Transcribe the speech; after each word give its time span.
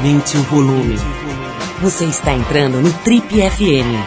Aumente 0.00 0.34
o 0.38 0.42
volume. 0.44 0.94
Você 1.82 2.06
está 2.06 2.32
entrando 2.32 2.80
no 2.80 2.90
Trip 3.00 3.26
FM. 3.28 4.00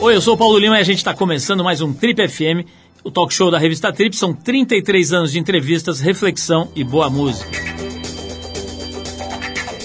Oi, 0.00 0.14
eu 0.14 0.20
sou 0.20 0.34
o 0.34 0.36
Paulo 0.36 0.58
Lima 0.58 0.76
e 0.76 0.80
a 0.82 0.84
gente 0.84 0.98
está 0.98 1.14
começando 1.14 1.64
mais 1.64 1.80
um 1.80 1.94
Trip 1.94 2.28
FM, 2.28 2.68
o 3.02 3.10
talk 3.10 3.32
show 3.32 3.50
da 3.50 3.58
revista 3.58 3.90
Trip. 3.90 4.14
São 4.14 4.34
33 4.34 5.14
anos 5.14 5.32
de 5.32 5.38
entrevistas, 5.38 5.98
reflexão 6.00 6.68
e 6.76 6.84
boa 6.84 7.08
música. 7.08 7.58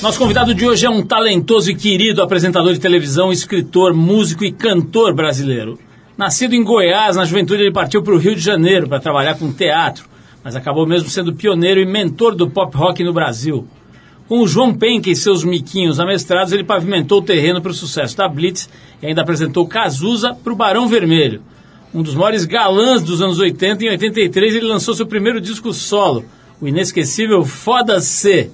Nosso 0.01 0.19
convidado 0.19 0.53
de 0.53 0.67
hoje 0.67 0.85
é 0.85 0.89
um 0.89 1.05
talentoso 1.05 1.71
e 1.71 1.75
querido 1.75 2.21
apresentador 2.21 2.73
de 2.73 2.81
televisão, 2.81 3.31
escritor, 3.31 3.93
músico 3.93 4.43
e 4.43 4.51
cantor 4.51 5.15
brasileiro. 5.15 5.79
Nascido 6.17 6.53
em 6.53 6.65
Goiás, 6.65 7.15
na 7.15 7.23
juventude 7.23 7.63
ele 7.63 7.71
partiu 7.71 8.03
para 8.03 8.13
o 8.13 8.17
Rio 8.17 8.35
de 8.35 8.41
Janeiro 8.41 8.89
para 8.89 8.99
trabalhar 8.99 9.35
com 9.35 9.53
teatro, 9.53 10.08
mas 10.43 10.55
acabou 10.55 10.85
mesmo 10.85 11.09
sendo 11.09 11.33
pioneiro 11.33 11.79
e 11.79 11.85
mentor 11.85 12.35
do 12.35 12.49
pop 12.49 12.75
rock 12.75 13.03
no 13.03 13.13
Brasil. 13.13 13.67
Com 14.27 14.41
o 14.41 14.47
João 14.47 14.73
Penck 14.73 15.09
e 15.09 15.15
seus 15.15 15.43
miquinhos 15.43 15.99
amestrados, 15.99 16.53
ele 16.53 16.63
pavimentou 16.63 17.19
o 17.19 17.23
terreno 17.23 17.61
para 17.61 17.71
o 17.71 17.73
sucesso 17.73 18.15
da 18.15 18.27
Blitz 18.27 18.69
e 19.01 19.07
ainda 19.07 19.21
apresentou 19.21 19.67
Cazuza 19.67 20.35
para 20.35 20.53
o 20.53 20.55
Barão 20.55 20.87
Vermelho. 20.87 21.41
Um 21.91 22.03
dos 22.03 22.13
maiores 22.13 22.45
galãs 22.45 23.01
dos 23.01 23.21
anos 23.21 23.39
80, 23.39 23.83
em 23.83 23.89
83 23.89 24.55
ele 24.55 24.67
lançou 24.67 24.93
seu 24.93 25.07
primeiro 25.07 25.41
disco 25.41 25.73
solo, 25.73 26.25
o 26.61 26.67
inesquecível 26.67 27.43
Foda-se. 27.43 28.51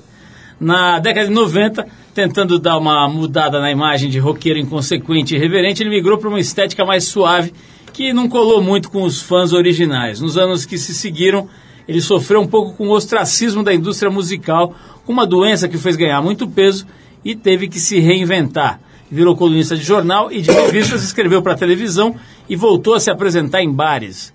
Na 0.57 0.99
década 0.99 1.27
de 1.27 1.33
90, 1.33 1.85
tentando 2.13 2.57
dar 2.57 2.77
uma 2.77 3.09
mudada 3.09 3.59
na 3.59 3.69
imagem 3.69 4.09
de 4.09 4.17
roqueiro 4.17 4.57
inconsequente 4.57 5.33
e 5.33 5.37
irreverente, 5.37 5.83
ele 5.83 5.89
migrou 5.89 6.17
para 6.17 6.29
uma 6.29 6.39
estética 6.39 6.85
mais 6.85 7.03
suave 7.03 7.53
que 7.91 8.13
não 8.13 8.29
colou 8.29 8.61
muito 8.61 8.89
com 8.89 9.03
os 9.03 9.21
fãs 9.21 9.51
originais. 9.51 10.21
Nos 10.21 10.37
anos 10.37 10.65
que 10.65 10.77
se 10.77 10.93
seguiram, 10.93 11.49
ele 11.87 12.01
sofreu 12.01 12.41
um 12.41 12.47
pouco 12.47 12.73
com 12.73 12.87
o 12.87 12.91
ostracismo 12.91 13.63
da 13.63 13.73
indústria 13.73 14.11
musical, 14.11 14.75
com 15.05 15.13
uma 15.13 15.25
doença 15.25 15.67
que 15.67 15.77
fez 15.77 15.95
ganhar 15.95 16.21
muito 16.21 16.47
peso 16.47 16.85
e 17.23 17.35
teve 17.35 17.67
que 17.67 17.79
se 17.79 17.99
reinventar. 17.99 18.79
Virou 19.09 19.35
colunista 19.35 19.75
de 19.75 19.83
jornal 19.83 20.31
e 20.31 20.41
de 20.41 20.51
revistas, 20.51 21.03
escreveu 21.03 21.41
para 21.41 21.55
televisão 21.55 22.15
e 22.49 22.55
voltou 22.55 22.95
a 22.95 22.99
se 22.99 23.11
apresentar 23.11 23.61
em 23.61 23.71
bares. 23.71 24.33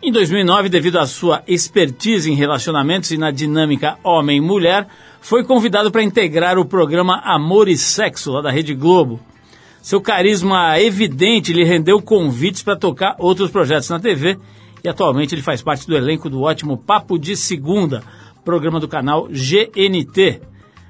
Em 0.00 0.12
2009, 0.12 0.68
devido 0.68 0.98
à 0.98 1.06
sua 1.06 1.42
expertise 1.46 2.30
em 2.30 2.34
relacionamentos 2.34 3.10
e 3.10 3.18
na 3.18 3.30
dinâmica 3.30 3.98
homem-mulher, 4.04 4.86
foi 5.20 5.42
convidado 5.42 5.90
para 5.90 6.02
integrar 6.02 6.56
o 6.56 6.64
programa 6.64 7.20
Amor 7.24 7.68
e 7.68 7.76
Sexo, 7.76 8.30
lá 8.30 8.40
da 8.40 8.50
Rede 8.50 8.74
Globo. 8.74 9.20
Seu 9.82 10.00
carisma 10.00 10.80
evidente 10.80 11.52
lhe 11.52 11.64
rendeu 11.64 12.00
convites 12.00 12.62
para 12.62 12.76
tocar 12.76 13.16
outros 13.18 13.50
projetos 13.50 13.88
na 13.88 13.98
TV 13.98 14.38
e 14.88 14.90
atualmente 14.90 15.34
ele 15.34 15.42
faz 15.42 15.60
parte 15.60 15.86
do 15.86 15.94
elenco 15.94 16.30
do 16.30 16.40
ótimo 16.40 16.78
Papo 16.78 17.18
de 17.18 17.36
Segunda, 17.36 18.02
programa 18.42 18.80
do 18.80 18.88
canal 18.88 19.28
GNT. 19.28 20.40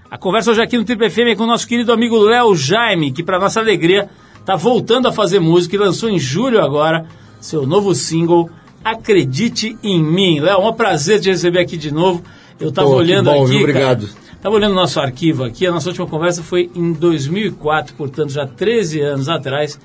A 0.08 0.16
conversa 0.16 0.52
hoje 0.52 0.62
aqui 0.62 0.78
no 0.78 0.84
Triple 0.84 1.10
FM 1.10 1.32
é 1.32 1.34
com 1.34 1.42
o 1.42 1.46
nosso 1.48 1.66
querido 1.66 1.92
amigo 1.92 2.16
Léo 2.16 2.54
Jaime, 2.54 3.10
que 3.10 3.24
para 3.24 3.40
nossa 3.40 3.58
alegria 3.58 4.08
está 4.38 4.54
voltando 4.54 5.08
a 5.08 5.12
fazer 5.12 5.40
música 5.40 5.74
e 5.74 5.78
lançou 5.80 6.08
em 6.08 6.16
julho 6.16 6.62
agora 6.62 7.06
seu 7.40 7.66
novo 7.66 7.92
single 7.92 8.48
Acredite 8.84 9.76
em 9.82 10.00
Mim. 10.00 10.38
Léo, 10.38 10.62
é 10.62 10.68
um 10.68 10.72
prazer 10.72 11.20
te 11.20 11.28
receber 11.28 11.58
aqui 11.58 11.76
de 11.76 11.92
novo. 11.92 12.22
Eu 12.60 12.68
estava 12.68 12.88
olhando 12.88 13.32
bom, 13.32 13.42
aqui. 13.42 13.50
Viu? 13.50 13.60
Obrigado. 13.62 14.08
Estava 14.32 14.54
olhando 14.54 14.72
o 14.72 14.76
nosso 14.76 15.00
arquivo 15.00 15.42
aqui, 15.42 15.66
a 15.66 15.72
nossa 15.72 15.88
última 15.88 16.06
conversa 16.06 16.44
foi 16.44 16.70
em 16.72 16.92
2004, 16.92 17.96
portanto 17.96 18.30
já 18.30 18.46
13 18.46 19.00
anos 19.00 19.28
atrás. 19.28 19.78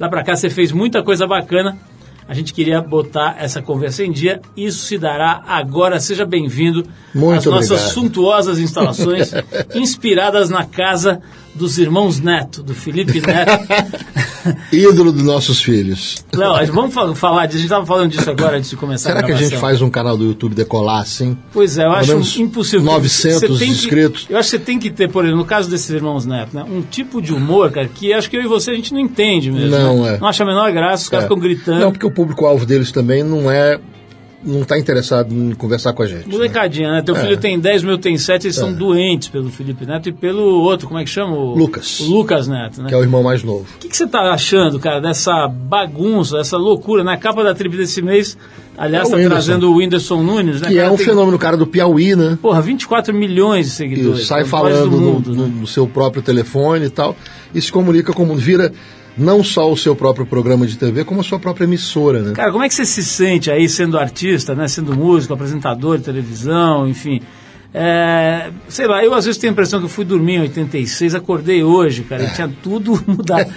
Lá 0.00 0.08
para 0.08 0.24
cá 0.24 0.34
você 0.34 0.50
fez 0.50 0.72
muita 0.72 1.04
coisa 1.04 1.24
bacana. 1.24 1.78
A 2.30 2.34
gente 2.34 2.54
queria 2.54 2.80
botar 2.80 3.34
essa 3.40 3.60
conversa 3.60 4.04
em 4.04 4.12
dia. 4.12 4.40
Isso 4.56 4.84
se 4.84 4.96
dará 4.96 5.42
agora. 5.48 5.98
Seja 5.98 6.24
bem-vindo 6.24 6.86
às 7.12 7.44
nossas 7.44 7.70
obrigado. 7.72 7.92
suntuosas 7.92 8.58
instalações, 8.60 9.32
inspiradas 9.74 10.48
na 10.48 10.64
casa 10.64 11.20
dos 11.54 11.78
irmãos 11.78 12.20
Neto, 12.20 12.62
do 12.62 12.74
Felipe 12.74 13.20
Neto. 13.20 13.68
Ídolo 14.72 15.12
dos 15.12 15.22
nossos 15.22 15.60
filhos. 15.60 16.24
Léo, 16.32 16.72
vamos 16.72 16.94
fal- 16.94 17.14
falar 17.14 17.46
disso. 17.46 17.58
A 17.58 17.60
gente 17.60 17.66
estava 17.66 17.84
falando 17.86 18.10
disso 18.10 18.30
agora 18.30 18.56
antes 18.56 18.70
de 18.70 18.76
começar 18.76 19.10
Será 19.10 19.20
a 19.20 19.22
que 19.22 19.32
a 19.32 19.36
gente 19.36 19.56
faz 19.56 19.82
um 19.82 19.90
canal 19.90 20.16
do 20.16 20.24
YouTube 20.24 20.54
decolar 20.54 21.00
assim? 21.02 21.36
Pois 21.52 21.76
é, 21.76 21.84
eu 21.86 21.92
Pelo 22.06 22.20
acho 22.20 22.40
impossível. 22.42 22.84
900 22.86 23.40
Você 23.40 23.46
tem 23.48 23.58
que- 23.58 23.64
inscritos. 23.66 24.26
eu 24.30 24.38
acho 24.38 24.50
que 24.50 24.56
você 24.56 24.62
tem 24.62 24.78
que 24.78 24.90
ter, 24.90 25.10
por 25.10 25.24
exemplo, 25.24 25.40
no 25.40 25.46
caso 25.46 25.68
desses 25.68 25.90
irmãos 25.90 26.24
Neto, 26.24 26.56
né, 26.56 26.64
um 26.64 26.80
tipo 26.82 27.20
de 27.20 27.32
humor, 27.34 27.70
cara, 27.70 27.88
que 27.88 28.12
acho 28.12 28.30
que 28.30 28.36
eu 28.36 28.42
e 28.42 28.46
você 28.46 28.70
a 28.70 28.74
gente 28.74 28.92
não 28.94 29.00
entende 29.00 29.50
mesmo. 29.50 29.70
Não, 29.70 30.02
né? 30.04 30.14
é. 30.14 30.18
Não 30.18 30.28
acha 30.28 30.42
a 30.42 30.46
menor 30.46 30.72
graça, 30.72 31.02
os 31.04 31.08
caras 31.08 31.24
É. 31.24 31.28
ficam 31.28 31.40
gritando. 31.42 31.80
Não, 31.80 31.92
porque 31.92 32.06
o 32.06 32.10
público-alvo 32.10 32.64
deles 32.64 32.90
também 32.92 33.22
não 33.22 33.50
é. 33.50 33.78
Não 34.42 34.62
está 34.62 34.78
interessado 34.78 35.34
em 35.34 35.52
conversar 35.52 35.92
com 35.92 36.02
a 36.02 36.06
gente. 36.06 36.26
né? 36.26 36.32
Molecadinha, 36.32 36.90
né? 36.92 37.02
Teu 37.02 37.14
É. 37.16 37.20
filho 37.20 37.36
tem 37.36 37.58
10, 37.60 37.82
meu 37.82 37.98
tem 37.98 38.16
7, 38.16 38.46
eles 38.46 38.56
são 38.56 38.72
doentes 38.72 39.28
pelo 39.28 39.50
Felipe 39.50 39.84
Neto 39.84 40.08
e 40.08 40.12
pelo 40.12 40.42
outro, 40.62 40.88
como 40.88 40.98
é 40.98 41.04
que 41.04 41.10
chama? 41.10 41.36
O, 41.36 41.54
Lucas. 41.54 42.00
O 42.00 42.04
Lucas 42.10 42.48
Neto, 42.48 42.82
né? 42.82 42.88
Que 42.88 42.94
é 42.94 42.96
o 42.96 43.02
irmão 43.02 43.22
mais 43.22 43.42
novo. 43.44 43.66
O 43.76 43.78
que, 43.78 43.88
que 43.88 43.96
você 43.96 44.06
tá 44.06 44.32
achando, 44.32 44.78
cara, 44.80 45.00
dessa 45.00 45.46
bagunça, 45.46 46.38
dessa 46.38 46.56
loucura? 46.56 47.04
Na 47.04 47.16
capa 47.16 47.44
da 47.44 47.54
tribo 47.54 47.76
desse 47.76 48.00
mês, 48.00 48.36
aliás, 48.78 49.10
É 49.12 49.16
o 49.16 49.22
tá 49.22 49.28
trazendo 49.28 49.70
o 49.70 49.76
Whindersson 49.76 50.22
Nunes, 50.22 50.60
né? 50.62 50.68
Que 50.68 50.74
cara? 50.76 50.88
é 50.88 50.90
um 50.90 50.96
Tem, 50.96 51.04
fenômeno, 51.06 51.38
cara 51.38 51.56
do 51.56 51.66
Piauí, 51.66 52.16
né? 52.16 52.38
Porra, 52.40 52.62
24 52.62 53.12
milhões 53.14 53.66
de 53.66 53.72
seguidores. 53.72 54.26
sai 54.26 54.40
é 54.40 54.44
o 54.44 54.48
mais 54.48 54.50
falando 54.50 54.90
mundo, 54.90 55.34
no- 55.34 55.46
né? 55.46 55.54
no 55.60 55.66
seu 55.66 55.86
próprio 55.86 56.22
telefone 56.22 56.86
e 56.86 56.90
tal. 56.90 57.14
E 57.54 57.60
se 57.60 57.70
comunica 57.70 58.12
com 58.12 58.22
o 58.22 58.26
mundo. 58.26 58.40
Vira 58.40 58.72
não 59.20 59.44
só 59.44 59.70
o 59.70 59.76
seu 59.76 59.94
próprio 59.94 60.24
programa 60.26 60.66
de 60.66 60.76
TV, 60.78 61.04
como 61.04 61.20
a 61.20 61.22
sua 61.24 61.38
própria 61.38 61.64
emissora, 61.64 62.22
né? 62.22 62.32
Cara, 62.32 62.50
como 62.50 62.64
é 62.64 62.68
que 62.68 62.74
você 62.74 62.86
se 62.86 63.04
sente 63.04 63.50
aí 63.50 63.68
sendo 63.68 63.98
artista, 63.98 64.54
né? 64.54 64.66
Sendo 64.66 64.96
músico, 64.96 65.34
apresentador 65.34 65.98
de 65.98 66.04
televisão, 66.04 66.88
enfim. 66.88 67.20
É, 67.72 68.50
sei 68.68 68.86
lá, 68.88 69.04
eu 69.04 69.14
às 69.14 69.26
vezes 69.26 69.38
tenho 69.40 69.52
a 69.52 69.54
impressão 69.54 69.78
que 69.78 69.84
eu 69.86 69.90
fui 69.90 70.04
dormir 70.04 70.34
em 70.36 70.40
86, 70.40 71.14
acordei 71.14 71.62
hoje, 71.62 72.02
cara, 72.02 72.24
e 72.24 72.30
tinha 72.34 72.48
tudo 72.62 73.00
mudado. 73.06 73.48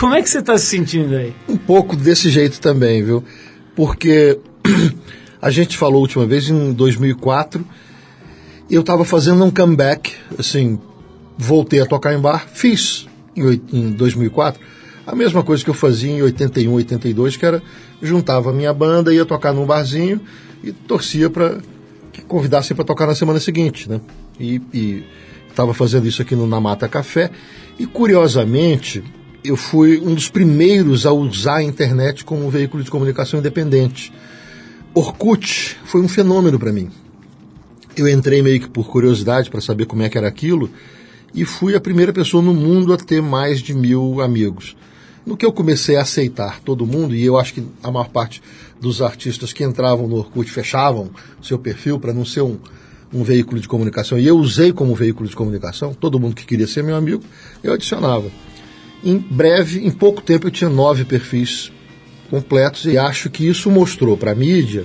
Como 0.00 0.14
é 0.14 0.22
que 0.22 0.28
você 0.28 0.38
está 0.40 0.58
se 0.58 0.66
sentindo 0.66 1.14
aí? 1.14 1.32
um 1.48 1.56
pouco 1.56 1.94
desse 1.94 2.28
jeito 2.28 2.60
também, 2.60 3.04
viu? 3.04 3.22
Porque 3.76 4.38
a 5.40 5.50
gente 5.50 5.76
falou 5.76 5.98
a 5.98 6.00
última 6.00 6.26
vez 6.26 6.48
em 6.48 6.72
2004, 6.72 7.64
eu 8.70 8.80
estava 8.80 9.04
fazendo 9.04 9.44
um 9.44 9.50
comeback, 9.50 10.12
assim, 10.38 10.78
voltei 11.38 11.80
a 11.80 11.86
tocar 11.86 12.14
em 12.14 12.18
bar, 12.20 12.46
fiz 12.52 13.06
em, 13.36 13.44
oit- 13.44 13.62
em 13.72 13.90
2004 13.92 14.60
a 15.06 15.14
mesma 15.14 15.42
coisa 15.42 15.64
que 15.64 15.70
eu 15.70 15.74
fazia 15.74 16.12
em 16.12 16.22
81, 16.22 16.72
82, 16.74 17.36
que 17.36 17.46
era 17.46 17.62
juntava 18.00 18.50
a 18.50 18.52
minha 18.52 18.72
banda, 18.72 19.12
ia 19.12 19.24
tocar 19.24 19.52
num 19.52 19.66
barzinho 19.66 20.20
e 20.62 20.72
torcia 20.72 21.28
para 21.28 21.58
que 22.12 22.22
convidassem 22.22 22.76
para 22.76 22.84
tocar 22.84 23.06
na 23.06 23.14
semana 23.14 23.40
seguinte, 23.40 23.88
né? 23.88 24.00
E 24.38 25.04
estava 25.48 25.74
fazendo 25.74 26.06
isso 26.06 26.22
aqui 26.22 26.34
no 26.34 26.46
Namata 26.46 26.88
Café 26.88 27.30
e 27.78 27.86
curiosamente 27.86 29.02
eu 29.44 29.56
fui 29.56 29.98
um 29.98 30.14
dos 30.14 30.28
primeiros 30.28 31.04
a 31.04 31.12
usar 31.12 31.56
a 31.56 31.62
internet 31.62 32.24
como 32.24 32.46
um 32.46 32.48
veículo 32.48 32.82
de 32.82 32.90
comunicação 32.90 33.40
independente. 33.40 34.12
Orkut 34.94 35.76
foi 35.84 36.00
um 36.00 36.08
fenômeno 36.08 36.58
para 36.58 36.72
mim. 36.72 36.90
Eu 37.96 38.08
entrei 38.08 38.42
meio 38.42 38.60
que 38.60 38.68
por 38.68 38.88
curiosidade 38.88 39.50
para 39.50 39.60
saber 39.60 39.86
como 39.86 40.02
é 40.02 40.08
que 40.08 40.16
era 40.16 40.28
aquilo 40.28 40.70
e 41.34 41.44
fui 41.44 41.74
a 41.74 41.80
primeira 41.80 42.12
pessoa 42.12 42.42
no 42.42 42.54
mundo 42.54 42.92
a 42.92 42.96
ter 42.96 43.20
mais 43.20 43.60
de 43.60 43.74
mil 43.74 44.20
amigos. 44.20 44.76
No 45.24 45.36
que 45.36 45.46
eu 45.46 45.52
comecei 45.52 45.96
a 45.96 46.02
aceitar 46.02 46.60
todo 46.60 46.86
mundo, 46.86 47.14
e 47.14 47.24
eu 47.24 47.38
acho 47.38 47.54
que 47.54 47.64
a 47.82 47.90
maior 47.90 48.08
parte 48.08 48.42
dos 48.80 49.00
artistas 49.00 49.52
que 49.52 49.62
entravam 49.62 50.08
no 50.08 50.16
Orkut 50.16 50.50
fechavam 50.50 51.10
seu 51.40 51.58
perfil 51.58 52.00
para 52.00 52.12
não 52.12 52.24
ser 52.24 52.40
um, 52.40 52.58
um 53.12 53.22
veículo 53.22 53.60
de 53.60 53.68
comunicação, 53.68 54.18
e 54.18 54.26
eu 54.26 54.36
usei 54.36 54.72
como 54.72 54.94
veículo 54.94 55.28
de 55.28 55.36
comunicação, 55.36 55.94
todo 55.94 56.18
mundo 56.18 56.34
que 56.34 56.44
queria 56.44 56.66
ser 56.66 56.82
meu 56.82 56.96
amigo, 56.96 57.22
eu 57.62 57.72
adicionava. 57.72 58.28
Em 59.04 59.16
breve, 59.16 59.86
em 59.86 59.90
pouco 59.92 60.20
tempo, 60.20 60.48
eu 60.48 60.50
tinha 60.50 60.68
nove 60.68 61.04
perfis 61.04 61.70
completos, 62.28 62.84
e 62.86 62.98
acho 62.98 63.30
que 63.30 63.46
isso 63.46 63.70
mostrou 63.70 64.16
para 64.16 64.32
a 64.32 64.34
mídia 64.34 64.84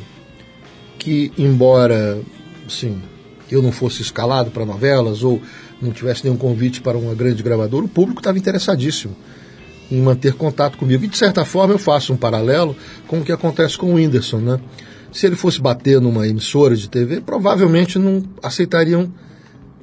que, 0.99 1.31
embora 1.35 2.21
assim, 2.67 3.01
eu 3.49 3.63
não 3.63 3.71
fosse 3.71 4.03
escalado 4.03 4.51
para 4.51 4.65
novelas 4.65 5.23
ou 5.23 5.41
não 5.81 5.91
tivesse 5.91 6.25
nenhum 6.25 6.37
convite 6.37 6.81
para 6.81 6.97
uma 6.97 7.15
grande 7.15 7.41
gravadora, 7.41 7.85
o 7.85 7.89
público 7.89 8.19
estava 8.19 8.37
interessadíssimo 8.37 9.15
em 9.91 10.01
manter 10.01 10.33
contato 10.33 10.77
comigo. 10.77 11.03
E, 11.03 11.07
de 11.07 11.17
certa 11.17 11.45
forma, 11.45 11.73
eu 11.73 11.79
faço 11.79 12.13
um 12.13 12.17
paralelo 12.17 12.75
com 13.07 13.19
o 13.19 13.23
que 13.23 13.31
acontece 13.31 13.77
com 13.77 13.91
o 13.91 13.95
Whindersson, 13.95 14.39
né? 14.39 14.59
Se 15.11 15.25
ele 15.25 15.35
fosse 15.35 15.61
bater 15.61 16.01
numa 16.01 16.27
emissora 16.27 16.75
de 16.75 16.89
TV, 16.89 17.21
provavelmente 17.21 17.97
não 17.97 18.23
aceitariam 18.43 19.11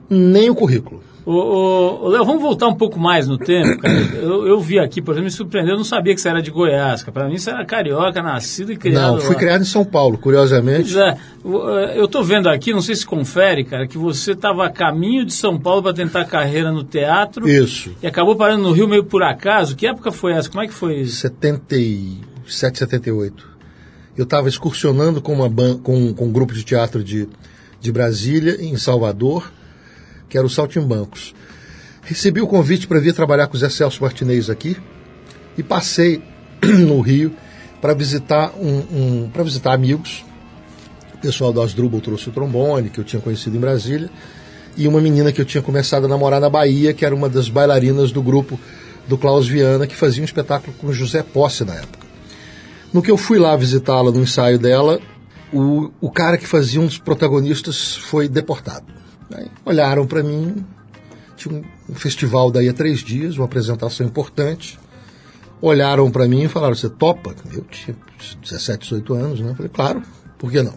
nem 0.09 0.51
o 0.51 0.55
currículo. 0.55 1.03
Ô, 1.26 1.32
ô, 1.32 2.05
ô, 2.05 2.09
Léo, 2.09 2.23
vamos 2.25 2.43
voltar 2.43 2.69
um 2.69 2.75
pouco 2.75 3.00
mais 3.00 3.26
no 3.26 3.38
tempo, 3.38 3.81
cara. 3.81 3.94
Eu, 4.15 4.47
eu 4.47 4.61
vi 4.61 4.79
aqui, 4.79 5.00
por 5.00 5.12
exemplo, 5.12 5.25
me 5.25 5.31
surpreendeu, 5.31 5.73
eu 5.73 5.79
não 5.79 5.85
sabia 5.85 6.15
que 6.15 6.21
você 6.21 6.29
era 6.29 6.43
de 6.43 6.50
Goiás, 6.50 7.00
cara. 7.03 7.12
Pra 7.12 7.29
mim 7.29 7.38
você 7.38 7.49
era 7.50 7.65
carioca, 7.65 8.23
nascido 8.23 8.73
e 8.73 8.76
criado 8.76 9.15
Não, 9.15 9.21
fui 9.21 9.32
lá. 9.35 9.41
criado 9.41 9.62
em 9.62 9.65
São 9.65 9.87
Paulo, 9.87 10.19
curiosamente. 10.19 10.93
Pois 10.93 10.97
é, 10.97 11.17
o- 11.43 11.79
eh, 11.79 11.99
eu 11.99 12.06
tô 12.06 12.23
vendo 12.23 12.47
aqui, 12.49 12.75
não 12.75 12.82
sei 12.82 12.94
se 12.94 13.06
confere, 13.06 13.65
cara, 13.65 13.87
que 13.87 13.97
você 13.97 14.32
estava 14.32 14.67
a 14.67 14.71
caminho 14.71 15.25
de 15.25 15.32
São 15.32 15.59
Paulo 15.59 15.82
para 15.82 15.94
tentar 15.94 16.26
carreira 16.26 16.71
no 16.71 16.85
teatro 16.85 17.49
Isso. 17.49 17.91
e 18.03 18.06
acabou 18.06 18.37
parando 18.37 18.62
no 18.65 18.73
Rio 18.73 18.87
meio 18.87 19.05
por 19.05 19.23
acaso. 19.23 19.75
Que 19.77 19.87
época 19.87 20.12
foi 20.12 20.32
essa? 20.35 20.50
Como 20.50 20.62
é 20.62 20.67
que 20.67 20.75
foi 20.75 20.97
isso? 20.97 21.17
77, 21.17 22.79
78. 22.79 23.49
Eu 24.17 24.25
estava 24.25 24.49
excursionando 24.49 25.20
com, 25.20 25.32
uma 25.32 25.50
com, 25.82 26.12
com 26.15 26.25
um 26.27 26.32
grupo 26.32 26.53
de 26.55 26.62
teatro 26.65 27.03
de, 27.03 27.29
de 27.81 27.91
Brasília, 27.91 28.59
em 28.61 28.77
Salvador, 28.77 29.50
que 30.29 30.37
era 30.37 30.47
o 30.47 30.50
Saltimbancos. 30.50 31.35
Recebi 32.03 32.41
o 32.41 32.47
convite 32.47 32.87
para 32.87 33.00
vir 33.00 33.15
trabalhar 33.15 33.47
com 33.47 33.56
o 33.56 33.61
Zé 33.61 33.69
Celso 33.69 34.03
Martinez 34.03 34.50
aqui 34.50 34.76
e 35.56 35.62
passei 35.62 36.23
no 36.62 37.00
Rio 37.00 37.35
para 37.81 37.94
visitar 37.94 38.53
um, 38.59 39.25
um 39.25 39.31
para 39.32 39.43
visitar 39.43 39.73
amigos. 39.73 40.25
O 41.15 41.19
pessoal 41.19 41.53
do 41.53 41.62
Asdrubal 41.62 42.00
trouxe 42.00 42.29
o 42.29 42.32
trombone, 42.32 42.91
que 42.91 42.99
eu 42.99 43.05
tinha 43.05 43.21
conhecido 43.23 43.56
em 43.56 43.61
Brasília, 43.61 44.11
e 44.76 44.87
uma 44.87 45.00
menina 45.00 45.32
que 45.32 45.41
eu 45.41 45.44
tinha 45.44 45.62
começado 45.62 46.05
a 46.05 46.09
namorar 46.09 46.41
na 46.41 46.50
Bahia, 46.50 46.93
que 46.93 47.05
era 47.05 47.15
uma 47.15 47.29
das 47.29 47.49
bailarinas 47.49 48.12
do 48.12 48.23
grupo 48.23 48.59
do 49.09 49.17
Klaus 49.17 49.47
Viana, 49.47 49.87
que 49.87 49.94
fazia 49.94 50.23
um 50.23 50.25
espetáculo 50.25 50.75
com 50.79 50.93
José 50.93 51.23
Posse 51.23 51.65
na 51.65 51.75
época. 51.75 52.05
No 52.93 53.03
que 53.03 53.11
eu 53.11 53.17
fui 53.17 53.38
lá 53.38 53.56
visitá-la 53.56 54.11
no 54.11 54.23
ensaio 54.23 54.59
dela, 54.59 55.00
o, 55.53 55.91
o 56.00 56.11
cara 56.11 56.37
que 56.37 56.47
fazia 56.47 56.81
um 56.81 56.87
dos 56.87 56.99
protagonistas 56.99 57.97
foi 57.97 58.29
deportado. 58.29 58.87
Aí 59.32 59.50
olharam 59.65 60.06
para 60.06 60.23
mim, 60.23 60.65
tinha 61.37 61.62
um, 61.88 61.94
festival 61.94 62.50
daí 62.50 62.69
a 62.69 62.73
três 62.73 63.00
dias, 63.00 63.37
uma 63.37 63.44
apresentação 63.44 64.06
importante. 64.06 64.79
Olharam 65.61 66.11
para 66.11 66.26
mim 66.29 66.44
e 66.44 66.49
falaram: 66.49 66.75
Você 66.75 66.88
topa? 66.88 67.35
Eu 67.53 67.62
tinha 67.62 67.97
17, 68.43 68.82
18 68.82 69.15
anos, 69.15 69.41
né? 69.41 69.50
Eu 69.50 69.55
falei: 69.55 69.71
Claro, 69.73 70.03
por 70.38 70.50
que 70.50 70.62
não? 70.62 70.75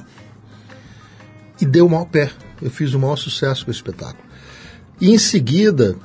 E 1.59 1.65
deu 1.65 1.85
o 1.85 1.89
maior 1.89 2.05
pé. 2.05 2.31
Eu 2.61 2.69
fiz 2.69 2.93
o 2.93 2.99
maior 2.99 3.17
sucesso 3.17 3.65
com 3.65 3.71
esse 3.71 3.79
espetáculo. 3.79 4.23
E 4.99 5.11
em 5.11 5.17
seguida, 5.17 5.95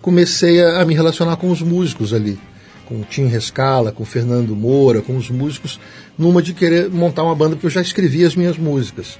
comecei 0.00 0.62
a, 0.62 0.80
a 0.80 0.84
me 0.84 0.94
relacionar 0.94 1.36
com 1.36 1.50
os 1.50 1.62
músicos 1.62 2.12
ali 2.12 2.38
com 2.86 3.00
o 3.00 3.04
Tim 3.04 3.26
Rescala, 3.26 3.92
com 3.92 4.04
o 4.04 4.06
Fernando 4.06 4.54
Moura, 4.54 5.02
com 5.02 5.16
os 5.16 5.28
músicos, 5.28 5.78
numa 6.16 6.40
de 6.40 6.54
querer 6.54 6.88
montar 6.88 7.24
uma 7.24 7.34
banda, 7.34 7.56
porque 7.56 7.66
eu 7.66 7.70
já 7.70 7.82
escrevia 7.82 8.26
as 8.26 8.36
minhas 8.36 8.56
músicas. 8.56 9.18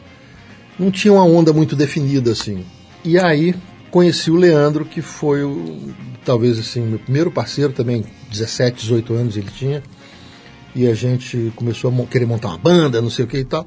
Não 0.79 0.91
tinha 0.91 1.15
uma 1.15 1.25
onda 1.25 1.53
muito 1.53 1.75
definida 1.75 2.33
assim. 2.33 2.65
E 3.05 3.19
aí 3.19 3.55
conheci 3.91 4.31
o 4.31 4.37
Leandro, 4.37 4.85
que 4.85 5.01
foi 5.01 5.43
o, 5.43 5.95
talvez 6.25 6.59
assim, 6.59 6.83
meu 6.83 6.99
primeiro 6.99 7.31
parceiro 7.31 7.73
também, 7.73 8.05
17, 8.31 8.83
18 8.83 9.15
anos 9.15 9.37
ele 9.37 9.51
tinha. 9.57 9.83
E 10.75 10.87
a 10.87 10.95
gente 10.95 11.51
começou 11.57 11.91
a 11.91 12.07
querer 12.07 12.27
montar 12.27 12.49
uma 12.49 12.59
banda, 12.59 13.01
não 13.01 13.09
sei 13.09 13.25
o 13.25 13.29
que 13.29 13.39
e 13.39 13.45
tal. 13.45 13.67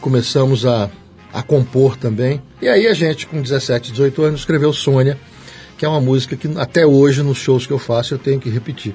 Começamos 0.00 0.66
a, 0.66 0.90
a 1.32 1.42
compor 1.42 1.96
também. 1.96 2.42
E 2.60 2.68
aí 2.68 2.88
a 2.88 2.94
gente, 2.94 3.26
com 3.26 3.40
17, 3.40 3.92
18 3.92 4.22
anos, 4.22 4.40
escreveu 4.40 4.72
Sônia, 4.72 5.16
que 5.78 5.84
é 5.84 5.88
uma 5.88 6.00
música 6.00 6.36
que 6.36 6.48
até 6.58 6.84
hoje, 6.84 7.22
nos 7.22 7.38
shows 7.38 7.66
que 7.66 7.72
eu 7.72 7.78
faço, 7.78 8.14
eu 8.14 8.18
tenho 8.18 8.40
que 8.40 8.50
repetir. 8.50 8.94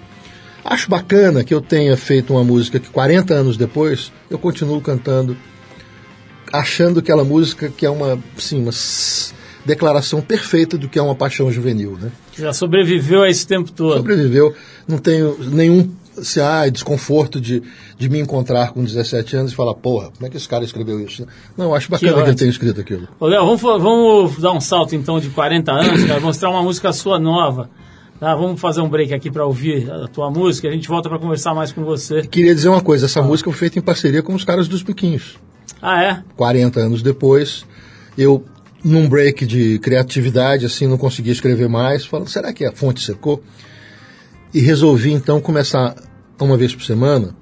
Acho 0.65 0.89
bacana 0.89 1.45
que 1.45 1.53
eu 1.53 1.61
tenha 1.61 1.95
feito 1.95 2.33
uma 2.33 2.43
música 2.43 2.77
que 2.77 2.89
40 2.89 3.33
anos 3.33 3.55
depois 3.55 4.11
eu 4.29 4.37
continuo 4.37 4.81
cantando, 4.81 5.37
achando 6.51 6.99
aquela 6.99 7.23
música 7.23 7.69
que 7.69 7.85
é 7.85 7.89
uma, 7.89 8.19
sim, 8.37 8.61
uma 8.61 8.71
declaração 9.65 10.21
perfeita 10.21 10.77
do 10.77 10.87
que 10.87 10.97
é 10.97 11.01
uma 11.01 11.15
paixão 11.15 11.51
juvenil, 11.51 11.97
né? 11.99 12.11
Já 12.37 12.53
sobreviveu 12.53 13.23
a 13.23 13.29
esse 13.29 13.45
tempo 13.45 13.71
todo. 13.71 13.97
Sobreviveu. 13.97 14.55
Não 14.87 14.97
tenho 14.97 15.37
nenhum 15.39 15.91
se 16.23 16.41
ah, 16.41 16.67
desconforto 16.67 17.39
de, 17.39 17.61
de 17.97 18.09
me 18.09 18.19
encontrar 18.19 18.71
com 18.71 18.83
17 18.83 19.35
anos 19.35 19.51
e 19.51 19.55
falar, 19.55 19.75
porra, 19.75 20.09
como 20.11 20.25
é 20.25 20.29
que 20.29 20.37
esse 20.37 20.47
cara 20.47 20.63
escreveu 20.63 20.99
isso? 20.99 21.27
Não, 21.55 21.75
acho 21.75 21.91
bacana 21.91 22.13
que, 22.13 22.23
que 22.23 22.29
ele 22.29 22.35
tenha 22.35 22.49
escrito 22.49 22.81
aquilo. 22.81 23.07
Ô, 23.19 23.27
Léo, 23.27 23.45
vamos, 23.45 23.61
vamos 23.61 24.37
dar 24.39 24.51
um 24.51 24.61
salto 24.61 24.95
então 24.95 25.19
de 25.19 25.29
40 25.29 25.71
anos, 25.71 26.03
cara, 26.05 26.19
mostrar 26.19 26.49
uma 26.49 26.63
música 26.63 26.91
sua 26.91 27.19
nova. 27.19 27.69
Tá, 28.19 28.33
vamos 28.33 28.59
fazer 28.59 28.81
um 28.81 28.89
break 28.89 29.13
aqui 29.13 29.29
para 29.29 29.45
ouvir 29.45 29.91
a 29.91 30.07
tua 30.07 30.31
música. 30.31 30.67
A 30.67 30.71
gente 30.71 30.87
volta 30.87 31.07
para 31.07 31.19
conversar 31.19 31.53
mais 31.53 31.71
com 31.71 31.83
você. 31.83 32.23
Queria 32.23 32.55
dizer 32.55 32.69
uma 32.69 32.81
coisa: 32.81 33.05
essa 33.05 33.19
ah. 33.19 33.23
música 33.23 33.51
foi 33.51 33.59
feita 33.59 33.77
em 33.77 33.81
parceria 33.81 34.23
com 34.23 34.33
os 34.33 34.43
caras 34.43 34.67
dos 34.67 34.81
Biquinhos. 34.81 35.37
Ah, 35.81 36.03
é? 36.03 36.23
40 36.35 36.79
anos 36.79 37.01
depois, 37.01 37.65
eu, 38.17 38.43
num 38.83 39.07
break 39.07 39.45
de 39.45 39.79
criatividade, 39.79 40.65
assim, 40.65 40.87
não 40.87 40.97
conseguia 40.97 41.31
escrever 41.31 41.69
mais, 41.69 42.05
falando: 42.05 42.29
será 42.29 42.51
que 42.53 42.65
a 42.65 42.71
fonte 42.71 43.03
secou? 43.03 43.43
E 44.53 44.59
resolvi 44.59 45.11
então 45.11 45.41
começar, 45.41 45.95
uma 46.39 46.57
vez 46.57 46.73
por 46.73 46.83
semana, 46.83 47.35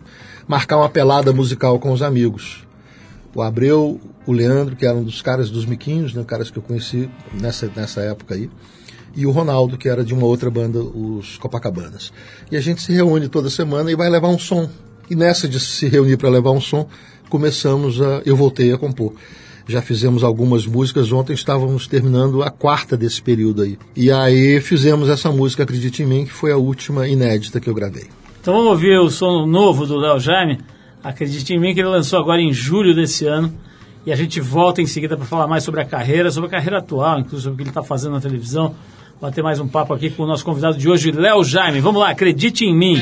marcar 0.48 0.78
uma 0.78 0.90
pelada 0.90 1.32
musical 1.32 1.80
com 1.80 1.92
os 1.92 2.02
amigos. 2.02 2.66
O 3.34 3.42
Abreu, 3.42 4.00
o 4.26 4.32
Leandro, 4.32 4.76
que 4.76 4.86
eram 4.86 5.04
dos 5.04 5.22
caras 5.22 5.50
dos 5.50 5.66
Miquinhos, 5.66 6.14
né, 6.14 6.24
caras 6.26 6.50
que 6.50 6.58
eu 6.58 6.64
conheci 6.64 7.10
nessa, 7.34 7.70
nessa 7.76 8.02
época 8.02 8.34
aí 8.34 8.50
e 9.16 9.26
o 9.26 9.32
Ronaldo, 9.32 9.78
que 9.78 9.88
era 9.88 10.04
de 10.04 10.14
uma 10.14 10.26
outra 10.26 10.52
banda, 10.52 10.80
os 10.80 11.38
Copacabanas. 11.38 12.12
E 12.52 12.58
a 12.58 12.62
gente 12.62 12.82
se 12.82 12.92
reúne 12.92 13.30
toda 13.30 13.50
semana 13.50 13.90
e 13.90 13.96
vai 13.96 14.10
levar 14.10 14.28
um 14.28 14.38
som. 14.38 14.70
E 15.10 15.16
nessa 15.16 15.48
de 15.48 15.60
se 15.60 15.88
reunir 15.88 16.18
para 16.18 16.30
levar 16.30 16.52
um 16.52 16.60
som, 16.60 16.88
começamos 17.30 18.02
a. 18.02 18.22
Eu 18.26 18.36
voltei 18.36 18.72
a 18.72 18.78
compor. 18.78 19.14
Já 19.68 19.82
fizemos 19.82 20.24
algumas 20.24 20.68
músicas, 20.68 21.12
ontem 21.12 21.34
estávamos 21.34 21.88
terminando 21.88 22.44
a 22.44 22.52
quarta 22.52 22.96
desse 22.96 23.20
período 23.20 23.64
aí. 23.64 23.80
E 23.96 24.12
aí 24.12 24.62
fizemos 24.62 25.10
essa 25.10 25.32
música, 25.32 25.64
Acredite 25.64 26.04
em 26.04 26.06
Mim, 26.06 26.26
que 26.26 26.32
foi 26.32 26.52
a 26.52 26.58
última 26.58 27.08
inédita 27.08 27.60
que 27.60 27.68
eu 27.68 27.74
gravei. 27.74 28.06
Então 28.40 28.54
vamos 28.54 28.70
ouvir 28.70 29.00
o 29.00 29.10
som 29.10 29.48
novo 29.48 29.88
do 29.88 29.98
Léo 29.98 30.20
Jaime, 30.20 30.60
Acredite 31.04 31.52
em 31.52 31.60
Mim, 31.60 31.74
que 31.74 31.80
ele 31.80 31.90
lançou 31.90 32.20
agora 32.20 32.40
em 32.40 32.54
julho 32.54 32.94
desse 32.94 33.26
ano. 33.26 33.52
E 34.06 34.12
a 34.12 34.16
gente 34.16 34.40
volta 34.40 34.84
em 34.84 34.86
seguida 34.86 35.18
para 35.18 35.26
falar 35.26 35.48
mais 35.48 35.64
sobre 35.64 35.82
a 35.82 35.86
carreira, 35.86 36.30
sobre 36.30 36.48
a 36.48 36.52
carreira 36.52 36.78
atual, 36.78 37.20
inclusive 37.20 37.52
o 37.52 37.56
que 37.56 37.64
ele 37.64 37.70
está 37.70 37.82
fazendo 37.82 38.14
na 38.14 38.22
televisão, 38.22 38.76
bater 39.20 39.44
mais 39.44 39.60
um 39.60 39.68
papo 39.68 39.96
aqui 39.96 40.12
com 40.12 40.24
o 40.24 40.28
nosso 40.28 40.46
convidado 40.46 40.78
de 40.78 40.88
hoje, 40.88 41.12
Léo 41.12 41.44
Jaime. 41.44 41.80
Vamos 41.80 42.00
lá, 42.00 42.12
acredite 42.12 42.66
em 42.66 42.76
mim. 42.76 43.02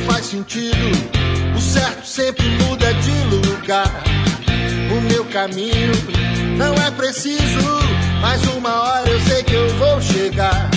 faz 0.00 0.26
sentido 0.26 1.20
sempre 2.10 2.48
muda 2.64 2.92
de 2.94 3.12
lugar. 3.34 4.02
O 4.90 5.00
meu 5.02 5.24
caminho 5.26 5.92
não 6.58 6.74
é 6.74 6.90
preciso, 6.90 7.78
mas 8.20 8.44
uma 8.46 8.82
hora 8.82 9.08
eu 9.08 9.20
sei 9.20 9.42
que 9.44 9.54
eu 9.54 9.68
vou 9.76 10.00
chegar. 10.02 10.68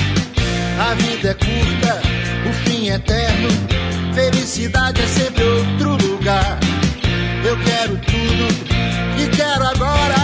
A 0.80 0.94
vida 0.94 1.30
é 1.30 1.34
curta, 1.34 2.02
o 2.43 2.43
eterno. 2.90 3.50
Felicidade 4.14 5.02
é 5.02 5.08
sempre 5.08 5.44
outro 5.44 6.08
lugar. 6.08 6.60
Eu 7.46 7.58
quero 7.64 7.98
tudo 7.98 8.48
e 9.18 9.28
quero 9.36 9.68
agora. 9.68 10.16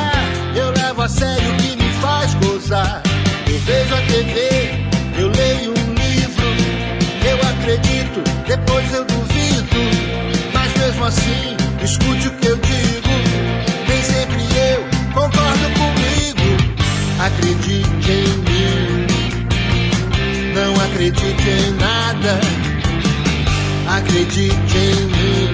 Eu 0.56 0.72
levo 0.72 1.01
a 1.01 1.10
sério 1.10 1.51
o 1.51 1.56
que 1.58 1.75
me 1.75 1.89
faz 2.01 2.34
gozar. 2.36 3.01
Eu 3.48 3.60
vejo 3.60 3.96
a 3.96 4.01
TV, 4.01 4.39
eu 5.18 5.30
leio 5.30 5.72
um 5.72 5.94
livro. 5.96 6.48
Eu 7.28 7.38
acredito, 7.50 8.24
depois 8.48 8.94
eu 8.94 9.06
duvido. 9.06 9.80
Mas 10.54 10.74
mesmo 10.78 11.06
assim, 11.06 11.58
escute 11.84 12.28
o 12.28 12.32
que 12.38 12.48
eu 12.48 12.58
digo. 12.58 13.10
Nem 13.88 14.01
sempre 14.04 14.42
eu 14.72 14.84
concordo 15.13 15.70
comigo. 15.78 16.58
Acredite 17.20 18.12
em 18.12 18.38
mim. 18.48 19.00
Não 20.54 20.75
acredite 20.86 21.50
em 21.50 21.72
nada. 21.74 22.39
Acredite 24.10 24.75
em 24.75 25.06
mim. 25.06 25.54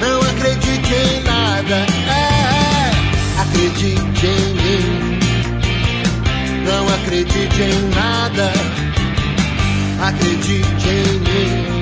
Não 0.00 0.22
acredite 0.22 0.94
em 0.94 1.22
nada. 1.22 1.86
É, 2.08 2.90
acredite 3.42 4.26
em 4.26 4.54
mim. 4.54 5.18
Não 6.64 6.88
acredite 6.88 7.60
em 7.60 7.90
nada. 7.94 8.50
Acredite 10.00 10.88
em 10.88 11.18
mim. 11.20 11.77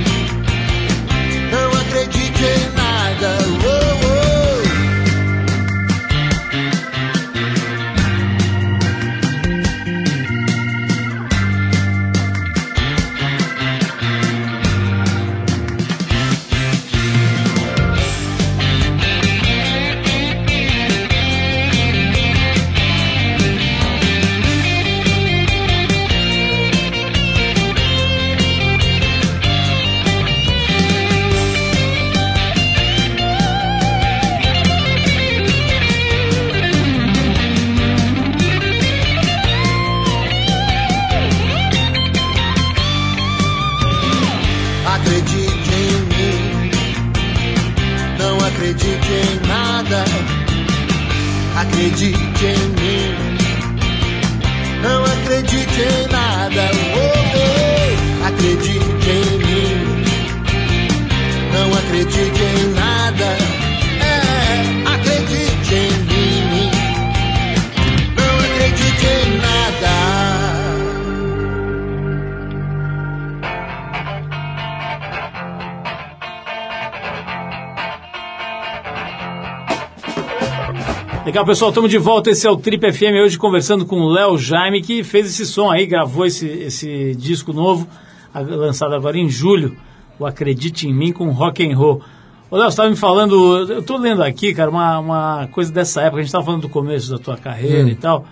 Legal, 81.26 81.45
pessoal, 81.45 81.71
estamos 81.71 81.90
de 81.90 81.99
volta. 81.99 82.30
Esse 82.30 82.47
é 82.47 82.50
o 82.50 82.56
Trip 82.56 82.92
FM 82.92 83.21
hoje 83.21 83.37
conversando 83.37 83.85
com 83.85 84.00
o 84.00 84.09
Léo 84.09 84.38
Jaime, 84.38 84.80
que 84.80 85.02
fez 85.02 85.26
esse 85.26 85.45
som 85.45 85.68
aí, 85.68 85.85
gravou 85.85 86.25
esse, 86.25 86.47
esse 86.47 87.16
disco 87.16 87.52
novo, 87.52 87.88
lançado 88.33 88.95
agora 88.95 89.18
em 89.18 89.28
julho, 89.28 89.76
o 90.21 90.25
Acredite 90.25 90.87
em 90.87 90.95
Mim 90.95 91.11
com 91.12 91.28
Rock 91.30 91.68
and 91.68 91.76
Roll. 91.76 92.00
Ô, 92.49 92.56
Léo, 92.56 92.66
você 92.66 92.75
estava 92.75 92.88
me 92.88 92.95
falando, 92.95 93.68
eu 93.68 93.80
estou 93.80 93.99
lendo 93.99 94.23
aqui, 94.23 94.54
cara, 94.54 94.71
uma, 94.71 95.00
uma 95.00 95.49
coisa 95.49 95.73
dessa 95.73 96.00
época, 96.02 96.18
a 96.18 96.21
gente 96.21 96.28
estava 96.28 96.45
falando 96.45 96.62
do 96.62 96.68
começo 96.68 97.11
da 97.11 97.18
tua 97.18 97.37
carreira 97.37 97.90
e 97.90 97.97
tal, 97.97 98.25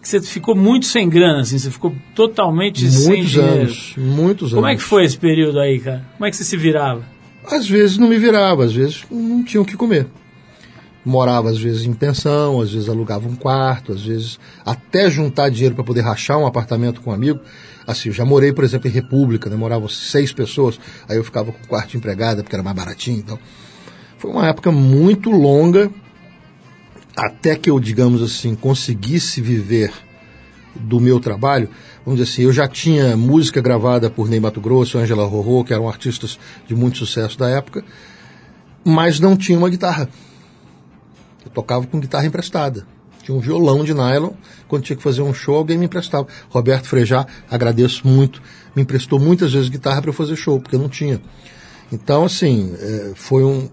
que 0.00 0.08
você 0.08 0.22
ficou 0.22 0.54
muito 0.54 0.86
sem 0.86 1.08
grana, 1.08 1.40
assim, 1.40 1.58
você 1.58 1.68
ficou 1.68 1.92
totalmente 2.14 2.88
sem 2.88 3.08
Muitos 3.08 3.30
dinheiro. 3.32 3.54
anos, 3.54 3.94
muitos 3.98 4.52
Como 4.52 4.66
é 4.68 4.70
anos. 4.70 4.82
que 4.84 4.88
foi 4.88 5.04
esse 5.04 5.18
período 5.18 5.58
aí, 5.58 5.80
cara? 5.80 6.06
Como 6.16 6.26
é 6.26 6.30
que 6.30 6.36
você 6.36 6.44
se 6.44 6.56
virava? 6.56 7.02
Às 7.50 7.68
vezes 7.68 7.98
não 7.98 8.06
me 8.06 8.18
virava, 8.18 8.64
às 8.64 8.72
vezes 8.72 9.04
não 9.10 9.42
tinha 9.42 9.60
o 9.60 9.64
que 9.64 9.76
comer. 9.76 10.06
Morava 11.04 11.48
às 11.48 11.58
vezes 11.58 11.84
em 11.84 11.94
pensão, 11.94 12.60
às 12.60 12.72
vezes 12.72 12.88
alugava 12.88 13.26
um 13.26 13.34
quarto, 13.34 13.92
às 13.92 14.02
vezes 14.02 14.38
até 14.64 15.10
juntar 15.10 15.48
dinheiro 15.48 15.74
para 15.74 15.84
poder 15.84 16.02
rachar 16.02 16.38
um 16.38 16.46
apartamento 16.46 17.00
com 17.00 17.10
um 17.10 17.14
amigo. 17.14 17.40
Assim, 17.86 18.10
eu 18.10 18.14
já 18.14 18.24
morei, 18.24 18.52
por 18.52 18.64
exemplo, 18.64 18.88
em 18.88 18.92
República, 18.92 19.48
né? 19.48 19.56
moravam 19.56 19.88
seis 19.88 20.32
pessoas, 20.32 20.78
aí 21.08 21.16
eu 21.16 21.24
ficava 21.24 21.50
com 21.50 21.64
o 21.64 21.66
quarto 21.66 21.90
de 21.90 21.96
empregada 21.96 22.42
porque 22.42 22.54
era 22.54 22.62
mais 22.62 22.76
baratinho, 22.76 23.18
então. 23.18 23.38
Foi 24.18 24.30
uma 24.30 24.46
época 24.46 24.70
muito 24.70 25.30
longa 25.30 25.90
até 27.16 27.56
que 27.56 27.70
eu, 27.70 27.80
digamos 27.80 28.22
assim, 28.22 28.54
conseguisse 28.54 29.40
viver 29.40 29.92
do 30.74 31.00
meu 31.00 31.18
trabalho, 31.18 31.68
vamos 32.04 32.20
dizer 32.20 32.32
assim, 32.32 32.42
eu 32.42 32.52
já 32.52 32.68
tinha 32.68 33.16
música 33.16 33.60
gravada 33.60 34.08
por 34.08 34.28
Ney 34.28 34.38
Mato 34.38 34.60
Grosso, 34.60 34.98
Angela 34.98 35.26
Rorô, 35.26 35.64
que 35.64 35.72
eram 35.72 35.88
artistas 35.88 36.38
de 36.66 36.74
muito 36.74 36.98
sucesso 36.98 37.38
da 37.38 37.48
época, 37.48 37.84
mas 38.84 39.18
não 39.18 39.36
tinha 39.36 39.58
uma 39.58 39.68
guitarra. 39.68 40.08
Eu 41.50 41.54
tocava 41.54 41.86
com 41.86 41.98
guitarra 42.00 42.26
emprestada. 42.26 42.86
Tinha 43.22 43.36
um 43.36 43.40
violão 43.40 43.84
de 43.84 43.92
nylon, 43.92 44.30
quando 44.66 44.82
tinha 44.82 44.96
que 44.96 45.02
fazer 45.02 45.20
um 45.22 45.34
show, 45.34 45.56
alguém 45.56 45.76
me 45.76 45.84
emprestava. 45.86 46.26
Roberto 46.48 46.86
Frejá, 46.86 47.26
agradeço 47.50 48.06
muito, 48.08 48.40
me 48.74 48.82
emprestou 48.82 49.18
muitas 49.20 49.52
vezes 49.52 49.68
guitarra 49.68 50.00
para 50.00 50.08
eu 50.10 50.14
fazer 50.14 50.36
show, 50.36 50.58
porque 50.58 50.74
eu 50.76 50.80
não 50.80 50.88
tinha. 50.88 51.20
Então, 51.92 52.24
assim, 52.24 52.72
eh, 52.78 53.12
foi 53.14 53.44
um. 53.44 53.68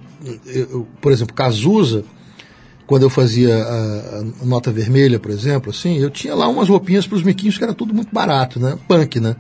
eu- 0.48 0.88
por 1.00 1.12
exemplo, 1.12 1.34
Cazuza, 1.34 2.04
quando 2.86 3.04
eu 3.04 3.10
fazia 3.10 3.56
a, 3.56 4.20
a 4.42 4.46
nota 4.46 4.72
vermelha, 4.72 5.20
por 5.20 5.30
exemplo, 5.32 5.70
assim, 5.72 5.98
eu 5.98 6.10
tinha 6.10 6.34
lá 6.36 6.48
umas 6.48 6.68
roupinhas 6.68 7.06
para 7.08 7.16
os 7.16 7.24
miquinhos 7.24 7.58
que 7.58 7.64
era 7.64 7.74
tudo 7.74 7.94
muito 7.94 8.14
barato, 8.14 8.60
né? 8.60 8.78
Punk, 8.88 9.20
né? 9.20 9.36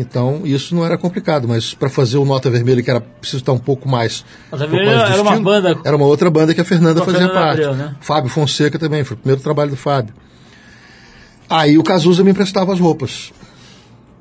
Então, 0.00 0.42
isso 0.44 0.76
não 0.76 0.86
era 0.86 0.96
complicado, 0.96 1.48
mas 1.48 1.74
para 1.74 1.90
fazer 1.90 2.18
o 2.18 2.24
Nota 2.24 2.48
Vermelha, 2.48 2.80
que 2.82 2.88
era 2.88 3.00
preciso 3.00 3.38
estar 3.42 3.52
um 3.52 3.58
pouco 3.58 3.88
mais. 3.88 4.24
Nota 4.52 4.64
Vermelha 4.68 4.90
era 4.92 5.20
uma 5.22 5.30
estilo, 5.32 5.42
banda- 5.44 5.76
Era 5.84 5.96
uma 5.96 6.06
outra 6.06 6.30
banda 6.30 6.54
que 6.54 6.60
a 6.60 6.64
Fernanda 6.64 7.04
fazia 7.04 7.18
Fernanda 7.22 7.34
parte. 7.40 7.62
Abreu, 7.64 7.74
né? 7.74 7.96
Fábio 8.00 8.30
Fonseca 8.30 8.78
também, 8.78 9.02
foi 9.02 9.16
o 9.16 9.18
primeiro 9.18 9.42
trabalho 9.42 9.70
do 9.70 9.76
Fábio. 9.76 10.14
Aí 11.50 11.76
o 11.78 11.82
Cazuza 11.82 12.22
me 12.22 12.30
emprestava 12.30 12.72
as 12.72 12.78
roupas. 12.78 13.32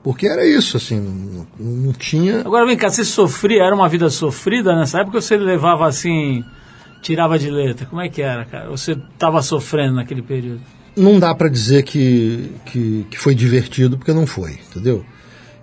Porque 0.03 0.25
era 0.25 0.45
isso, 0.47 0.77
assim, 0.77 0.99
não, 0.99 1.45
não 1.59 1.93
tinha. 1.93 2.39
Agora 2.39 2.65
vem 2.65 2.77
cá, 2.77 2.89
você 2.89 3.03
sofria, 3.03 3.61
era 3.63 3.75
uma 3.75 3.89
vida 3.89 4.09
sofrida 4.09 4.75
nessa 4.75 5.01
época 5.01 5.17
ou 5.17 5.21
você 5.21 5.35
levava 5.37 5.85
assim, 5.85 6.43
tirava 7.01 7.37
de 7.37 7.51
letra? 7.51 7.85
Como 7.85 8.01
é 8.01 8.07
que 8.07 8.21
era, 8.21 8.45
cara? 8.45 8.69
Você 8.69 8.93
estava 8.93 9.41
sofrendo 9.41 9.95
naquele 9.95 10.21
período? 10.21 10.61
não 10.95 11.19
dá 11.19 11.35
para 11.35 11.47
dizer 11.47 11.83
que, 11.83 12.49
que, 12.65 13.05
que 13.11 13.19
foi 13.19 13.35
divertido, 13.35 13.97
porque 13.99 14.11
não 14.11 14.25
foi, 14.25 14.53
entendeu? 14.71 15.05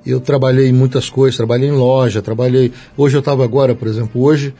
Eu 0.06 0.20
trabalhei 0.20 0.68
em 0.68 0.72
muitas 0.72 1.08
coisas, 1.08 1.36
trabalhei 1.36 1.68
em 1.68 1.72
loja, 1.72 2.20
trabalhei. 2.20 2.72
Hoje 2.96 3.16
eu 3.16 3.20
estava 3.20 3.42
agora, 3.44 3.74
por 3.74 3.88
exemplo, 3.88 4.22
hoje, 4.22 4.54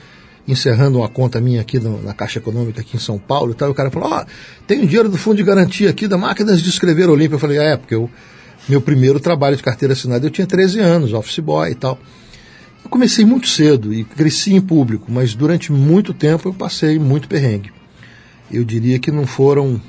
encerrando 0.48 0.98
uma 0.98 1.08
conta 1.08 1.40
minha 1.40 1.60
aqui 1.60 1.78
no- 1.78 2.02
na 2.02 2.14
Caixa 2.14 2.38
Econômica 2.38 2.80
aqui 2.80 2.96
em 2.96 3.00
São 3.00 3.18
Paulo 3.18 3.52
e 3.52 3.54
tal, 3.54 3.68
e 3.68 3.72
o 3.72 3.74
cara 3.74 3.90
falou, 3.90 4.10
ó, 4.10 4.24
tem 4.66 4.80
um 4.80 4.86
dinheiro 4.86 5.08
do 5.08 5.16
fundo 5.18 5.36
de 5.36 5.42
garantia 5.42 5.90
aqui 5.90 6.06
da 6.08 6.16
máquinas 6.18 6.60
de 6.62 6.68
escrever 6.70 7.08
Olímpia. 7.10 7.36
Eu 7.36 7.40
falei, 7.40 7.58
é, 7.58 7.76
porque 7.76 7.94
eu, 7.94 8.10
meu 8.68 8.80
primeiro 8.80 9.20
trabalho 9.20 9.56
de 9.56 9.62
carteira 9.62 9.92
assinada 9.92 10.26
eu 10.26 10.30
tinha 10.30 10.46
13 10.46 10.80
anos, 10.80 11.12
office 11.12 11.38
boy 11.40 11.70
e 11.70 11.74
tal. 11.74 11.98
Eu 12.82 12.90
comecei 12.90 13.24
muito 13.24 13.48
cedo 13.48 13.92
e 13.94 14.04
cresci 14.04 14.54
em 14.54 14.60
público, 14.60 15.06
mas 15.10 15.34
durante 15.34 15.72
muito 15.72 16.12
tempo 16.14 16.48
eu 16.48 16.54
passei 16.54 16.98
muito 16.98 17.28
perrengue. 17.28 17.70
Eu 18.52 18.62
diria 18.64 18.98
que 18.98 19.10
não 19.10 19.26
foram 19.26 19.80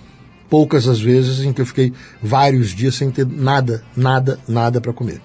poucas 0.49 0.87
as 0.87 0.99
vezes 1.01 1.43
em 1.45 1.51
que 1.51 1.59
eu 1.61 1.65
fiquei 1.65 1.91
vários 2.21 2.69
dias 2.69 2.95
sem 2.95 3.11
ter 3.11 3.25
nada, 3.25 3.83
nada, 3.95 4.39
nada 4.47 4.79
para 4.79 4.93
comer. 4.93 5.19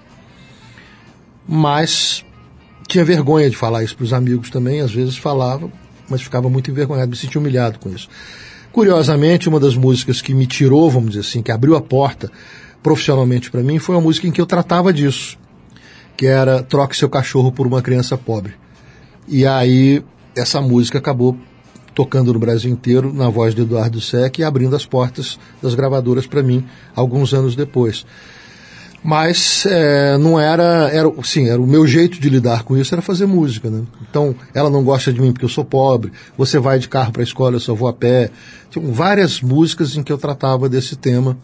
Mas 1.47 2.25
tinha 2.87 3.05
vergonha 3.05 3.49
de 3.49 3.57
falar 3.57 3.85
isso 3.85 3.97
para 3.97 4.05
os 4.05 4.13
amigos 4.13 4.51
também, 4.51 4.81
às 4.81 4.93
vezes 4.93 5.17
falava, 5.17 5.71
mas 6.09 6.23
ficava 6.23 6.51
muito 6.51 6.71
envergonhado, 6.71 7.11
me 7.11 7.17
sentia 7.17 7.41
humilhado 7.41 7.79
com 7.79 7.89
isso. 7.91 8.09
Curiosamente, 8.73 9.49
uma 9.49 9.59
das 9.59 9.75
músicas 9.75 10.21
que 10.21 10.35
me 10.35 10.47
tirou, 10.47 10.91
vamos 10.91 11.11
dizer 11.11 11.21
assim, 11.21 11.43
que 11.43 11.51
abriu 11.51 11.77
a 11.77 11.81
porta 11.81 12.31
profissionalmente 12.83 13.51
para 13.51 13.63
mim, 13.63 13.79
foi 13.79 13.95
uma 13.95 14.01
música 14.01 14.27
em 14.27 14.31
que 14.31 14.41
eu 14.41 14.47
tratava 14.47 14.93
disso, 14.93 15.39
que 16.17 16.27
era 16.27 16.63
Troque 16.63 16.97
seu 16.97 17.09
cachorro 17.09 17.53
por 17.53 17.67
uma 17.67 17.83
criança 17.83 18.17
pobre. 18.17 18.55
E 19.29 19.47
aí 19.47 20.03
essa 20.35 20.61
música 20.61 20.99
acabou 20.99 21.37
tocando 21.95 22.33
no 22.33 22.39
Brasil 22.39 22.71
inteiro 22.71 23.13
na 23.13 23.29
voz 23.29 23.55
de 23.55 23.63
Eduardo 23.63 24.01
Sec 24.01 24.39
e 24.39 24.45
abrindo 24.45 24.75
as 24.75 24.87
portas 24.87 25.39
das 25.63 25.75
gravadoras 25.75 26.27
para 26.27 26.43
mim 26.43 26.65
alguns 26.95 27.35
anos 27.35 27.55
depois. 27.55 28.07
Mas 29.03 29.65
é, 29.67 30.19
não 30.19 30.39
era, 30.39 30.91
era, 30.93 31.11
sim, 31.25 31.49
era 31.49 31.61
o 31.61 31.67
meu 31.67 31.87
jeito 31.87 32.21
de 32.21 32.29
lidar 32.29 32.65
com 32.65 32.77
isso 32.77 32.95
era 32.95 33.01
fazer 33.01 33.25
música, 33.25 33.71
né? 33.71 33.83
Então, 34.09 34.35
ela 34.53 34.69
não 34.69 34.85
gosta 34.85 35.11
de 35.11 35.21
mim 35.21 35.33
porque 35.33 35.45
eu 35.45 35.49
sou 35.49 35.65
pobre. 35.65 36.13
Você 36.37 36.59
vai 36.59 36.79
de 36.79 36.89
carro 36.89 37.11
para 37.11 37.23
a 37.23 37.25
escola, 37.25 37.57
eu 37.57 37.61
só 37.61 37.75
vou 37.75 37.89
a 37.89 37.93
pé. 37.95 38.31
Tinha 38.69 38.87
várias 38.93 39.41
músicas 39.41 39.97
em 39.97 40.03
que 40.03 40.13
eu 40.13 40.19
tratava 40.19 40.69
desse 40.69 40.97
tema 40.97 41.37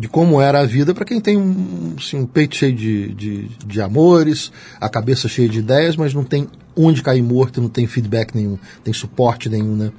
de 0.00 0.08
como 0.08 0.40
era 0.40 0.60
a 0.60 0.64
vida 0.64 0.94
para 0.94 1.04
quem 1.04 1.20
tem 1.20 1.36
um, 1.36 1.94
assim, 1.98 2.16
um 2.16 2.26
peito 2.26 2.56
cheio 2.56 2.72
de, 2.72 3.12
de, 3.12 3.48
de, 3.66 3.82
amores, 3.82 4.50
a 4.80 4.88
cabeça 4.88 5.28
cheia 5.28 5.46
de 5.46 5.58
ideias, 5.58 5.94
mas 5.94 6.14
não 6.14 6.24
tem 6.24 6.48
onde 6.74 7.02
cair 7.02 7.22
morto, 7.22 7.60
não 7.60 7.68
tem 7.68 7.86
feedback 7.86 8.34
nenhum, 8.34 8.58
tem 8.82 8.94
suporte 8.94 9.50
nenhum, 9.50 9.76
né? 9.76 9.92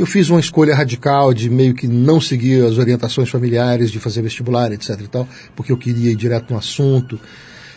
Eu 0.00 0.06
fiz 0.06 0.30
uma 0.30 0.40
escolha 0.40 0.74
radical 0.74 1.34
de 1.34 1.50
meio 1.50 1.74
que 1.74 1.86
não 1.86 2.22
seguir 2.22 2.64
as 2.64 2.78
orientações 2.78 3.28
familiares, 3.28 3.90
de 3.90 3.98
fazer 3.98 4.22
vestibular, 4.22 4.72
etc 4.72 4.98
e 4.98 5.06
tal, 5.06 5.28
porque 5.54 5.70
eu 5.70 5.76
queria 5.76 6.10
ir 6.10 6.16
direto 6.16 6.54
no 6.54 6.58
assunto. 6.58 7.20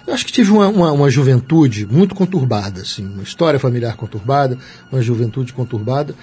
Eu 0.08 0.14
acho 0.14 0.26
que 0.26 0.32
tive 0.32 0.50
uma, 0.50 0.70
uma, 0.70 0.94
uma 0.94 1.10
juventude 1.10 1.86
muito 1.86 2.16
conturbada, 2.16 2.80
assim, 2.80 3.06
uma 3.06 3.24
história 3.24 3.60
familiar 3.60 3.98
conturbada, 3.98 4.58
uma 4.90 5.02
juventude 5.02 5.52
conturbada. 5.52 6.16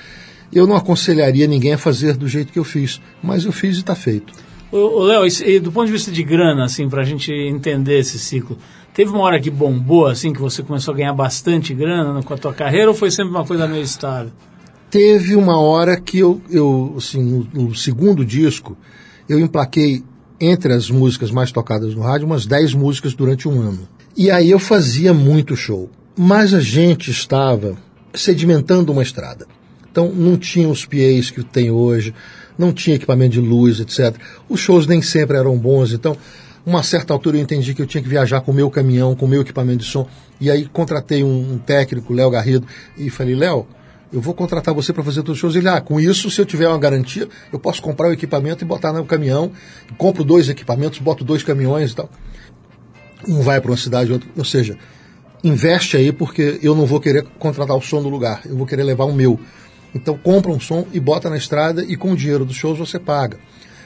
Eu 0.50 0.66
não 0.66 0.74
aconselharia 0.74 1.46
ninguém 1.46 1.74
a 1.74 1.78
fazer 1.78 2.16
do 2.16 2.26
jeito 2.26 2.50
que 2.50 2.58
eu 2.58 2.64
fiz, 2.64 2.98
mas 3.22 3.44
eu 3.44 3.52
fiz 3.52 3.76
e 3.76 3.80
está 3.80 3.94
feito. 3.94 4.32
Léo, 4.72 5.60
do 5.60 5.70
ponto 5.70 5.84
de 5.84 5.92
vista 5.92 6.10
de 6.10 6.22
grana, 6.22 6.64
assim, 6.64 6.88
para 6.88 7.02
a 7.02 7.04
gente 7.04 7.30
entender 7.30 7.98
esse 7.98 8.18
ciclo, 8.18 8.56
teve 8.94 9.10
uma 9.10 9.20
hora 9.20 9.38
que 9.38 9.50
bombou, 9.50 10.06
assim, 10.06 10.32
que 10.32 10.40
você 10.40 10.62
começou 10.62 10.94
a 10.94 10.96
ganhar 10.96 11.12
bastante 11.12 11.74
grana 11.74 12.22
com 12.22 12.32
a 12.32 12.38
tua 12.38 12.54
carreira 12.54 12.88
ou 12.88 12.94
foi 12.94 13.10
sempre 13.10 13.32
uma 13.32 13.44
coisa 13.44 13.68
meio 13.68 13.82
estável? 13.82 14.32
Teve 14.90 15.36
uma 15.36 15.60
hora 15.60 15.98
que 16.00 16.18
eu, 16.18 16.40
eu 16.50 16.94
assim, 16.96 17.22
no, 17.22 17.66
no 17.68 17.74
segundo 17.74 18.24
disco, 18.24 18.76
eu 19.28 19.38
emplaquei 19.38 20.02
entre 20.40 20.72
as 20.72 20.90
músicas 20.90 21.30
mais 21.30 21.52
tocadas 21.52 21.94
no 21.94 22.00
rádio 22.00 22.26
umas 22.26 22.46
10 22.46 22.74
músicas 22.74 23.14
durante 23.14 23.48
um 23.48 23.60
ano. 23.60 23.88
E 24.16 24.30
aí 24.30 24.50
eu 24.50 24.58
fazia 24.58 25.14
muito 25.14 25.54
show. 25.54 25.88
Mas 26.18 26.52
a 26.52 26.60
gente 26.60 27.10
estava 27.10 27.76
sedimentando 28.12 28.90
uma 28.90 29.02
estrada. 29.02 29.46
Então 29.90 30.10
não 30.12 30.36
tinha 30.36 30.68
os 30.68 30.84
PAs 30.84 31.30
que 31.30 31.42
tem 31.44 31.70
hoje, 31.70 32.12
não 32.58 32.72
tinha 32.72 32.96
equipamento 32.96 33.32
de 33.32 33.40
luz, 33.40 33.80
etc. 33.80 34.16
Os 34.48 34.60
shows 34.60 34.86
nem 34.86 35.00
sempre 35.00 35.36
eram 35.36 35.56
bons, 35.56 35.92
então 35.92 36.16
uma 36.66 36.82
certa 36.82 37.12
altura 37.12 37.36
eu 37.36 37.42
entendi 37.42 37.74
que 37.74 37.80
eu 37.80 37.86
tinha 37.86 38.02
que 38.02 38.08
viajar 38.08 38.40
com 38.40 38.50
o 38.50 38.54
meu 38.54 38.70
caminhão, 38.70 39.14
com 39.14 39.26
o 39.26 39.28
meu 39.28 39.42
equipamento 39.42 39.78
de 39.78 39.84
som. 39.84 40.06
E 40.40 40.50
aí 40.50 40.66
contratei 40.66 41.22
um, 41.22 41.54
um 41.54 41.58
técnico, 41.58 42.12
Léo 42.12 42.30
Garrido, 42.30 42.66
e 42.98 43.08
falei, 43.08 43.34
Léo, 43.34 43.66
eu 44.12 44.20
vou 44.20 44.34
contratar 44.34 44.74
você 44.74 44.92
para 44.92 45.04
fazer 45.04 45.22
todos 45.22 45.32
os 45.32 45.38
shows. 45.38 45.54
Ele, 45.54 45.68
ah, 45.68 45.80
com 45.80 46.00
isso, 46.00 46.30
se 46.30 46.40
eu 46.40 46.46
tiver 46.46 46.68
uma 46.68 46.78
garantia, 46.78 47.28
eu 47.52 47.58
posso 47.58 47.80
comprar 47.80 48.08
o 48.08 48.12
equipamento 48.12 48.64
e 48.64 48.66
botar 48.66 48.92
no 48.92 49.04
caminhão. 49.04 49.52
Compro 49.96 50.24
dois 50.24 50.48
equipamentos, 50.48 50.98
boto 50.98 51.24
dois 51.24 51.42
caminhões 51.42 51.92
e 51.92 51.96
tal. 51.96 52.10
Um 53.28 53.40
vai 53.40 53.60
para 53.60 53.70
uma 53.70 53.76
cidade, 53.76 54.12
outro. 54.12 54.28
Ou 54.36 54.44
seja, 54.44 54.76
investe 55.44 55.96
aí 55.96 56.10
porque 56.10 56.58
eu 56.62 56.74
não 56.74 56.86
vou 56.86 57.00
querer 57.00 57.24
contratar 57.38 57.76
o 57.76 57.80
som 57.80 58.02
do 58.02 58.08
lugar, 58.08 58.42
eu 58.46 58.56
vou 58.56 58.66
querer 58.66 58.82
levar 58.82 59.04
o 59.04 59.12
meu. 59.12 59.38
Então 59.94 60.16
compra 60.18 60.50
um 60.50 60.60
som 60.60 60.86
e 60.92 60.98
bota 60.98 61.30
na 61.30 61.36
estrada 61.36 61.84
e 61.84 61.96
com 61.96 62.12
o 62.12 62.16
dinheiro 62.16 62.44
dos 62.44 62.56
shows 62.56 62.78
você 62.78 62.98
paga. 62.98 63.38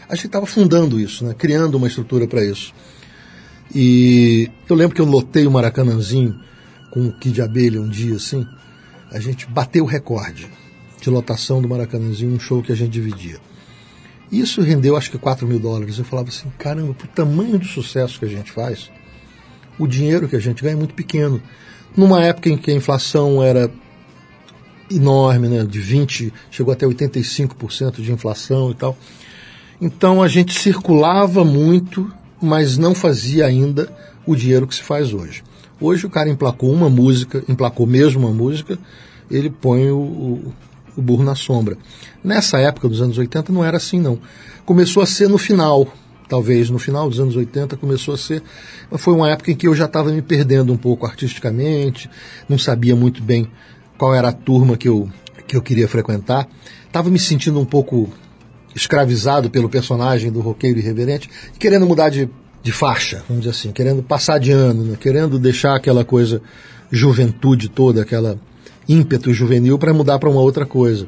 A 0.08 0.14
gente 0.14 0.26
estava 0.26 0.46
fundando 0.46 1.00
isso, 1.00 1.24
né? 1.24 1.34
criando 1.36 1.76
uma 1.76 1.86
estrutura 1.86 2.26
para 2.26 2.44
isso. 2.44 2.72
E 3.74 4.50
eu 4.68 4.76
lembro 4.76 4.94
que 4.94 5.00
eu 5.00 5.06
lotei 5.06 5.46
o 5.46 5.50
Maracanãzinho 5.50 6.38
com 6.90 7.00
um 7.00 7.10
Kid 7.10 7.40
Abelha 7.42 7.80
um 7.80 7.88
dia 7.88 8.16
assim 8.16 8.46
a 9.14 9.20
gente 9.20 9.46
bateu 9.46 9.84
o 9.84 9.86
recorde 9.86 10.48
de 11.00 11.08
lotação 11.08 11.62
do 11.62 11.68
Maracanãzinho, 11.68 12.34
um 12.34 12.40
show 12.40 12.60
que 12.60 12.72
a 12.72 12.74
gente 12.74 12.90
dividia. 12.90 13.36
Isso 14.32 14.60
rendeu 14.60 14.96
acho 14.96 15.08
que 15.08 15.16
4 15.16 15.46
mil 15.46 15.60
dólares. 15.60 15.98
Eu 15.98 16.04
falava 16.04 16.30
assim, 16.30 16.50
caramba, 16.58 16.92
pro 16.94 17.06
tamanho 17.06 17.56
do 17.56 17.64
sucesso 17.64 18.18
que 18.18 18.24
a 18.24 18.28
gente 18.28 18.50
faz, 18.50 18.90
o 19.78 19.86
dinheiro 19.86 20.28
que 20.28 20.34
a 20.34 20.40
gente 20.40 20.64
ganha 20.64 20.74
é 20.74 20.76
muito 20.76 20.94
pequeno. 20.94 21.40
Numa 21.96 22.24
época 22.24 22.48
em 22.50 22.58
que 22.58 22.72
a 22.72 22.74
inflação 22.74 23.40
era 23.40 23.70
enorme, 24.90 25.46
né, 25.46 25.64
de 25.64 25.78
20, 25.78 26.32
chegou 26.50 26.72
até 26.72 26.84
85% 26.84 28.02
de 28.02 28.10
inflação 28.10 28.72
e 28.72 28.74
tal. 28.74 28.98
Então 29.80 30.20
a 30.20 30.26
gente 30.26 30.58
circulava 30.58 31.44
muito, 31.44 32.12
mas 32.42 32.76
não 32.76 32.96
fazia 32.96 33.46
ainda 33.46 33.88
o 34.26 34.34
dinheiro 34.34 34.66
que 34.66 34.74
se 34.74 34.82
faz 34.82 35.12
hoje. 35.12 35.44
Hoje 35.80 36.06
o 36.06 36.10
cara 36.10 36.28
emplacou 36.28 36.70
uma 36.72 36.88
música, 36.88 37.42
emplacou 37.48 37.86
mesmo 37.86 38.26
uma 38.26 38.34
música, 38.34 38.78
ele 39.30 39.50
põe 39.50 39.90
o, 39.90 39.98
o, 39.98 40.54
o 40.96 41.02
burro 41.02 41.24
na 41.24 41.34
sombra. 41.34 41.76
Nessa 42.22 42.58
época 42.58 42.88
dos 42.88 43.02
anos 43.02 43.18
80 43.18 43.52
não 43.52 43.64
era 43.64 43.76
assim 43.76 44.00
não. 44.00 44.18
Começou 44.64 45.02
a 45.02 45.06
ser 45.06 45.28
no 45.28 45.38
final, 45.38 45.86
talvez 46.28 46.70
no 46.70 46.78
final 46.78 47.08
dos 47.08 47.18
anos 47.18 47.36
80 47.36 47.76
começou 47.76 48.14
a 48.14 48.18
ser. 48.18 48.42
Foi 48.92 49.14
uma 49.14 49.30
época 49.30 49.50
em 49.50 49.56
que 49.56 49.66
eu 49.66 49.74
já 49.74 49.86
estava 49.86 50.10
me 50.10 50.22
perdendo 50.22 50.72
um 50.72 50.76
pouco 50.76 51.06
artisticamente, 51.06 52.08
não 52.48 52.58
sabia 52.58 52.94
muito 52.94 53.22
bem 53.22 53.48
qual 53.98 54.14
era 54.14 54.28
a 54.28 54.32
turma 54.32 54.76
que 54.76 54.88
eu, 54.88 55.08
que 55.46 55.56
eu 55.56 55.62
queria 55.62 55.88
frequentar. 55.88 56.48
Estava 56.86 57.10
me 57.10 57.18
sentindo 57.18 57.58
um 57.58 57.64
pouco 57.64 58.08
escravizado 58.74 59.50
pelo 59.50 59.68
personagem 59.68 60.30
do 60.30 60.40
roqueiro 60.40 60.78
irreverente, 60.78 61.30
querendo 61.58 61.86
mudar 61.86 62.08
de 62.08 62.28
de 62.64 62.72
faixa, 62.72 63.22
vamos 63.28 63.44
dizer 63.44 63.50
assim, 63.50 63.72
querendo 63.72 64.02
passar 64.02 64.38
de 64.38 64.50
ano, 64.50 64.82
né? 64.82 64.96
querendo 64.98 65.38
deixar 65.38 65.76
aquela 65.76 66.02
coisa 66.02 66.40
juventude 66.90 67.68
toda, 67.68 68.00
aquela 68.00 68.38
ímpeto 68.88 69.34
juvenil 69.34 69.78
para 69.78 69.92
mudar 69.92 70.18
para 70.18 70.30
uma 70.30 70.40
outra 70.40 70.64
coisa. 70.64 71.06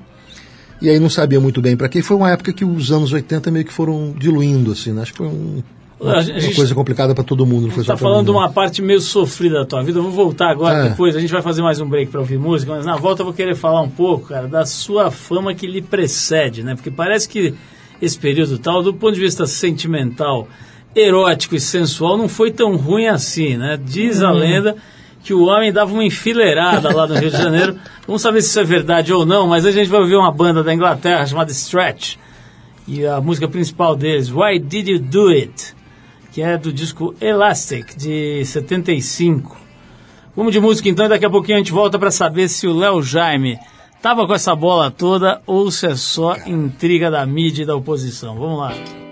E 0.82 0.90
aí 0.90 0.98
não 0.98 1.08
sabia 1.08 1.40
muito 1.40 1.62
bem 1.62 1.74
para 1.74 1.88
quê. 1.88 2.02
Foi 2.02 2.14
uma 2.14 2.30
época 2.30 2.52
que 2.52 2.62
os 2.62 2.92
anos 2.92 3.10
80 3.10 3.50
meio 3.50 3.64
que 3.64 3.72
foram 3.72 4.14
diluindo, 4.18 4.72
assim, 4.72 4.92
né? 4.92 5.00
Acho 5.00 5.12
que 5.12 5.18
foi 5.18 5.26
um, 5.26 5.62
uma, 5.98 6.20
uma 6.20 6.54
coisa 6.54 6.74
complicada 6.74 7.14
para 7.14 7.24
todo 7.24 7.46
mundo. 7.46 7.68
Está 7.80 7.96
falando 7.96 8.26
de 8.26 8.30
uma 8.32 8.50
parte 8.50 8.82
meio 8.82 9.00
sofrida 9.00 9.60
da 9.60 9.64
tua 9.64 9.82
vida. 9.82 9.98
Vamos 9.98 10.14
voltar 10.14 10.50
agora, 10.50 10.84
é. 10.84 10.88
depois 10.90 11.16
a 11.16 11.20
gente 11.20 11.32
vai 11.32 11.40
fazer 11.40 11.62
mais 11.62 11.80
um 11.80 11.88
break 11.88 12.10
para 12.10 12.20
ouvir 12.20 12.38
música, 12.38 12.72
mas 12.72 12.84
na 12.84 12.96
volta 12.96 13.22
eu 13.22 13.24
vou 13.24 13.32
querer 13.32 13.54
falar 13.54 13.80
um 13.80 13.88
pouco, 13.88 14.28
cara, 14.28 14.46
da 14.46 14.66
sua 14.66 15.10
fama 15.10 15.54
que 15.54 15.66
lhe 15.66 15.80
precede, 15.80 16.62
né? 16.62 16.74
Porque 16.74 16.90
parece 16.90 17.26
que 17.26 17.54
esse 18.02 18.18
período 18.18 18.58
tal, 18.58 18.82
do 18.82 18.92
ponto 18.92 19.14
de 19.14 19.20
vista 19.20 19.46
sentimental, 19.46 20.46
erótico 20.96 21.54
e 21.54 21.60
sensual 21.60 22.16
não 22.16 22.28
foi 22.28 22.50
tão 22.50 22.74
ruim 22.74 23.06
assim, 23.06 23.56
né? 23.56 23.78
Diz 23.80 24.22
a 24.22 24.32
uhum. 24.32 24.38
lenda 24.38 24.76
que 25.22 25.34
o 25.34 25.44
homem 25.44 25.72
dava 25.72 25.92
uma 25.92 26.04
enfileirada 26.04 26.94
lá 26.94 27.06
no 27.06 27.14
Rio 27.14 27.30
de 27.30 27.36
Janeiro. 27.36 27.76
Vamos 28.06 28.22
saber 28.22 28.40
se 28.40 28.48
isso 28.48 28.60
é 28.60 28.64
verdade 28.64 29.12
ou 29.12 29.26
não, 29.26 29.46
mas 29.46 29.66
a 29.66 29.70
gente 29.70 29.90
vai 29.90 30.00
ouvir 30.00 30.16
uma 30.16 30.32
banda 30.32 30.62
da 30.64 30.72
Inglaterra 30.72 31.26
chamada 31.26 31.52
Stretch. 31.52 32.16
E 32.88 33.04
a 33.04 33.20
música 33.20 33.48
principal 33.48 33.94
deles, 33.94 34.30
Why 34.30 34.58
Did 34.58 34.88
You 34.88 34.98
Do 35.00 35.28
It? 35.28 35.74
Que 36.32 36.42
é 36.42 36.56
do 36.56 36.72
disco 36.72 37.14
Elastic, 37.20 37.96
de 37.96 38.44
75. 38.44 39.56
Vamos 40.36 40.52
de 40.52 40.60
música 40.60 40.88
então 40.88 41.06
e 41.06 41.08
daqui 41.08 41.24
a 41.24 41.30
pouquinho 41.30 41.56
a 41.56 41.60
gente 41.60 41.72
volta 41.72 41.98
para 41.98 42.10
saber 42.10 42.48
se 42.48 42.66
o 42.66 42.76
Léo 42.76 43.02
Jaime 43.02 43.58
tava 44.00 44.26
com 44.26 44.34
essa 44.34 44.54
bola 44.54 44.90
toda 44.90 45.42
ou 45.46 45.70
se 45.70 45.86
é 45.86 45.96
só 45.96 46.36
intriga 46.46 47.10
da 47.10 47.26
mídia 47.26 47.64
e 47.64 47.66
da 47.66 47.74
oposição. 47.74 48.36
Vamos 48.38 48.58
lá. 48.60 49.05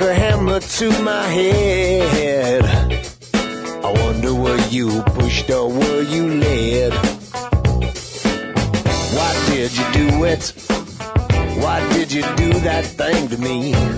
A 0.00 0.14
hammer 0.14 0.60
to 0.60 0.90
my 1.02 1.22
head. 1.22 2.64
I 3.84 3.92
wonder 4.04 4.34
were 4.34 4.60
you 4.68 5.02
pushed 5.02 5.50
or 5.50 5.68
were 5.68 6.02
you 6.02 6.34
led? 6.34 6.92
Why 9.14 9.32
did 9.50 9.76
you 9.76 9.84
do 9.92 10.24
it? 10.24 10.52
Why 11.62 11.80
did 11.92 12.12
you 12.12 12.22
do 12.36 12.52
that 12.60 12.84
thing 12.84 13.28
to 13.28 13.38
me? 13.38 13.97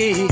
Yeah. 0.00 0.29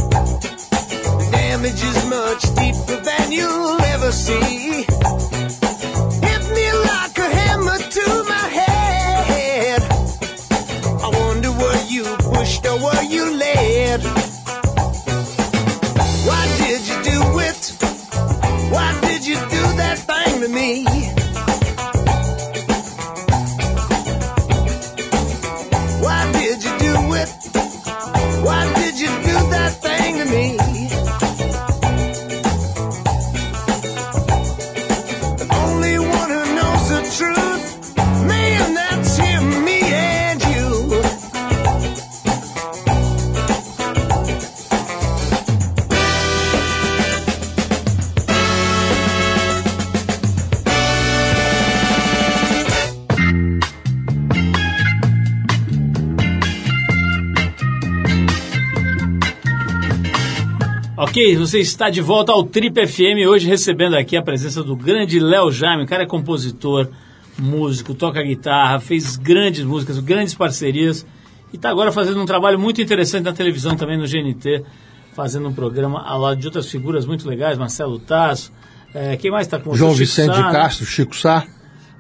Ok, 61.21 61.35
você 61.37 61.59
está 61.59 61.91
de 61.91 62.01
volta 62.01 62.31
ao 62.31 62.45
Trip 62.45 62.87
FM, 62.87 63.27
hoje 63.29 63.49
recebendo 63.49 63.97
aqui 63.97 64.17
a 64.17 64.23
presença 64.23 64.63
do 64.63 64.77
grande 64.77 65.19
Léo 65.19 65.51
Jaime. 65.51 65.83
O 65.83 65.87
cara 65.87 66.05
é 66.05 66.07
compositor, 66.07 66.87
músico, 67.37 67.93
toca 67.93 68.23
guitarra, 68.23 68.79
fez 68.79 69.17
grandes 69.17 69.65
músicas, 69.65 69.99
grandes 69.99 70.33
parcerias 70.35 71.05
e 71.53 71.57
está 71.57 71.71
agora 71.71 71.91
fazendo 71.91 72.23
um 72.23 72.25
trabalho 72.25 72.57
muito 72.57 72.81
interessante 72.81 73.25
na 73.25 73.33
televisão 73.33 73.75
também 73.75 73.99
no 73.99 74.05
GNT, 74.07 74.63
fazendo 75.13 75.49
um 75.49 75.53
programa 75.53 76.01
ao 76.07 76.21
lado 76.21 76.39
de 76.39 76.47
outras 76.47 76.71
figuras 76.71 77.05
muito 77.05 77.29
legais, 77.29 77.59
Marcelo 77.59 77.99
Tasso. 77.99 78.53
É, 78.95 79.17
quem 79.17 79.33
mais 79.33 79.49
está 79.49 79.59
com 79.59 79.71
você? 79.71 79.79
João 79.79 79.91
Chico 79.91 80.05
Vicente 80.05 80.37
Sá, 80.37 80.47
né? 80.47 80.53
Castro, 80.53 80.87
Chico 80.87 81.17
Sá. 81.17 81.45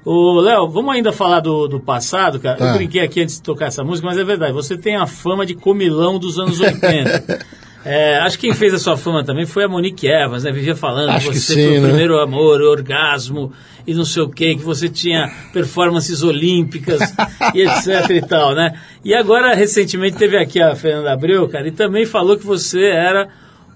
Ô, 0.04 0.38
Léo, 0.40 0.68
vamos 0.68 0.94
ainda 0.94 1.10
falar 1.10 1.40
do, 1.40 1.66
do 1.66 1.80
passado, 1.80 2.38
cara. 2.38 2.60
Eu 2.60 2.68
Ah. 2.68 2.74
brinquei 2.74 3.00
aqui 3.00 3.20
antes 3.20 3.34
de 3.34 3.42
tocar 3.42 3.66
essa 3.66 3.82
música, 3.82 4.06
mas 4.06 4.16
é 4.16 4.22
verdade. 4.22 4.52
Você 4.52 4.78
tem 4.78 4.94
a 4.94 5.08
fama 5.08 5.44
de 5.44 5.56
comilão 5.56 6.20
dos 6.20 6.38
anos 6.38 6.60
80. 6.60 7.44
É, 7.84 8.18
acho 8.18 8.38
que 8.38 8.48
quem 8.48 8.56
fez 8.56 8.74
a 8.74 8.78
sua 8.78 8.96
fama 8.96 9.24
também 9.24 9.46
foi 9.46 9.64
a 9.64 9.68
Monique 9.68 10.06
Evans, 10.06 10.44
né? 10.44 10.50
Vivia 10.52 10.74
falando 10.74 11.10
Acho 11.10 11.30
que 11.30 11.38
você 11.38 11.54
sim, 11.54 11.62
foi 11.68 11.78
o 11.78 11.80
né? 11.82 11.88
primeiro 11.88 12.18
amor, 12.18 12.60
o 12.60 12.70
orgasmo 12.70 13.52
e 13.86 13.94
não 13.94 14.04
sei 14.04 14.22
o 14.22 14.28
quê, 14.28 14.54
que 14.54 14.62
você 14.62 14.88
tinha 14.88 15.32
performances 15.52 16.22
olímpicas 16.22 17.00
e 17.54 17.62
etc 17.62 18.10
e 18.10 18.20
tal, 18.20 18.54
né? 18.54 18.78
E 19.04 19.14
agora, 19.14 19.54
recentemente, 19.54 20.16
teve 20.16 20.36
aqui 20.36 20.60
a 20.60 20.74
Fernanda 20.74 21.12
Abreu, 21.12 21.48
cara, 21.48 21.68
e 21.68 21.72
também 21.72 22.04
falou 22.04 22.36
que 22.36 22.44
você 22.44 22.86
era 22.86 23.28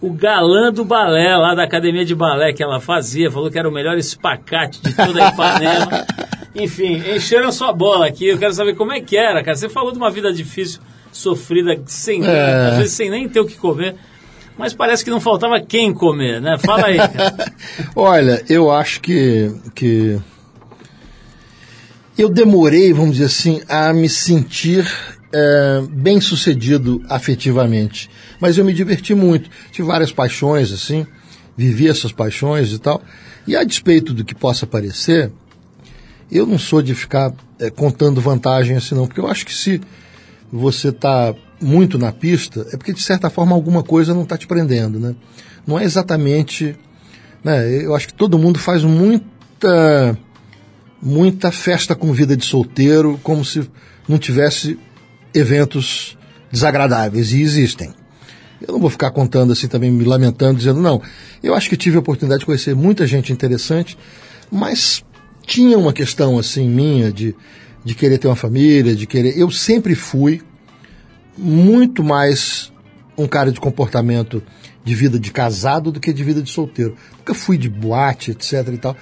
o 0.02 0.12
galã 0.12 0.72
do 0.72 0.84
balé 0.84 1.36
lá 1.36 1.54
da 1.54 1.62
academia 1.62 2.04
de 2.04 2.14
balé 2.14 2.52
que 2.52 2.62
ela 2.62 2.80
fazia, 2.80 3.30
falou 3.30 3.50
que 3.50 3.58
era 3.58 3.68
o 3.68 3.72
melhor 3.72 3.96
espacate 3.96 4.82
de 4.82 4.92
toda 4.94 5.24
a 5.24 5.28
Ipanema. 5.28 6.06
Enfim, 6.54 7.02
encheram 7.14 7.48
a 7.48 7.52
sua 7.52 7.72
bola 7.72 8.06
aqui. 8.06 8.26
Eu 8.26 8.36
quero 8.36 8.52
saber 8.52 8.74
como 8.74 8.92
é 8.92 9.00
que 9.00 9.16
era, 9.16 9.42
cara. 9.42 9.56
Você 9.56 9.68
falou 9.68 9.92
de 9.92 9.98
uma 9.98 10.10
vida 10.10 10.32
difícil, 10.32 10.80
sofrida, 11.12 11.80
sem, 11.86 12.24
É. 12.24 12.68
às 12.70 12.76
vezes 12.78 12.92
sem 12.92 13.10
nem 13.10 13.28
ter 13.28 13.40
o 13.40 13.46
que 13.46 13.56
comer. 13.56 13.94
Mas 14.58 14.74
parece 14.74 15.04
que 15.04 15.10
não 15.10 15.20
faltava 15.20 15.60
quem 15.60 15.94
comer, 15.94 16.40
né? 16.40 16.56
Fala 16.58 16.86
aí. 16.86 16.98
Olha, 17.96 18.44
eu 18.48 18.70
acho 18.70 19.00
que, 19.00 19.50
que 19.74 20.18
eu 22.18 22.28
demorei, 22.28 22.92
vamos 22.92 23.12
dizer 23.12 23.26
assim, 23.26 23.62
a 23.68 23.92
me 23.92 24.08
sentir 24.08 24.86
é, 25.32 25.82
bem 25.90 26.20
sucedido 26.20 27.02
afetivamente. 27.08 28.10
Mas 28.38 28.58
eu 28.58 28.64
me 28.64 28.74
diverti 28.74 29.14
muito. 29.14 29.48
Tive 29.70 29.88
várias 29.88 30.12
paixões, 30.12 30.70
assim, 30.72 31.06
vivi 31.56 31.88
essas 31.88 32.12
paixões 32.12 32.72
e 32.72 32.78
tal. 32.78 33.02
E 33.46 33.56
a 33.56 33.64
despeito 33.64 34.12
do 34.12 34.24
que 34.24 34.34
possa 34.34 34.66
parecer, 34.66 35.32
eu 36.30 36.46
não 36.46 36.58
sou 36.58 36.82
de 36.82 36.94
ficar 36.94 37.32
é, 37.58 37.70
contando 37.70 38.20
vantagem 38.20 38.76
assim, 38.76 38.94
não, 38.94 39.06
porque 39.06 39.20
eu 39.20 39.26
acho 39.26 39.46
que 39.46 39.54
se 39.54 39.80
você 40.52 40.88
está 40.88 41.34
muito 41.60 41.98
na 41.98 42.12
pista, 42.12 42.66
é 42.72 42.76
porque 42.76 42.92
de 42.92 43.02
certa 43.02 43.30
forma 43.30 43.54
alguma 43.54 43.82
coisa 43.82 44.12
não 44.12 44.24
está 44.24 44.36
te 44.36 44.46
prendendo, 44.46 44.98
né? 44.98 45.14
Não 45.66 45.78
é 45.78 45.84
exatamente, 45.84 46.76
né? 47.42 47.82
Eu 47.82 47.94
acho 47.94 48.08
que 48.08 48.14
todo 48.14 48.38
mundo 48.38 48.58
faz 48.58 48.84
muita 48.84 50.18
muita 51.00 51.50
festa 51.50 51.96
com 51.96 52.12
vida 52.12 52.36
de 52.36 52.44
solteiro, 52.44 53.18
como 53.22 53.44
se 53.44 53.68
não 54.08 54.18
tivesse 54.18 54.78
eventos 55.34 56.16
desagradáveis 56.50 57.32
e 57.32 57.40
existem. 57.40 57.92
Eu 58.60 58.74
não 58.74 58.80
vou 58.80 58.90
ficar 58.90 59.10
contando 59.10 59.52
assim 59.52 59.66
também, 59.66 59.90
me 59.90 60.04
lamentando, 60.04 60.58
dizendo 60.58 60.80
não. 60.80 61.02
Eu 61.42 61.54
acho 61.54 61.68
que 61.68 61.76
tive 61.76 61.96
a 61.96 62.00
oportunidade 62.00 62.40
de 62.40 62.46
conhecer 62.46 62.76
muita 62.76 63.06
gente 63.06 63.32
interessante, 63.32 63.98
mas 64.50 65.04
tinha 65.44 65.76
uma 65.76 65.92
questão 65.92 66.38
assim 66.38 66.68
minha 66.68 67.10
de, 67.10 67.34
de 67.84 67.94
querer 67.94 68.18
ter 68.18 68.28
uma 68.28 68.36
família, 68.36 68.94
de 68.94 69.06
querer. 69.06 69.36
Eu 69.38 69.50
sempre 69.50 69.94
fui 69.94 70.40
muito 71.36 72.02
mais 72.04 72.72
um 73.16 73.26
cara 73.26 73.50
de 73.52 73.60
comportamento 73.60 74.42
de 74.84 74.94
vida 74.94 75.18
de 75.18 75.30
casado 75.30 75.92
do 75.92 76.00
que 76.00 76.12
de 76.12 76.24
vida 76.24 76.42
de 76.42 76.50
solteiro. 76.50 76.96
Nunca 77.18 77.34
fui 77.34 77.56
de 77.58 77.68
boate, 77.68 78.30
etc 78.32 78.68
e 78.72 78.78
tal. 78.78 78.96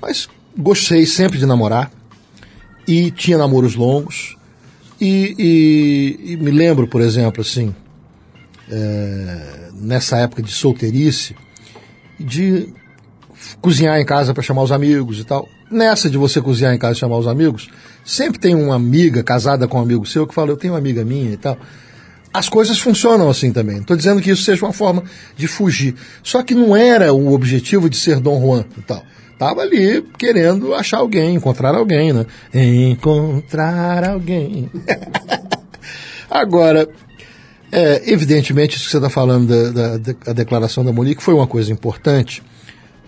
Mas 0.00 0.28
gostei 0.56 1.04
sempre 1.06 1.38
de 1.38 1.46
namorar 1.46 1.90
e 2.86 3.10
tinha 3.10 3.38
namoros 3.38 3.74
longos. 3.74 4.36
E, 5.00 5.34
e- 5.38 6.32
e 6.32 6.36
me 6.36 6.50
lembro, 6.50 6.86
por 6.88 7.00
exemplo, 7.02 7.42
assim, 7.42 7.74
é, 8.70 9.68
nessa 9.74 10.16
época 10.18 10.42
de 10.42 10.50
solteirice, 10.50 11.36
de 12.18 12.72
cozinhar 13.60 13.98
em 14.00 14.06
casa 14.06 14.32
para 14.32 14.42
chamar 14.42 14.62
os 14.62 14.72
amigos 14.72 15.18
e 15.20 15.24
tal. 15.24 15.46
Nessa 15.70 16.08
de 16.08 16.16
você 16.16 16.40
cozinhar 16.40 16.72
em 16.74 16.78
casa 16.78 16.94
e 16.94 17.00
chamar 17.00 17.18
os 17.18 17.26
amigos, 17.26 17.68
sempre 18.04 18.38
tem 18.38 18.54
uma 18.54 18.76
amiga 18.76 19.22
casada 19.22 19.66
com 19.66 19.78
um 19.78 19.82
amigo 19.82 20.06
seu 20.06 20.26
que 20.26 20.34
fala, 20.34 20.50
eu 20.50 20.56
tenho 20.56 20.74
uma 20.74 20.78
amiga 20.78 21.04
minha 21.04 21.32
e 21.32 21.36
tal. 21.36 21.58
As 22.32 22.48
coisas 22.48 22.78
funcionam 22.78 23.28
assim 23.28 23.52
também. 23.52 23.78
Estou 23.78 23.96
dizendo 23.96 24.20
que 24.20 24.30
isso 24.30 24.42
seja 24.42 24.64
uma 24.64 24.72
forma 24.72 25.02
de 25.36 25.48
fugir. 25.48 25.94
Só 26.22 26.42
que 26.42 26.54
não 26.54 26.76
era 26.76 27.12
o 27.12 27.32
objetivo 27.32 27.88
de 27.88 27.96
ser 27.96 28.20
Dom 28.20 28.40
Juan 28.40 28.64
e 28.76 28.82
tal. 28.82 29.02
Estava 29.32 29.62
ali 29.62 30.02
querendo 30.18 30.74
achar 30.74 30.98
alguém, 30.98 31.34
encontrar 31.34 31.74
alguém, 31.74 32.12
né? 32.12 32.26
Encontrar 32.54 34.08
alguém. 34.08 34.70
Agora, 36.30 36.88
é, 37.70 38.02
evidentemente, 38.10 38.76
isso 38.76 38.86
que 38.86 38.90
você 38.92 38.96
está 38.96 39.10
falando 39.10 39.46
da, 39.46 39.98
da, 39.98 40.14
da, 40.24 40.32
declaração 40.32 40.84
da 40.84 40.92
Monique 40.92 41.22
foi 41.22 41.34
uma 41.34 41.46
coisa 41.46 41.72
importante, 41.72 42.42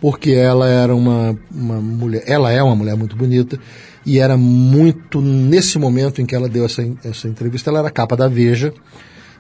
porque 0.01 0.31
ela 0.31 0.69
era 0.69 0.95
uma, 0.95 1.39
uma 1.51 1.81
mulher, 1.81 2.23
ela 2.27 2.53
é 2.53 2.63
uma 2.63 2.77
mulher 2.77 2.97
muito 2.97 3.17
bonita, 3.17 3.59
e 4.07 4.19
era 4.19 4.37
muito, 4.37 5.21
nesse 5.21 5.79
momento 5.79 6.21
em 6.23 6.27
que 6.27 6.35
ela 6.35 6.49
deu 6.49 6.65
essa, 6.65 6.83
essa 7.05 7.29
entrevista, 7.29 7.71
ela 7.71 7.81
era 7.81 7.91
capa 7.91 8.17
da 8.17 8.29
Veja, 8.29 8.73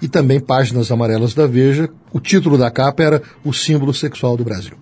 e 0.00 0.08
também 0.08 0.38
páginas 0.38 0.90
amarelas 0.90 1.34
da 1.34 1.46
Veja. 1.46 1.88
O 2.12 2.20
título 2.20 2.56
da 2.56 2.70
capa 2.70 3.02
era 3.02 3.22
O 3.44 3.52
Símbolo 3.52 3.92
Sexual 3.92 4.36
do 4.36 4.44
Brasil. 4.44 4.76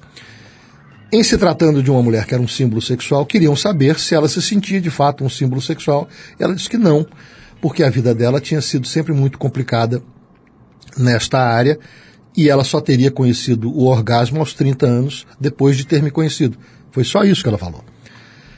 Em 1.12 1.22
se 1.22 1.38
tratando 1.38 1.82
de 1.82 1.90
uma 1.90 2.02
mulher 2.02 2.26
que 2.26 2.34
era 2.34 2.42
um 2.42 2.48
símbolo 2.48 2.82
sexual, 2.82 3.24
queriam 3.24 3.54
saber 3.54 3.98
se 3.98 4.14
ela 4.14 4.28
se 4.28 4.42
sentia 4.42 4.80
de 4.80 4.90
fato 4.90 5.24
um 5.24 5.28
símbolo 5.28 5.62
sexual. 5.62 6.08
Ela 6.38 6.54
disse 6.54 6.68
que 6.68 6.76
não, 6.76 7.06
porque 7.60 7.84
a 7.84 7.90
vida 7.90 8.12
dela 8.12 8.40
tinha 8.40 8.60
sido 8.60 8.88
sempre 8.88 9.12
muito 9.12 9.38
complicada 9.38 10.02
nesta 10.98 11.38
área 11.38 11.78
e 12.36 12.48
ela 12.50 12.64
só 12.64 12.80
teria 12.80 13.10
conhecido 13.10 13.70
o 13.70 13.86
orgasmo 13.86 14.40
aos 14.40 14.52
30 14.52 14.86
anos 14.86 15.26
depois 15.40 15.76
de 15.76 15.86
ter 15.86 16.02
me 16.02 16.10
conhecido. 16.10 16.58
Foi 16.90 17.04
só 17.04 17.24
isso 17.24 17.42
que 17.42 17.48
ela 17.48 17.58
falou. 17.58 17.84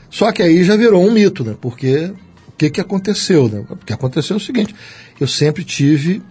Só 0.09 0.31
que 0.31 0.41
aí 0.41 0.63
já 0.63 0.75
virou 0.75 1.05
um 1.05 1.11
mito, 1.11 1.43
né? 1.43 1.55
Porque 1.59 2.11
o 2.47 2.51
que, 2.57 2.69
que 2.69 2.81
aconteceu? 2.81 3.47
Né? 3.47 3.63
O 3.69 3.77
que 3.77 3.93
aconteceu 3.93 4.35
é 4.35 4.37
o 4.37 4.41
seguinte: 4.41 4.75
eu 5.19 5.27
sempre 5.27 5.63
tive 5.63 6.21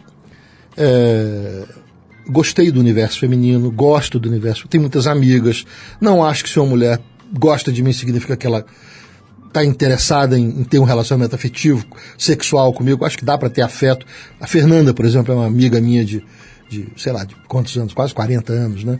é, 0.77 1.65
gostei 2.29 2.71
do 2.71 2.79
universo 2.79 3.19
feminino, 3.19 3.71
gosto 3.71 4.19
do 4.19 4.29
universo, 4.29 4.69
tenho 4.69 4.83
muitas 4.83 5.07
amigas. 5.07 5.65
Não 6.01 6.25
acho 6.25 6.45
que 6.45 6.51
se 6.51 6.59
uma 6.59 6.69
mulher 6.69 7.01
gosta 7.33 7.73
de 7.73 7.83
mim 7.83 7.93
significa 7.93 8.37
que 8.37 8.47
ela 8.47 8.65
está 9.47 9.65
interessada 9.65 10.39
em, 10.39 10.61
em, 10.61 10.65
ter 10.65 10.79
um 10.79 10.85
relacionamento 10.85 11.35
afetivo, 11.35 11.87
sexual 12.17 12.73
comigo. 12.73 13.05
Acho 13.05 13.19
que 13.19 13.25
dá 13.25 13.37
para 13.37 13.49
ter 13.49 13.63
afeto. 13.63 14.07
A 14.41 14.47
Fernanda, 14.47 14.93
por 14.93 15.05
exemplo, 15.05 15.33
é 15.33 15.37
uma 15.37 15.47
amiga 15.47 15.81
minha 15.81 16.05
de, 16.05 16.23
de, 16.69 16.89
sei 16.97 17.13
lá, 17.13 17.25
de 17.25 17.35
quantos 17.47 17.77
anos? 17.77 17.93
Quase 17.93 18.15
40 18.15 18.53
anos, 18.53 18.85
né? 18.85 18.99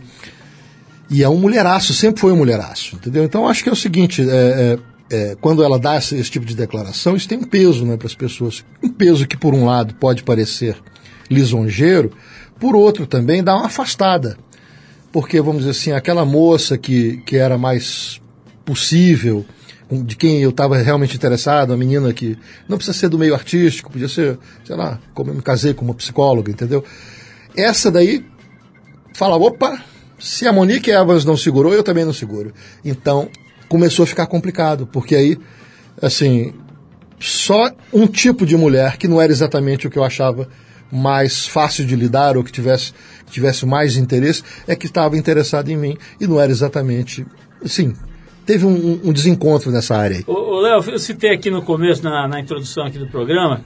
E 1.09 1.23
é 1.23 1.29
um 1.29 1.37
mulheraço, 1.37 1.93
sempre 1.93 2.21
foi 2.21 2.31
um 2.31 2.35
mulheraço, 2.35 2.95
entendeu? 2.95 3.23
Então 3.23 3.47
acho 3.47 3.63
que 3.63 3.69
é 3.69 3.71
o 3.71 3.75
seguinte, 3.75 4.21
é, 4.21 4.77
é, 5.09 5.19
é, 5.31 5.37
quando 5.41 5.63
ela 5.63 5.79
dá 5.79 5.97
esse, 5.97 6.15
esse, 6.15 6.29
tipo 6.29 6.45
de 6.45 6.55
declaração, 6.55 7.15
isso 7.15 7.27
tem 7.27 7.37
um 7.37 7.43
peso 7.43 7.83
né, 7.85 7.97
para 7.97 8.07
as 8.07 8.13
pessoas. 8.13 8.63
Um 8.83 8.89
peso 8.89 9.27
que, 9.27 9.35
por 9.35 9.55
um 9.55 9.65
lado, 9.65 9.95
pode 9.95 10.23
parecer 10.23 10.77
lisonjeiro, 11.29 12.11
por 12.59 12.75
outro 12.75 13.07
também 13.07 13.43
dá 13.43 13.55
uma 13.55 13.65
afastada. 13.65 14.37
Porque, 15.11 15.41
vamos 15.41 15.59
dizer 15.59 15.71
assim, 15.71 15.91
aquela 15.91 16.23
moça 16.25 16.77
que, 16.77 17.17
que 17.25 17.35
era 17.37 17.57
mais 17.57 18.21
possível, 18.63 19.43
de 19.91 20.15
quem 20.15 20.41
eu 20.41 20.51
estava 20.51 20.77
realmente 20.77 21.15
interessado, 21.15 21.73
a 21.73 21.77
menina 21.77 22.13
que 22.13 22.37
não 22.67 22.77
precisa 22.77 22.95
ser 22.95 23.09
do 23.09 23.17
meio 23.17 23.33
artístico, 23.33 23.91
podia 23.91 24.07
ser, 24.07 24.37
sei 24.63 24.75
lá, 24.75 24.99
como 25.15 25.31
eu 25.31 25.35
me 25.35 25.41
casei 25.41 25.73
com 25.73 25.83
uma 25.83 25.95
psicóloga, 25.95 26.51
entendeu? 26.51 26.83
Essa 27.59 27.91
daí 27.91 28.25
fala, 29.13 29.35
opa, 29.35 29.81
se 30.17 30.47
a 30.47 30.53
Monique 30.53 30.91
Evans 30.91 31.25
não 31.25 31.37
segurou, 31.37 31.73
eu 31.73 31.83
também 31.83 32.05
não 32.05 32.13
seguro. 32.13 32.53
Então, 32.83 33.29
começou 33.67 34.03
a 34.03 34.07
ficar 34.07 34.27
complicado, 34.27 34.87
porque 34.87 35.15
aí, 35.15 35.37
assim, 36.01 36.53
só 37.19 37.71
um 37.93 38.07
tipo 38.07 38.45
de 38.45 38.55
mulher 38.55 38.97
que 38.97 39.07
não 39.07 39.21
era 39.21 39.31
exatamente 39.31 39.87
o 39.87 39.89
que 39.89 39.99
eu 39.99 40.03
achava 40.03 40.47
mais 40.91 41.45
fácil 41.45 41.85
de 41.85 41.95
lidar 41.95 42.35
ou 42.35 42.43
que 42.43 42.51
tivesse, 42.51 42.93
que 43.25 43.31
tivesse 43.31 43.65
mais 43.65 43.95
interesse 43.95 44.43
é 44.67 44.75
que 44.75 44.87
estava 44.87 45.17
interessado 45.17 45.69
em 45.69 45.77
mim 45.77 45.97
e 46.19 46.25
não 46.25 46.39
era 46.39 46.51
exatamente. 46.51 47.25
Sim, 47.65 47.93
teve 48.45 48.65
um, 48.65 48.99
um 49.03 49.13
desencontro 49.13 49.71
nessa 49.71 49.95
área 49.95 50.17
aí. 50.17 50.23
Ô, 50.25 50.59
Léo, 50.61 50.83
eu 50.89 50.99
citei 50.99 51.31
aqui 51.31 51.51
no 51.51 51.61
começo, 51.61 52.03
na, 52.03 52.27
na, 52.27 52.39
introdução 52.39 52.85
aqui 52.85 52.97
do 52.97 53.07
programa, 53.07 53.61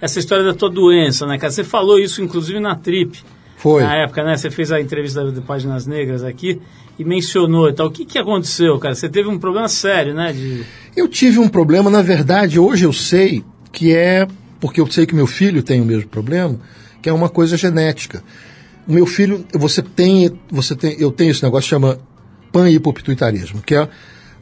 essa 0.00 0.18
história 0.18 0.44
da 0.44 0.54
tua 0.54 0.70
doença, 0.70 1.26
né, 1.26 1.38
cara? 1.38 1.50
Você 1.50 1.64
falou 1.64 1.98
isso, 1.98 2.22
inclusive, 2.22 2.60
na 2.60 2.76
Trip. 2.76 3.20
Foi. 3.58 3.82
Na 3.82 3.96
época, 3.96 4.22
né? 4.22 4.36
Você 4.36 4.50
fez 4.50 4.70
a 4.70 4.80
entrevista 4.80 5.30
de 5.32 5.40
Páginas 5.40 5.84
Negras 5.84 6.22
aqui 6.22 6.60
e 6.96 7.04
mencionou 7.04 7.68
e 7.68 7.72
tal. 7.72 7.88
O 7.88 7.90
que, 7.90 8.04
que 8.04 8.16
aconteceu, 8.16 8.78
cara? 8.78 8.94
Você 8.94 9.08
teve 9.08 9.28
um 9.28 9.38
problema 9.38 9.68
sério, 9.68 10.14
né? 10.14 10.32
De... 10.32 10.64
Eu 10.96 11.08
tive 11.08 11.40
um 11.40 11.48
problema, 11.48 11.90
na 11.90 12.00
verdade, 12.00 12.58
hoje 12.58 12.84
eu 12.84 12.92
sei 12.92 13.44
que 13.72 13.94
é 13.94 14.26
porque 14.60 14.80
eu 14.80 14.90
sei 14.90 15.06
que 15.06 15.14
meu 15.14 15.26
filho 15.26 15.62
tem 15.62 15.80
o 15.80 15.84
mesmo 15.84 16.08
problema, 16.08 16.58
que 17.02 17.08
é 17.08 17.12
uma 17.12 17.28
coisa 17.28 17.56
genética. 17.56 18.22
O 18.86 18.92
meu 18.92 19.06
filho, 19.06 19.44
você 19.52 19.82
tem, 19.82 20.38
você 20.50 20.76
tem, 20.76 20.96
eu 20.98 21.10
tenho 21.10 21.32
esse 21.32 21.42
negócio 21.42 21.64
que 21.64 21.70
chama 21.70 21.98
panhipopituitarismo, 22.52 23.60
que 23.60 23.74
é 23.74 23.88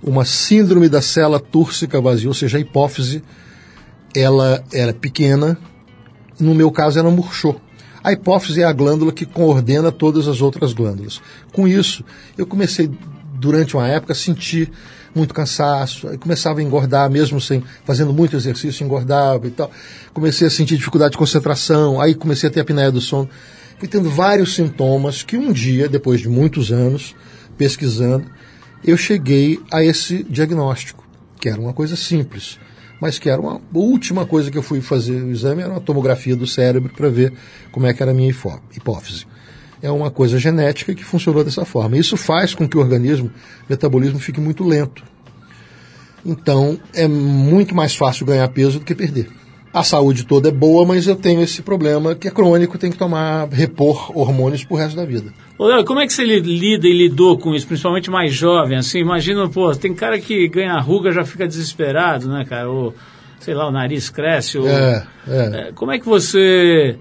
uma 0.02 0.24
síndrome 0.26 0.88
da 0.88 1.00
célula 1.00 1.40
túrcica 1.40 2.00
vazia, 2.00 2.28
ou 2.28 2.34
seja, 2.34 2.58
a 2.58 2.60
hipófise, 2.60 3.22
ela 4.14 4.62
era 4.72 4.92
pequena, 4.92 5.58
no 6.38 6.54
meu 6.54 6.70
caso 6.70 6.98
ela 6.98 7.10
murchou. 7.10 7.60
A 8.06 8.12
hipófise 8.12 8.62
é 8.62 8.64
a 8.64 8.72
glândula 8.72 9.10
que 9.10 9.26
coordena 9.26 9.90
todas 9.90 10.28
as 10.28 10.40
outras 10.40 10.72
glândulas. 10.72 11.20
Com 11.52 11.66
isso, 11.66 12.04
eu 12.38 12.46
comecei 12.46 12.88
durante 13.34 13.74
uma 13.74 13.88
época 13.88 14.12
a 14.12 14.14
sentir 14.14 14.70
muito 15.12 15.34
cansaço, 15.34 16.16
começava 16.20 16.60
a 16.60 16.62
engordar 16.62 17.10
mesmo 17.10 17.40
sem 17.40 17.64
fazendo 17.84 18.12
muito 18.12 18.36
exercício, 18.36 18.84
engordava 18.84 19.48
e 19.48 19.50
tal. 19.50 19.72
Comecei 20.14 20.46
a 20.46 20.50
sentir 20.50 20.76
dificuldade 20.76 21.12
de 21.12 21.18
concentração, 21.18 22.00
aí 22.00 22.14
comecei 22.14 22.48
a 22.48 22.52
ter 22.52 22.60
apneia 22.60 22.92
do 22.92 23.00
sono. 23.00 23.28
Fui 23.76 23.88
tendo 23.88 24.08
vários 24.08 24.54
sintomas 24.54 25.24
que 25.24 25.36
um 25.36 25.52
dia, 25.52 25.88
depois 25.88 26.20
de 26.20 26.28
muitos 26.28 26.70
anos 26.70 27.12
pesquisando, 27.58 28.26
eu 28.84 28.96
cheguei 28.96 29.58
a 29.68 29.82
esse 29.82 30.22
diagnóstico, 30.22 31.04
que 31.40 31.48
era 31.48 31.60
uma 31.60 31.72
coisa 31.72 31.96
simples, 31.96 32.56
mas 33.00 33.18
que 33.18 33.28
era 33.28 33.40
uma 33.40 33.60
última 33.72 34.26
coisa 34.26 34.50
que 34.50 34.58
eu 34.58 34.62
fui 34.62 34.80
fazer 34.80 35.22
o 35.22 35.30
exame, 35.30 35.62
era 35.62 35.70
uma 35.70 35.80
tomografia 35.80 36.36
do 36.36 36.46
cérebro 36.46 36.92
para 36.94 37.08
ver 37.08 37.32
como 37.72 37.86
é 37.86 37.94
que 37.94 38.02
era 38.02 38.12
a 38.12 38.14
minha 38.14 38.30
hipófise 38.30 39.26
é 39.82 39.90
uma 39.90 40.10
coisa 40.10 40.38
genética 40.38 40.94
que 40.94 41.04
funcionou 41.04 41.44
dessa 41.44 41.64
forma. 41.64 41.96
Isso 41.96 42.16
faz 42.16 42.54
com 42.54 42.68
que 42.68 42.76
o 42.76 42.80
organismo, 42.80 43.28
o 43.28 43.70
metabolismo, 43.70 44.18
fique 44.18 44.40
muito 44.40 44.64
lento. 44.64 45.02
Então, 46.24 46.78
é 46.92 47.06
muito 47.06 47.74
mais 47.74 47.94
fácil 47.94 48.26
ganhar 48.26 48.48
peso 48.48 48.78
do 48.80 48.84
que 48.84 48.94
perder. 48.94 49.30
A 49.76 49.82
saúde 49.82 50.24
toda 50.24 50.48
é 50.48 50.50
boa, 50.50 50.86
mas 50.86 51.06
eu 51.06 51.14
tenho 51.14 51.42
esse 51.42 51.60
problema 51.60 52.14
que 52.14 52.26
é 52.26 52.30
crônico, 52.30 52.78
tem 52.78 52.90
que 52.90 52.96
tomar, 52.96 53.46
repor 53.50 54.10
hormônios 54.16 54.64
pro 54.64 54.74
resto 54.74 54.96
da 54.96 55.04
vida. 55.04 55.30
Ô, 55.58 55.66
Léo, 55.66 55.84
como 55.84 56.00
é 56.00 56.06
que 56.06 56.14
você 56.14 56.24
lida 56.24 56.88
e 56.88 56.92
lidou 56.94 57.36
com 57.38 57.54
isso, 57.54 57.66
principalmente 57.66 58.10
mais 58.10 58.32
jovem, 58.32 58.78
assim? 58.78 59.00
Imagina, 59.00 59.46
pô, 59.50 59.70
tem 59.76 59.94
cara 59.94 60.18
que 60.18 60.48
ganha 60.48 60.80
ruga 60.80 61.12
já 61.12 61.26
fica 61.26 61.46
desesperado, 61.46 62.26
né, 62.26 62.46
cara? 62.48 62.70
Ou, 62.70 62.94
sei 63.38 63.52
lá, 63.52 63.68
o 63.68 63.70
nariz 63.70 64.08
cresce. 64.08 64.56
Ou, 64.56 64.66
é, 64.66 65.06
é. 65.28 65.40
é 65.68 65.72
como 65.74 65.92
é 65.92 65.98
que 65.98 66.06
você 66.06 66.96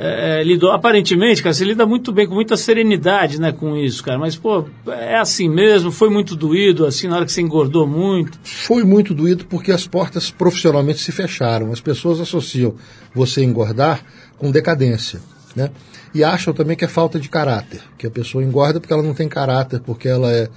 é, 0.00 0.40
é, 0.40 0.44
lidou, 0.44 0.70
aparentemente, 0.70 1.42
cara, 1.42 1.52
você 1.52 1.64
lida 1.64 1.84
muito 1.84 2.12
bem, 2.12 2.24
com 2.24 2.34
muita 2.34 2.56
serenidade, 2.56 3.40
né, 3.40 3.50
com 3.50 3.76
isso, 3.76 4.04
cara. 4.04 4.16
Mas, 4.16 4.36
pô, 4.36 4.64
é 4.86 5.18
assim 5.18 5.48
mesmo? 5.48 5.90
Foi 5.90 6.08
muito 6.08 6.36
doído, 6.36 6.86
assim, 6.86 7.08
na 7.08 7.16
hora 7.16 7.26
que 7.26 7.32
você 7.32 7.42
engordou 7.42 7.84
muito? 7.84 8.38
Foi 8.44 8.84
muito 8.84 9.12
doído 9.12 9.44
porque 9.46 9.72
as 9.72 9.88
portas 9.88 10.30
profissionalmente 10.30 11.00
se 11.00 11.10
fecharam. 11.10 11.72
As 11.72 11.80
pessoas 11.80 12.20
associam 12.20 12.76
você 13.12 13.42
engordar 13.42 14.04
com 14.38 14.52
decadência, 14.52 15.20
né? 15.56 15.70
E 16.14 16.22
acham 16.22 16.54
também 16.54 16.76
que 16.76 16.84
é 16.84 16.88
falta 16.88 17.18
de 17.18 17.28
caráter, 17.28 17.80
que 17.98 18.06
a 18.06 18.10
pessoa 18.10 18.44
engorda 18.44 18.78
porque 18.78 18.92
ela 18.92 19.02
não 19.02 19.14
tem 19.14 19.28
caráter, 19.28 19.80
porque 19.80 20.08
ela 20.08 20.32
é 20.32 20.48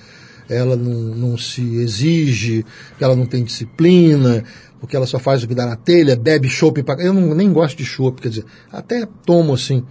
ela 0.49 0.75
não, 0.75 1.15
não 1.15 1.37
se 1.37 1.61
exige, 1.77 2.65
que 2.97 3.03
ela 3.03 3.15
não 3.15 3.25
tem 3.25 3.41
disciplina, 3.41 4.43
porque 4.81 4.95
ela 4.95 5.05
só 5.05 5.19
faz 5.19 5.43
o 5.43 5.47
que 5.47 5.53
dá 5.53 5.67
na 5.67 5.75
telha, 5.75 6.15
bebe 6.15 6.49
chopp. 6.49 6.81
Pra... 6.81 6.95
Eu 6.95 7.13
não, 7.13 7.35
nem 7.35 7.53
gosto 7.53 7.77
de 7.77 7.85
chopp, 7.85 8.19
quer 8.19 8.29
dizer, 8.29 8.45
até 8.71 9.07
tomo 9.23 9.53
assim. 9.53 9.85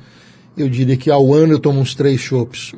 Eu 0.56 0.68
diria 0.68 0.96
que 0.96 1.08
ao 1.10 1.32
ano 1.32 1.52
eu 1.52 1.60
tomo 1.60 1.80
uns 1.80 1.94
três 1.94 2.20
chopps. 2.20 2.72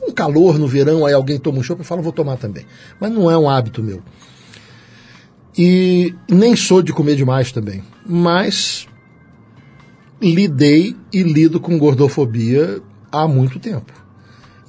Um 0.00 0.12
calor 0.12 0.58
no 0.58 0.68
verão, 0.68 1.04
aí 1.04 1.12
alguém 1.12 1.38
toma 1.38 1.58
um 1.58 1.62
chopp, 1.62 1.80
eu 1.80 1.84
falo, 1.84 2.02
vou 2.02 2.12
tomar 2.12 2.36
também. 2.36 2.64
Mas 3.00 3.12
não 3.12 3.28
é 3.28 3.36
um 3.36 3.50
hábito 3.50 3.82
meu. 3.82 4.00
E 5.58 6.14
nem 6.30 6.54
sou 6.54 6.80
de 6.80 6.92
comer 6.92 7.16
demais 7.16 7.50
também. 7.50 7.82
Mas 8.06 8.86
lidei 10.22 10.96
e 11.12 11.24
lido 11.24 11.58
com 11.58 11.76
gordofobia 11.76 12.80
há 13.10 13.26
muito 13.26 13.58
tempo. 13.58 13.92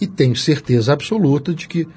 E 0.01 0.07
tenho 0.07 0.35
certeza 0.35 0.91
absoluta 0.91 1.53
de 1.53 1.67
que 1.67 1.87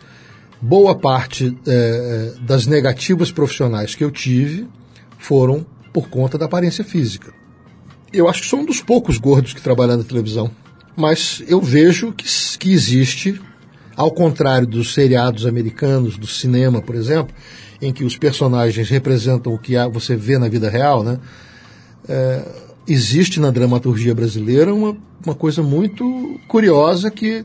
boa 0.64 0.94
parte 0.94 1.55
é, 1.66 2.33
das 2.40 2.66
negativas 2.66 3.31
profissionais 3.31 3.94
que 3.94 4.03
eu 4.03 4.11
tive 4.11 4.66
foram 5.18 5.66
por 5.92 6.09
conta 6.09 6.38
da 6.38 6.46
aparência 6.46 6.83
física. 6.83 7.35
Eu 8.11 8.29
acho 8.29 8.42
que 8.42 8.48
sou 8.48 8.61
um 8.61 8.64
dos 8.64 8.81
poucos 8.81 9.18
gordos 9.18 9.53
que 9.53 9.61
trabalham 9.61 9.98
na 9.98 10.05
televisão, 10.05 10.50
mas 10.96 11.42
eu 11.46 11.61
vejo 11.61 12.12
que, 12.12 12.24
que 12.59 12.72
existe, 12.72 13.38
ao 13.94 14.11
contrário 14.11 14.66
dos 14.66 14.94
seriados 14.94 15.44
americanos, 15.44 16.16
do 16.16 16.27
cinema, 16.27 16.81
por 16.81 16.94
exemplo, 16.94 17.35
em 17.83 17.92
que 17.92 18.03
os 18.03 18.16
personagens 18.16 18.88
representam 18.88 19.53
o 19.53 19.59
que 19.59 19.74
você 19.92 20.16
vê 20.16 20.38
na 20.38 20.48
vida 20.48 20.70
real, 20.70 21.03
né? 21.03 21.18
É, 22.09 22.42
existe 22.88 23.38
na 23.38 23.50
dramaturgia 23.50 24.14
brasileira 24.14 24.74
uma, 24.74 24.96
uma 25.24 25.35
coisa 25.35 25.62
muito 25.62 26.40
curiosa 26.48 27.11
que 27.11 27.44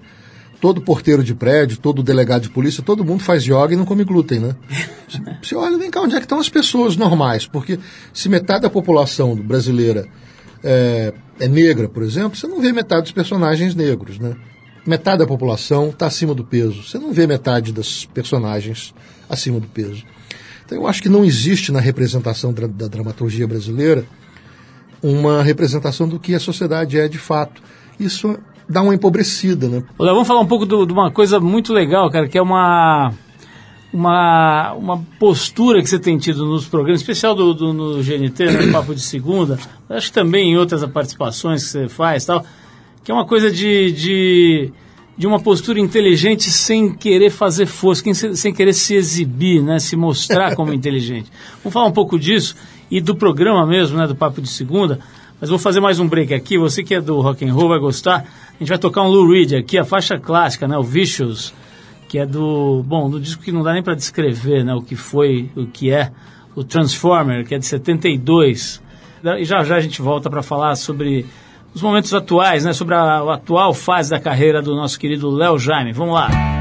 todo 0.60 0.82
porteiro 0.82 1.24
de 1.24 1.34
prédio, 1.34 1.78
todo 1.78 2.04
delegado 2.04 2.44
de 2.44 2.50
polícia, 2.50 2.84
todo 2.84 3.06
mundo 3.06 3.24
faz 3.24 3.44
yoga 3.44 3.74
e 3.74 3.76
não 3.76 3.86
come 3.86 4.04
glúten, 4.04 4.40
né? 4.40 4.56
Você 5.42 5.56
olha, 5.56 5.78
vem 5.78 5.90
cá, 5.90 6.02
onde 6.02 6.16
é 6.16 6.20
que 6.20 6.26
estão 6.26 6.40
as 6.40 6.50
pessoas 6.50 6.96
normais? 6.96 7.48
Porque 7.48 7.80
se 8.14 8.30
metade 8.30 8.62
da 8.62 8.70
população 8.70 9.36
brasileira 9.36 10.08
é, 10.64 11.14
é 11.40 11.48
negra, 11.48 11.88
por 11.88 12.04
exemplo, 12.04 12.38
você 12.38 12.46
não 12.46 12.62
vê 12.62 12.72
metade 12.72 13.04
dos 13.04 13.12
personagens 13.12 13.74
negros, 13.74 14.20
né? 14.20 14.36
Metade 14.86 15.20
da 15.20 15.28
população 15.28 15.90
está 15.90 16.08
acima 16.08 16.34
do 16.34 16.44
peso. 16.44 16.84
Você 16.84 16.98
não 16.98 17.14
vê 17.14 17.26
metade 17.26 17.72
dos 17.72 18.06
personagens 18.06 18.94
acima 19.30 19.60
do 19.60 19.68
peso. 19.68 20.04
Então 20.66 20.78
eu 20.78 20.88
acho 20.88 21.02
que 21.02 21.10
não 21.10 21.24
existe 21.24 21.72
na 21.72 21.80
representação 21.80 22.54
da, 22.54 22.68
da 22.68 22.88
dramaturgia 22.88 23.48
brasileira 23.48 24.06
uma 25.02 25.42
representação 25.42 26.08
do 26.08 26.20
que 26.20 26.36
a 26.36 26.40
sociedade 26.40 26.98
é 27.00 27.08
de 27.08 27.18
fato. 27.18 27.62
Isso 28.00 28.38
dá 28.70 28.82
uma 28.82 28.94
empobrecida, 28.94 29.68
né? 29.68 29.84
Olha, 29.98 30.12
vamos 30.12 30.28
falar 30.28 30.42
um 30.42 30.48
pouco 30.48 30.66
de 30.66 30.94
uma 30.94 31.10
coisa 31.10 31.40
muito 31.40 31.74
legal, 31.74 32.10
cara, 32.12 32.28
que 32.28 32.38
é 32.38 32.42
uma 32.42 33.12
uma, 33.92 34.74
uma 34.74 34.98
postura 35.20 35.82
que 35.82 35.90
você 35.90 35.98
tem 35.98 36.18
tido 36.18 36.46
nos 36.46 36.68
programas, 36.68 37.02
especial 37.02 37.34
do, 37.34 37.54
do 37.54 37.74
no 37.74 38.04
GNT, 38.04 38.46
no 38.46 38.66
né, 38.68 38.72
Papo 38.72 38.94
de 38.94 39.02
Segunda, 39.02 39.58
acho 39.90 40.08
que 40.08 40.14
também 40.14 40.52
em 40.52 40.58
outras 40.58 40.86
participações 40.86 41.64
que 41.64 41.70
você 41.70 41.90
faz 41.90 42.24
tal, 42.24 42.46
que 43.04 43.12
é 43.12 43.14
uma 43.14 43.26
coisa 43.26 43.50
de, 43.50 43.92
de, 43.92 44.72
de 45.18 45.26
uma 45.26 45.40
postura 45.40 45.80
inteligente 45.80 46.52
sem 46.52 46.94
querer 46.94 47.32
fazer 47.32 47.66
força, 47.66 48.04
sem, 48.14 48.36
sem 48.36 48.54
querer 48.54 48.74
se 48.74 48.94
exibir, 48.94 49.64
né, 49.64 49.80
se 49.80 49.96
mostrar 49.96 50.56
como 50.56 50.72
inteligente. 50.74 51.32
Vamos 51.64 51.74
falar 51.74 51.88
um 51.88 51.92
pouco 51.92 52.20
disso 52.20 52.56
e 52.92 53.02
do 53.02 53.16
programa 53.16 53.66
mesmo, 53.66 53.98
né, 53.98 54.06
do 54.06 54.16
Papo 54.16 54.40
de 54.40 54.50
Segunda, 54.50 55.00
mas 55.40 55.50
vou 55.50 55.58
fazer 55.58 55.80
mais 55.80 56.00
um 56.00 56.08
break 56.08 56.34
aqui, 56.34 56.58
você 56.58 56.84
que 56.84 56.96
é 56.96 57.02
do 57.02 57.22
rock 57.22 57.46
and 57.46 57.54
roll 57.54 57.70
vai 57.70 57.80
gostar, 57.80 58.26
a 58.50 58.60
gente 58.60 58.70
vai 58.70 58.78
tocar 58.78 59.04
um 59.04 59.08
Lou 59.08 59.30
Reed 59.30 59.54
aqui, 59.54 59.78
a 59.78 59.86
faixa 59.86 60.18
clássica, 60.18 60.68
né, 60.68 60.78
o 60.78 60.84
Vicious, 60.84 61.54
que 62.08 62.20
é 62.20 62.26
do, 62.26 62.84
bom, 62.86 63.10
do 63.10 63.20
disco 63.20 63.42
que 63.42 63.52
não 63.52 63.64
dá 63.64 63.72
nem 63.72 63.84
para 63.84 63.96
descrever, 63.96 64.66
né, 64.66 64.74
o 64.74 64.82
que 64.82 64.96
foi, 64.96 65.50
o 65.56 65.66
que 65.66 65.92
é, 65.92 66.12
o 66.56 66.64
Transformer, 66.64 67.46
que 67.46 67.56
é 67.56 67.58
de 67.58 67.66
72. 67.66 68.82
E 69.38 69.46
já 69.46 69.64
já 69.64 69.76
a 69.76 69.82
gente 69.82 70.02
volta 70.02 70.30
para 70.30 70.42
falar 70.42 70.76
sobre 70.76 71.26
os 71.74 71.82
momentos 71.82 72.14
atuais, 72.14 72.66
né, 72.66 72.74
sobre 72.74 72.96
a, 72.96 73.00
a 73.00 73.36
atual 73.36 73.74
fase 73.74 74.10
da 74.10 74.20
carreira 74.20 74.62
do 74.62 74.76
nosso 74.76 75.00
querido 75.00 75.30
Léo 75.30 75.58
Jaime. 75.58 75.94
Vamos 75.94 76.16
lá. 76.16 76.59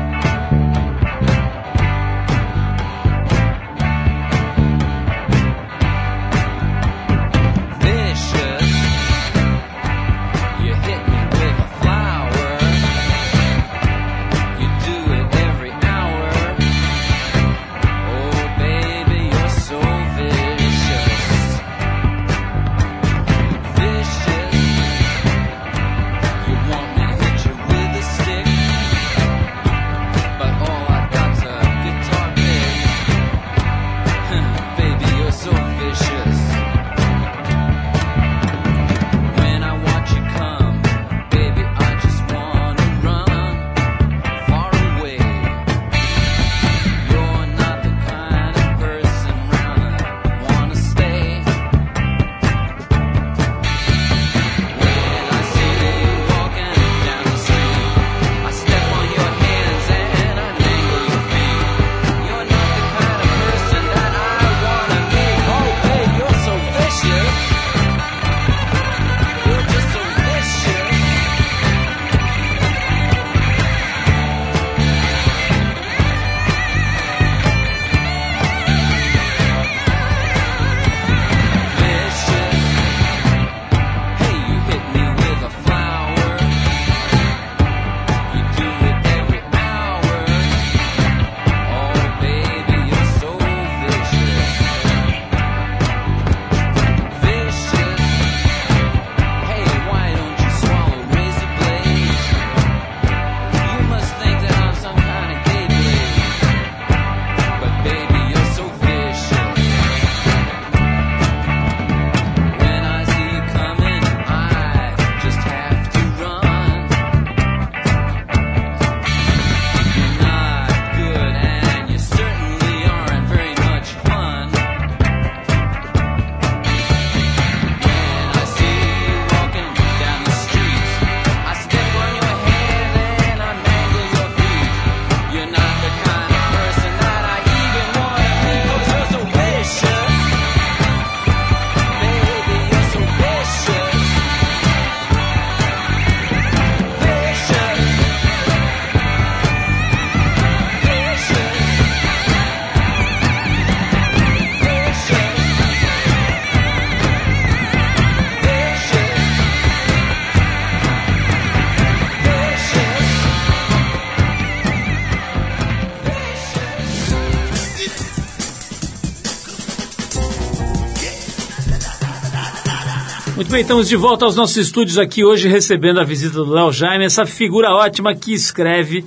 Muito 173.48 173.54
bem, 173.54 173.62
estamos 173.62 173.88
de 173.88 173.96
volta 173.96 174.26
aos 174.26 174.36
nossos 174.36 174.58
estúdios 174.58 174.98
aqui 174.98 175.24
hoje 175.24 175.48
recebendo 175.48 175.98
a 175.98 176.04
visita 176.04 176.34
do 176.34 176.52
Léo 176.52 176.70
Jaime, 176.70 177.06
essa 177.06 177.24
figura 177.24 177.70
ótima 177.70 178.14
que 178.14 178.34
escreve, 178.34 179.06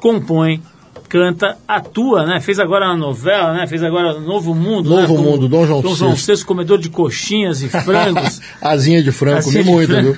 compõe, 0.00 0.60
canta, 1.08 1.56
atua, 1.66 2.26
né? 2.26 2.40
Fez 2.40 2.58
agora 2.58 2.86
uma 2.86 2.96
novela, 2.96 3.52
né? 3.52 3.68
Fez 3.68 3.84
agora 3.84 4.18
Novo 4.18 4.52
Mundo, 4.52 4.90
Novo 4.90 5.14
né? 5.14 5.22
Mundo, 5.22 5.48
Dom 5.48 5.64
João, 5.64 5.80
Dom 5.80 5.94
João 5.94 6.14
VI, 6.16 6.44
comedor 6.44 6.80
de 6.80 6.90
coxinhas 6.90 7.62
e 7.62 7.68
frangos. 7.68 8.40
Asinha 8.60 9.00
de 9.00 9.12
frango, 9.12 9.44
comi 9.44 9.62
muito, 9.62 9.94
viu? 9.94 10.16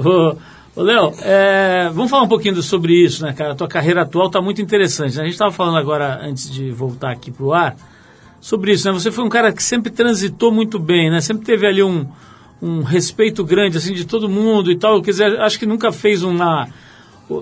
Ô, 0.74 0.82
Léo, 0.82 1.12
é, 1.20 1.90
vamos 1.92 2.10
falar 2.10 2.22
um 2.22 2.28
pouquinho 2.28 2.62
sobre 2.62 2.94
isso, 2.94 3.26
né, 3.26 3.34
cara? 3.34 3.52
A 3.52 3.54
tua 3.54 3.68
carreira 3.68 4.02
atual 4.04 4.28
está 4.28 4.40
muito 4.40 4.62
interessante. 4.62 5.16
Né? 5.16 5.20
A 5.20 5.24
gente 5.24 5.34
estava 5.34 5.52
falando 5.52 5.76
agora, 5.76 6.18
antes 6.22 6.50
de 6.50 6.70
voltar 6.70 7.10
aqui 7.10 7.30
para 7.30 7.44
o 7.44 7.52
ar, 7.52 7.76
sobre 8.40 8.72
isso, 8.72 8.90
né? 8.90 8.98
Você 8.98 9.12
foi 9.12 9.22
um 9.22 9.28
cara 9.28 9.52
que 9.52 9.62
sempre 9.62 9.92
transitou 9.92 10.50
muito 10.50 10.78
bem, 10.78 11.10
né? 11.10 11.20
Sempre 11.20 11.44
teve 11.44 11.66
ali 11.66 11.82
um, 11.82 12.06
um 12.64 12.82
respeito 12.82 13.44
grande 13.44 13.76
assim 13.76 13.92
de 13.92 14.06
todo 14.06 14.26
mundo 14.26 14.72
e 14.72 14.76
tal. 14.76 15.02
Quer 15.02 15.10
dizer, 15.10 15.40
acho 15.42 15.58
que 15.58 15.66
nunca 15.66 15.92
fez 15.92 16.22
uma 16.22 16.66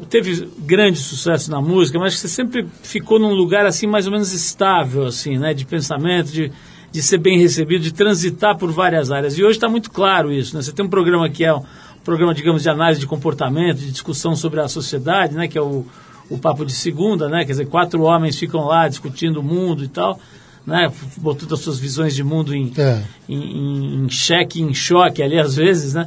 teve 0.08 0.48
grande 0.58 0.98
sucesso 0.98 1.50
na 1.50 1.60
música, 1.60 1.98
mas 1.98 2.18
você 2.18 2.28
sempre 2.28 2.66
ficou 2.82 3.18
num 3.18 3.32
lugar 3.32 3.66
assim 3.66 3.86
mais 3.86 4.06
ou 4.06 4.12
menos 4.12 4.32
estável 4.32 5.04
assim, 5.06 5.38
né, 5.38 5.52
de 5.52 5.64
pensamento, 5.64 6.30
de, 6.30 6.52
de 6.90 7.02
ser 7.02 7.18
bem 7.18 7.36
recebido, 7.38 7.82
de 7.82 7.92
transitar 7.92 8.56
por 8.56 8.70
várias 8.70 9.10
áreas. 9.10 9.38
E 9.38 9.42
hoje 9.42 9.58
está 9.58 9.68
muito 9.68 9.90
claro 9.90 10.32
isso, 10.32 10.56
né? 10.56 10.62
Você 10.62 10.72
tem 10.72 10.84
um 10.84 10.88
programa 10.88 11.28
que 11.28 11.44
é 11.44 11.54
um 11.54 11.64
programa, 12.04 12.34
digamos, 12.34 12.62
de 12.62 12.68
análise 12.68 13.00
de 13.00 13.06
comportamento, 13.06 13.78
de 13.78 13.90
discussão 13.90 14.34
sobre 14.34 14.60
a 14.60 14.68
sociedade, 14.68 15.34
né? 15.34 15.46
Que 15.46 15.58
é 15.58 15.62
o, 15.62 15.84
o 16.30 16.38
Papo 16.38 16.64
de 16.64 16.72
Segunda, 16.72 17.28
né? 17.28 17.44
Quer 17.44 17.52
dizer, 17.52 17.66
quatro 17.66 18.02
homens 18.02 18.38
ficam 18.38 18.64
lá 18.66 18.88
discutindo 18.88 19.38
o 19.38 19.42
mundo 19.42 19.84
e 19.84 19.88
tal, 19.88 20.18
né? 20.66 20.90
Botando 21.18 21.54
as 21.54 21.60
suas 21.60 21.78
visões 21.78 22.14
de 22.14 22.22
mundo 22.22 22.54
em, 22.54 22.72
É. 22.76 23.02
em, 23.28 24.04
em, 24.04 24.08
xeque, 24.10 24.60
em 24.62 24.72
choque 24.74 25.22
ali 25.22 25.38
às 25.38 25.56
vezes, 25.56 25.94
né? 25.94 26.06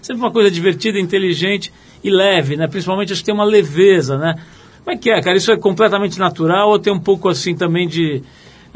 Sempre 0.00 0.22
uma 0.22 0.30
coisa 0.30 0.50
divertida, 0.50 0.98
inteligente 0.98 1.72
e 2.02 2.10
leve, 2.10 2.56
né? 2.56 2.68
Principalmente 2.68 3.12
acho 3.12 3.22
que 3.22 3.26
tem 3.26 3.34
uma 3.34 3.44
leveza, 3.44 4.16
né? 4.16 4.36
Como 4.84 4.94
é 4.94 4.98
que 4.98 5.10
é, 5.10 5.20
cara? 5.20 5.36
Isso 5.36 5.50
é 5.50 5.56
completamente 5.56 6.18
natural 6.18 6.70
ou 6.70 6.78
tem 6.78 6.92
um 6.92 7.00
pouco 7.00 7.28
assim 7.28 7.56
também 7.56 7.88
de, 7.88 8.22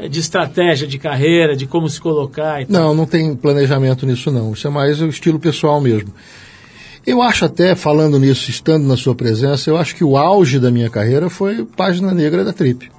de 0.09 0.19
estratégia 0.19 0.85
de 0.85 0.99
carreira, 0.99 1.55
de 1.55 1.65
como 1.65 1.87
se 1.87 2.01
colocar? 2.01 2.65
Não, 2.67 2.93
não 2.93 3.05
tem 3.05 3.33
planejamento 3.33 4.05
nisso 4.05 4.29
não. 4.29 4.51
Isso 4.51 4.67
é 4.67 4.69
mais 4.69 5.01
o 5.01 5.07
estilo 5.07 5.39
pessoal 5.39 5.79
mesmo. 5.79 6.13
Eu 7.07 7.21
acho 7.21 7.45
até, 7.45 7.73
falando 7.75 8.19
nisso, 8.19 8.49
estando 8.51 8.85
na 8.85 8.95
sua 8.97 9.15
presença, 9.15 9.69
eu 9.69 9.77
acho 9.77 9.95
que 9.95 10.03
o 10.03 10.17
auge 10.17 10.59
da 10.59 10.69
minha 10.69 10.89
carreira 10.89 11.29
foi 11.29 11.65
Página 11.65 12.13
Negra 12.13 12.43
da 12.43 12.53
Trip. 12.53 12.91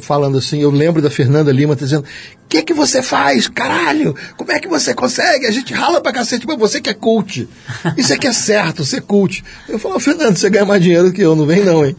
Falando 0.00 0.38
assim, 0.38 0.60
eu 0.62 0.70
lembro 0.70 1.02
da 1.02 1.10
Fernanda 1.10 1.52
Lima 1.52 1.76
dizendo: 1.76 2.02
O 2.04 2.48
que 2.48 2.62
que 2.62 2.72
você 2.74 3.02
faz, 3.02 3.46
caralho? 3.48 4.14
Como 4.36 4.50
é 4.52 4.58
que 4.58 4.68
você 4.68 4.94
consegue? 4.94 5.46
A 5.46 5.50
gente 5.50 5.72
rala 5.74 6.00
pra 6.00 6.12
cacete, 6.12 6.46
mas 6.46 6.58
você 6.58 6.80
que 6.80 6.88
é 6.90 6.94
coach. 6.94 7.48
Isso 7.96 8.12
aqui 8.12 8.26
é 8.26 8.32
certo, 8.32 8.84
ser 8.84 9.02
coach. 9.02 9.44
Eu 9.68 9.78
falo, 9.78 10.00
Fernando, 10.00 10.36
você 10.36 10.48
ganha 10.48 10.64
mais 10.64 10.82
dinheiro 10.82 11.08
do 11.08 11.12
que 11.12 11.20
eu, 11.22 11.36
não 11.36 11.46
vem 11.46 11.62
não, 11.64 11.84
hein? 11.84 11.94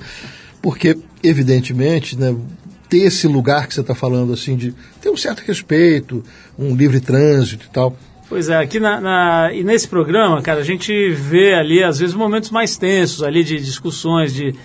Porque, 0.62 0.98
evidentemente, 1.24 2.18
né, 2.18 2.36
ter 2.90 3.00
esse 3.06 3.28
lugar 3.28 3.68
que 3.68 3.74
você 3.74 3.82
está 3.82 3.96
falando, 3.96 4.34
assim, 4.34 4.56
de 4.56 4.74
ter 5.02 5.10
um 5.10 5.18
certo 5.18 5.42
respeito, 5.48 6.24
um 6.58 6.76
livre 6.76 7.00
trânsito 7.00 7.66
e 7.68 7.70
tal. 7.72 7.96
Pois 8.28 8.48
é, 8.50 8.58
aqui 8.58 8.80
na, 8.80 9.00
na- 9.02 9.54
e 9.54 9.64
nesse 9.64 9.88
programa, 9.88 10.42
cara, 10.42 10.60
a 10.62 10.64
gente 10.64 11.10
vê 11.12 11.54
ali, 11.54 11.84
às 11.84 12.00
vezes, 12.00 12.16
momentos 12.16 12.50
mais 12.50 12.78
tensos 12.78 13.24
ali 13.24 13.44
de 13.44 13.58
discussões, 13.60 14.34
de, 14.34 14.56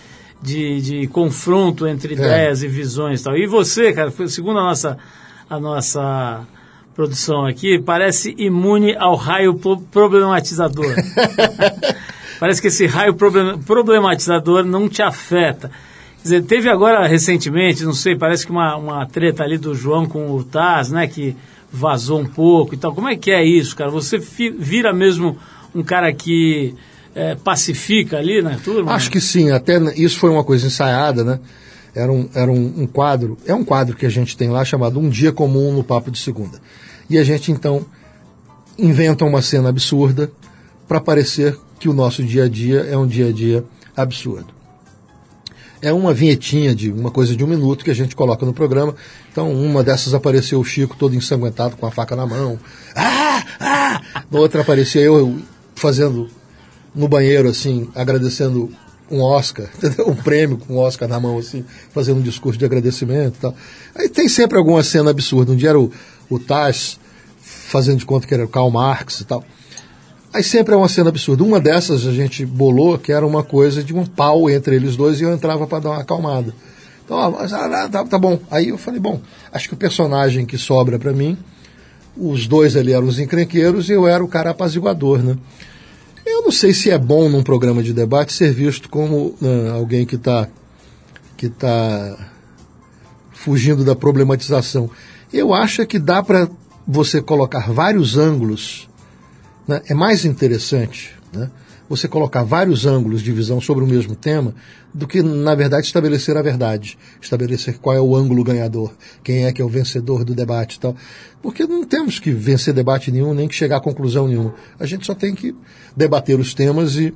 de, 0.42 0.80
de 0.80 1.06
confronto 1.08 1.86
entre 1.86 2.14
ideias 2.14 2.62
e 2.62 2.68
visões 2.68 3.20
e 3.20 3.24
tal. 3.24 3.36
E 3.36 3.46
você, 3.46 3.92
cara, 3.92 4.10
segundo 4.28 4.58
a 4.58 4.62
nossa, 4.62 4.98
a 5.48 5.58
nossa 5.58 6.46
produção 6.94 7.44
aqui, 7.44 7.78
parece 7.78 8.34
imune 8.38 8.94
ao 8.96 9.16
raio 9.16 9.54
pro- 9.54 9.78
problematizador. 9.80 10.94
parece 12.40 12.60
que 12.60 12.68
esse 12.68 12.86
raio 12.86 13.14
problem- 13.14 13.58
problematizador 13.58 14.64
não 14.64 14.88
te 14.88 15.02
afeta. 15.02 15.68
Quer 16.16 16.22
dizer, 16.22 16.42
teve 16.44 16.68
agora 16.68 17.06
recentemente, 17.06 17.84
não 17.84 17.92
sei, 17.92 18.16
parece 18.16 18.44
que 18.44 18.50
uma, 18.52 18.76
uma 18.76 19.06
treta 19.06 19.44
ali 19.44 19.58
do 19.58 19.74
João 19.74 20.06
com 20.06 20.30
o 20.34 20.42
Taz, 20.42 20.90
né, 20.90 21.06
que 21.06 21.36
vazou 21.72 22.20
um 22.20 22.26
pouco 22.26 22.74
e 22.74 22.78
tal. 22.78 22.94
Como 22.94 23.08
é 23.08 23.16
que 23.16 23.30
é 23.30 23.44
isso, 23.44 23.76
cara? 23.76 23.90
Você 23.90 24.18
vira 24.18 24.92
mesmo 24.92 25.36
um 25.74 25.82
cara 25.82 26.12
que 26.12 26.74
é, 27.16 27.34
pacifica 27.34 28.18
ali 28.18 28.42
na 28.42 28.58
turma? 28.58 28.92
Acho 28.92 29.10
que 29.10 29.22
sim, 29.22 29.50
até 29.50 29.78
isso 29.96 30.18
foi 30.18 30.28
uma 30.28 30.44
coisa 30.44 30.66
ensaiada, 30.66 31.24
né? 31.24 31.40
Era, 31.94 32.12
um, 32.12 32.28
era 32.34 32.52
um, 32.52 32.82
um 32.82 32.86
quadro, 32.86 33.38
é 33.46 33.54
um 33.54 33.64
quadro 33.64 33.96
que 33.96 34.04
a 34.04 34.10
gente 34.10 34.36
tem 34.36 34.50
lá 34.50 34.62
chamado 34.66 35.00
Um 35.00 35.08
Dia 35.08 35.32
Comum 35.32 35.72
no 35.72 35.82
Papo 35.82 36.10
de 36.10 36.18
Segunda. 36.18 36.60
E 37.08 37.16
a 37.16 37.24
gente 37.24 37.50
então 37.50 37.86
inventa 38.78 39.24
uma 39.24 39.40
cena 39.40 39.70
absurda 39.70 40.30
para 40.86 41.00
parecer 41.00 41.58
que 41.80 41.88
o 41.88 41.94
nosso 41.94 42.22
dia 42.22 42.44
a 42.44 42.48
dia 42.50 42.80
é 42.80 42.98
um 42.98 43.06
dia 43.06 43.28
a 43.28 43.32
dia 43.32 43.64
absurdo. 43.96 44.54
É 45.80 45.92
uma 45.92 46.12
vinhetinha 46.12 46.74
de 46.74 46.90
uma 46.90 47.10
coisa 47.10 47.34
de 47.34 47.42
um 47.42 47.46
minuto 47.46 47.82
que 47.82 47.90
a 47.90 47.94
gente 47.94 48.14
coloca 48.14 48.44
no 48.44 48.52
programa. 48.52 48.94
Então, 49.32 49.50
uma 49.52 49.82
dessas 49.82 50.12
apareceu 50.12 50.60
o 50.60 50.64
Chico 50.64 50.96
todo 50.96 51.14
ensanguentado 51.14 51.76
com 51.76 51.86
a 51.86 51.90
faca 51.90 52.14
na 52.14 52.26
mão. 52.26 52.58
Ah! 52.94 53.42
Ah! 53.60 54.02
Na 54.30 54.38
outra 54.38 54.62
aparecia 54.62 55.02
eu 55.02 55.38
fazendo 55.74 56.28
no 56.96 57.06
banheiro, 57.06 57.48
assim, 57.48 57.88
agradecendo 57.94 58.70
um 59.10 59.20
Oscar, 59.20 59.68
entendeu? 59.76 60.08
um 60.08 60.16
prêmio 60.16 60.56
com 60.56 60.74
um 60.74 60.78
Oscar 60.78 61.08
na 61.08 61.20
mão, 61.20 61.38
assim, 61.38 61.64
fazendo 61.92 62.18
um 62.18 62.22
discurso 62.22 62.58
de 62.58 62.64
agradecimento 62.64 63.36
e 63.36 63.40
tal. 63.40 63.54
Aí 63.94 64.08
tem 64.08 64.28
sempre 64.28 64.58
alguma 64.58 64.82
cena 64.82 65.10
absurda. 65.10 65.52
Um 65.52 65.56
dia 65.56 65.68
era 65.68 65.78
o, 65.78 65.92
o 66.28 66.38
Taz 66.38 66.98
fazendo 67.40 67.98
de 67.98 68.06
conta 68.06 68.26
que 68.26 68.34
era 68.34 68.44
o 68.44 68.48
Karl 68.48 68.70
Marx 68.70 69.20
e 69.20 69.24
tal. 69.24 69.44
Aí 70.32 70.42
sempre 70.42 70.74
é 70.74 70.76
uma 70.76 70.88
cena 70.88 71.10
absurda. 71.10 71.44
Uma 71.44 71.60
dessas 71.60 72.06
a 72.06 72.12
gente 72.12 72.44
bolou 72.44 72.98
que 72.98 73.12
era 73.12 73.26
uma 73.26 73.42
coisa 73.42 73.82
de 73.82 73.94
um 73.94 74.04
pau 74.04 74.50
entre 74.50 74.76
eles 74.76 74.96
dois 74.96 75.20
e 75.20 75.24
eu 75.24 75.32
entrava 75.32 75.66
para 75.66 75.80
dar 75.80 75.90
uma 75.90 76.00
acalmada. 76.00 76.52
Então, 77.04 77.30
mas, 77.30 77.52
ah, 77.52 77.88
tá, 77.88 78.04
tá 78.04 78.18
bom. 78.18 78.38
Aí 78.50 78.68
eu 78.68 78.76
falei, 78.76 78.98
bom, 78.98 79.20
acho 79.52 79.68
que 79.68 79.74
o 79.74 79.76
personagem 79.76 80.44
que 80.44 80.58
sobra 80.58 80.98
para 80.98 81.12
mim, 81.12 81.38
os 82.16 82.46
dois 82.46 82.76
ali 82.76 82.92
eram 82.92 83.06
os 83.06 83.18
encrenqueiros 83.18 83.88
e 83.88 83.92
eu 83.92 84.06
era 84.08 84.24
o 84.24 84.28
cara 84.28 84.50
apaziguador, 84.50 85.22
né? 85.22 85.36
Eu 86.26 86.42
não 86.42 86.50
sei 86.50 86.74
se 86.74 86.90
é 86.90 86.98
bom 86.98 87.28
num 87.28 87.42
programa 87.42 87.82
de 87.82 87.92
debate 87.92 88.32
ser 88.32 88.52
visto 88.52 88.88
como 88.88 89.34
né, 89.40 89.70
alguém 89.70 90.04
que 90.04 90.16
está 90.16 90.48
que 91.36 91.48
tá 91.48 92.16
fugindo 93.32 93.84
da 93.84 93.94
problematização. 93.94 94.90
Eu 95.32 95.54
acho 95.54 95.86
que 95.86 95.98
dá 95.98 96.22
para 96.22 96.48
você 96.86 97.20
colocar 97.20 97.70
vários 97.70 98.16
ângulos. 98.16 98.88
Né? 99.68 99.82
É 99.86 99.94
mais 99.94 100.24
interessante 100.24 101.16
né? 101.32 101.50
Você 101.88 102.08
colocar 102.08 102.42
vários 102.42 102.86
ângulos 102.86 103.22
de 103.22 103.32
visão 103.32 103.60
sobre 103.60 103.84
o 103.84 103.86
mesmo 103.86 104.14
tema 104.14 104.54
do 104.92 105.06
que, 105.06 105.22
na 105.22 105.54
verdade, 105.54 105.86
estabelecer 105.86 106.36
a 106.36 106.42
verdade. 106.42 106.98
Estabelecer 107.20 107.78
qual 107.78 107.94
é 107.94 108.00
o 108.00 108.16
ângulo 108.16 108.42
ganhador, 108.42 108.92
quem 109.22 109.44
é 109.46 109.52
que 109.52 109.62
é 109.62 109.64
o 109.64 109.68
vencedor 109.68 110.24
do 110.24 110.34
debate 110.34 110.76
e 110.76 110.80
tal. 110.80 110.96
Porque 111.42 111.66
não 111.66 111.84
temos 111.84 112.18
que 112.18 112.30
vencer 112.30 112.74
debate 112.74 113.10
nenhum, 113.12 113.34
nem 113.34 113.46
que 113.46 113.54
chegar 113.54 113.76
a 113.76 113.80
conclusão 113.80 114.26
nenhuma. 114.26 114.54
A 114.78 114.86
gente 114.86 115.06
só 115.06 115.14
tem 115.14 115.34
que 115.34 115.54
debater 115.96 116.38
os 116.38 116.54
temas 116.54 116.96
e, 116.96 117.14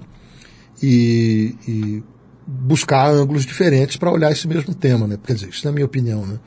e, 0.83 1.55
e 1.67 2.03
buscar 2.47 3.09
ângulos 3.09 3.45
diferentes 3.45 3.97
para 3.97 4.11
olhar 4.13 4.31
esse 4.31 4.47
mesmo 4.47 4.75
tema, 4.75 5.07
né? 5.07 5.19
Quer 5.25 5.35
dizer, 5.35 5.49
isso 5.49 5.67
na 5.67 5.73
minha 5.73 5.87
opinião, 5.87 6.25
né? 6.27 6.39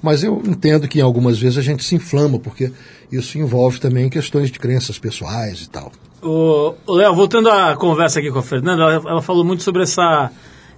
Mas 0.00 0.22
eu 0.22 0.40
entendo 0.46 0.86
que 0.86 1.00
algumas 1.00 1.38
vezes 1.38 1.58
a 1.58 1.62
gente 1.62 1.84
se 1.84 1.94
inflama, 1.94 2.38
porque 2.38 2.72
isso 3.10 3.36
envolve 3.36 3.80
também 3.80 4.08
questões 4.08 4.50
de 4.50 4.58
crenças 4.58 4.98
pessoais 4.98 5.62
e 5.62 5.68
tal. 5.68 5.92
O, 6.22 6.74
Léo, 6.88 7.14
voltando 7.14 7.48
à 7.50 7.76
conversa 7.76 8.18
aqui 8.18 8.30
com 8.30 8.38
a 8.40 8.42
Fernanda, 8.42 8.82
ela, 8.82 8.94
ela 9.10 9.22
falou 9.22 9.44
muito 9.44 9.62
sobre 9.62 9.82
essa, 9.82 10.30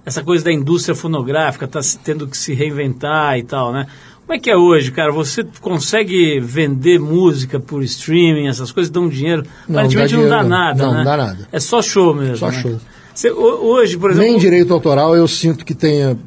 essa 0.05 0.23
coisa 0.23 0.43
da 0.45 0.51
indústria 0.51 0.93
fonográfica, 0.95 1.67
tá 1.67 1.81
se- 1.81 1.97
tendo 1.97 2.27
que 2.27 2.37
se 2.37 2.53
reinventar 2.53 3.37
e 3.39 3.43
tal, 3.43 3.71
né? 3.71 3.87
Como 4.25 4.37
é 4.37 4.39
que 4.39 4.49
é 4.51 4.55
hoje, 4.55 4.91
cara? 4.91 5.11
Você 5.11 5.43
consegue 5.59 6.39
vender 6.39 6.99
música 6.99 7.59
por 7.59 7.83
streaming, 7.83 8.47
essas 8.47 8.71
coisas 8.71 8.89
dão 8.91 9.09
dinheiro? 9.09 9.43
Não, 9.67 9.79
Aparentemente 9.79 10.15
dá 10.15 10.19
não 10.21 10.29
dá 10.29 10.35
dinheiro, 10.37 10.49
não. 10.49 10.57
nada, 10.57 10.83
Não, 10.85 10.91
né? 10.91 10.97
não 10.99 11.03
dá 11.05 11.17
nada. 11.17 11.47
É 11.51 11.59
só 11.59 11.81
show 11.81 12.13
mesmo, 12.13 12.37
Só 12.37 12.47
né? 12.51 12.61
show. 12.61 12.77
Você, 13.13 13.29
ho- 13.31 13.59
hoje, 13.73 13.97
por 13.97 14.11
exemplo... 14.11 14.29
Nem 14.29 14.39
direito 14.39 14.73
autoral 14.73 15.15
eu 15.15 15.27
sinto 15.27 15.65
que 15.65 15.73
tenha. 15.73 16.17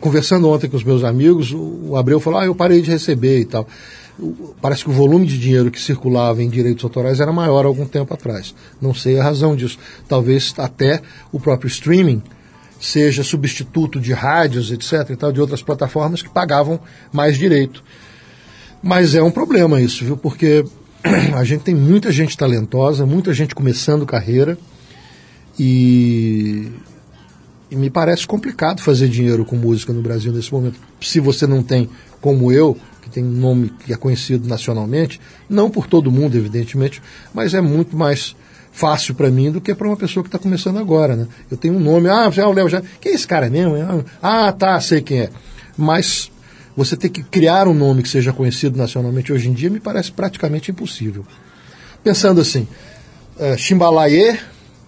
Conversando 0.00 0.48
ontem 0.48 0.68
com 0.68 0.76
os 0.76 0.84
meus 0.84 1.02
amigos, 1.04 1.52
o 1.52 1.78
o 1.90 1.96
Abreu 1.96 2.20
falou: 2.20 2.38
ah, 2.40 2.46
eu 2.46 2.54
parei 2.54 2.80
de 2.82 2.90
receber 2.90 3.40
e 3.40 3.44
tal. 3.44 3.66
Parece 4.60 4.84
que 4.84 4.90
o 4.90 4.92
volume 4.92 5.26
de 5.26 5.38
dinheiro 5.38 5.70
que 5.70 5.80
circulava 5.80 6.42
em 6.42 6.48
direitos 6.48 6.82
autorais 6.82 7.20
era 7.20 7.32
maior 7.32 7.64
algum 7.64 7.86
tempo 7.86 8.12
atrás. 8.12 8.54
Não 8.80 8.92
sei 8.92 9.18
a 9.18 9.22
razão 9.22 9.54
disso. 9.54 9.78
Talvez 10.08 10.52
até 10.58 11.00
o 11.30 11.38
próprio 11.38 11.68
streaming 11.68 12.22
seja 12.80 13.22
substituto 13.22 14.00
de 14.00 14.12
rádios, 14.12 14.70
etc., 14.70 15.10
e 15.10 15.16
tal, 15.16 15.32
de 15.32 15.40
outras 15.40 15.62
plataformas 15.62 16.22
que 16.22 16.28
pagavam 16.28 16.80
mais 17.12 17.36
direito. 17.36 17.82
Mas 18.82 19.14
é 19.14 19.22
um 19.22 19.30
problema 19.30 19.80
isso, 19.80 20.04
viu? 20.04 20.16
Porque 20.16 20.64
a 21.34 21.44
gente 21.44 21.62
tem 21.62 21.74
muita 21.74 22.10
gente 22.10 22.36
talentosa, 22.36 23.06
muita 23.06 23.32
gente 23.32 23.54
começando 23.54 24.06
carreira 24.06 24.58
e, 25.58 26.68
e 27.70 27.76
me 27.76 27.90
parece 27.90 28.26
complicado 28.26 28.80
fazer 28.80 29.08
dinheiro 29.08 29.44
com 29.44 29.56
música 29.56 29.92
no 29.92 30.02
Brasil 30.02 30.32
nesse 30.32 30.52
momento. 30.52 30.78
Se 31.00 31.18
você 31.18 31.46
não 31.46 31.62
tem, 31.62 31.88
como 32.20 32.52
eu, 32.52 32.76
que 33.08 33.14
tem 33.14 33.24
nome 33.24 33.72
que 33.84 33.92
é 33.92 33.96
conhecido 33.96 34.46
nacionalmente, 34.46 35.20
não 35.48 35.70
por 35.70 35.86
todo 35.86 36.10
mundo, 36.10 36.36
evidentemente, 36.36 37.02
mas 37.32 37.54
é 37.54 37.60
muito 37.60 37.96
mais 37.96 38.36
fácil 38.70 39.14
para 39.14 39.30
mim 39.30 39.50
do 39.50 39.60
que 39.60 39.74
para 39.74 39.88
uma 39.88 39.96
pessoa 39.96 40.22
que 40.22 40.28
está 40.28 40.38
começando 40.38 40.78
agora, 40.78 41.16
né? 41.16 41.26
Eu 41.50 41.56
tenho 41.56 41.74
um 41.74 41.80
nome, 41.80 42.08
ah, 42.08 42.30
já 42.30 42.46
o 42.46 42.52
Léo 42.52 42.68
já, 42.68 42.82
quem 43.00 43.12
é 43.12 43.14
esse 43.14 43.26
cara 43.26 43.50
mesmo? 43.50 43.74
Ah, 44.22 44.52
tá, 44.52 44.80
sei 44.80 45.00
quem 45.00 45.20
é. 45.22 45.30
Mas 45.76 46.30
você 46.76 46.96
ter 46.96 47.08
que 47.08 47.22
criar 47.22 47.66
um 47.66 47.74
nome 47.74 48.02
que 48.02 48.08
seja 48.08 48.32
conhecido 48.32 48.78
nacionalmente 48.78 49.32
hoje 49.32 49.48
em 49.48 49.52
dia 49.52 49.68
me 49.68 49.80
parece 49.80 50.12
praticamente 50.12 50.70
impossível. 50.70 51.26
Pensando 52.04 52.40
assim, 52.40 52.68
uh, 53.36 54.38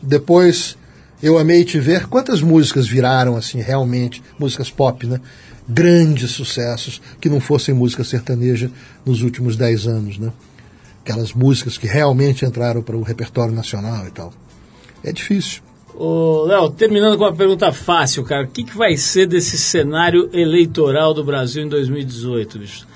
depois 0.01 0.77
Eu 1.21 1.37
Amei 1.37 1.65
Te 1.65 1.81
Ver, 1.81 2.07
quantas 2.07 2.43
músicas 2.43 2.87
viraram 2.87 3.37
assim 3.37 3.61
realmente, 3.61 4.23
músicas 4.39 4.71
pop, 4.71 5.07
né? 5.07 5.21
Grandes 5.69 6.31
sucessos 6.31 7.01
que 7.21 7.29
não 7.29 7.41
fossem 7.41 7.75
música 7.75 8.03
sertaneja 8.05 8.71
nos 9.05 9.23
últimos 9.23 9.57
dez 9.57 9.87
anos, 9.87 10.19
né? 10.19 10.33
Aquelas 11.05 11.33
músicas 11.33 11.79
que 11.79 11.87
realmente 11.87 12.45
entraram 12.45 12.83
para 12.83 12.97
o 12.97 13.03
repertório 13.03 13.55
nacional 13.55 14.07
e 14.07 14.11
tal. 14.11 14.33
É 15.03 15.13
difícil. 15.13 15.63
Ô, 15.95 16.45
Léo, 16.47 16.71
terminando 16.71 17.17
com 17.17 17.25
uma 17.25 17.35
pergunta 17.35 17.73
fácil, 17.73 18.25
cara. 18.25 18.45
O 18.45 18.49
que, 18.49 18.65
que 18.65 18.77
vai 18.77 18.97
ser 18.97 19.27
desse 19.27 19.57
cenário 19.59 20.31
eleitoral 20.33 21.13
do 21.13 21.25
Brasil 21.25 21.63
em 21.63 21.69
2018, 21.69 22.59
bicho? 22.59 22.87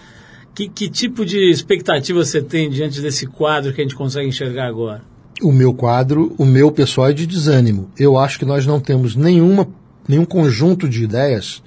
Que, 0.54 0.68
que 0.68 0.88
tipo 0.88 1.24
de 1.24 1.50
expectativa 1.50 2.24
você 2.24 2.40
tem 2.40 2.70
diante 2.70 3.00
desse 3.00 3.26
quadro 3.26 3.72
que 3.72 3.80
a 3.80 3.84
gente 3.84 3.96
consegue 3.96 4.28
enxergar 4.28 4.66
agora? 4.66 5.02
o 5.42 5.52
meu 5.52 5.74
quadro, 5.74 6.34
o 6.38 6.44
meu 6.44 6.70
pessoal 6.70 7.08
é 7.08 7.12
de 7.12 7.26
desânimo. 7.26 7.90
Eu 7.98 8.18
acho 8.18 8.38
que 8.38 8.44
nós 8.44 8.66
não 8.66 8.80
temos 8.80 9.16
nenhuma, 9.16 9.66
nenhum 10.06 10.24
conjunto 10.24 10.88
de 10.88 11.04
ideias 11.04 11.62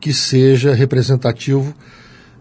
que 0.00 0.12
seja 0.12 0.74
representativo 0.74 1.74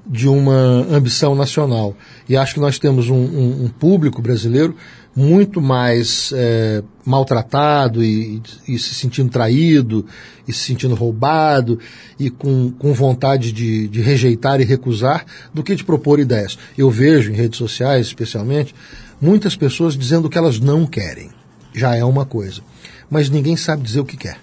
de 0.06 0.28
uma 0.28 0.86
ambição 0.91 1.34
nacional. 1.34 1.95
E 2.30 2.38
acho 2.38 2.53
que 2.53 2.60
nós 2.60 2.78
temos 2.78 3.10
um, 3.10 3.16
um, 3.16 3.66
um 3.66 3.70
público 3.70 4.22
brasileiro 4.22 4.76
muito 5.16 5.62
mais 5.62 6.32
é, 6.36 6.84
maltratado 7.06 8.03
e, 8.03 8.41
e, 8.68 8.78
se 8.78 8.93
sentindo 8.93 9.30
traído, 9.30 10.06
e 10.45 10.51
se 10.51 10.60
sentindo 10.60 10.93
roubado, 10.93 11.80
e 12.20 12.30
com, 12.30 12.72
com 12.72 12.93
vontade 12.93 13.51
de, 13.53 13.88
de 13.88 14.01
rejeitar 14.01 14.60
e 14.60 14.66
recusar, 14.66 15.26
do 15.53 15.64
que 15.64 15.74
de 15.74 15.86
propor 15.86 16.20
ideias. 16.20 16.58
Eu 16.78 16.91
vejo 16.91 17.32
em 17.32 17.36
redes 17.36 17.58
sociais, 17.58 18.08
especialmente, 18.08 18.76
muitas 19.22 19.56
pessoas 19.56 19.97
dizendo 19.97 20.30
que 20.30 20.38
elas 20.38 20.60
não 20.60 20.86
querem. 20.86 21.30
Já 21.74 21.95
é 21.95 22.03
uma 22.03 22.26
coisa. 22.26 22.62
Mas 23.10 23.30
ninguém 23.30 23.56
sabe 23.56 23.84
dizer 23.84 24.01
o 24.01 24.06
que 24.06 24.18
quer. 24.18 24.38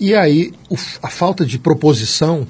E 0.00 0.14
aí, 0.14 0.52
a 1.02 1.08
falta 1.08 1.44
de 1.44 1.58
proposição 1.58 2.46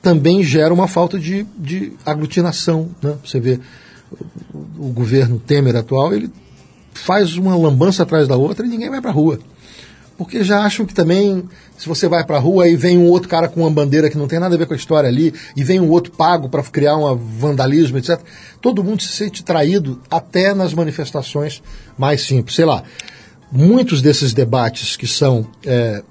também 0.00 0.42
gera 0.42 0.72
uma 0.72 0.88
falta 0.88 1.18
de, 1.18 1.46
de 1.56 1.92
aglutinação. 2.04 2.90
Né? 3.02 3.16
Você 3.24 3.40
vê 3.40 3.60
o, 4.52 4.88
o 4.88 4.92
governo 4.92 5.38
Temer 5.38 5.76
atual, 5.76 6.14
ele 6.14 6.30
faz 6.92 7.36
uma 7.36 7.56
lambança 7.56 8.02
atrás 8.02 8.28
da 8.28 8.36
outra 8.36 8.66
e 8.66 8.68
ninguém 8.68 8.90
vai 8.90 9.00
para 9.00 9.10
a 9.10 9.14
rua. 9.14 9.38
Porque 10.16 10.44
já 10.44 10.64
acham 10.64 10.86
que 10.86 10.94
também, 10.94 11.42
se 11.76 11.88
você 11.88 12.06
vai 12.06 12.24
para 12.24 12.36
a 12.36 12.40
rua 12.40 12.68
e 12.68 12.76
vem 12.76 12.96
um 12.96 13.08
outro 13.08 13.28
cara 13.28 13.48
com 13.48 13.60
uma 13.60 13.70
bandeira 13.70 14.08
que 14.08 14.16
não 14.16 14.28
tem 14.28 14.38
nada 14.38 14.54
a 14.54 14.58
ver 14.58 14.66
com 14.66 14.72
a 14.72 14.76
história 14.76 15.08
ali, 15.08 15.34
e 15.56 15.64
vem 15.64 15.80
um 15.80 15.90
outro 15.90 16.12
pago 16.12 16.48
para 16.48 16.62
criar 16.62 16.96
um 16.96 17.16
vandalismo, 17.16 17.98
etc., 17.98 18.20
todo 18.60 18.84
mundo 18.84 19.02
se 19.02 19.08
sente 19.08 19.42
traído 19.42 20.00
até 20.08 20.54
nas 20.54 20.72
manifestações 20.72 21.62
mais 21.98 22.20
simples. 22.22 22.54
Sei 22.54 22.64
lá, 22.64 22.84
muitos 23.50 24.00
desses 24.00 24.32
debates 24.32 24.96
que 24.96 25.06
são 25.06 25.46
é, 25.66 26.02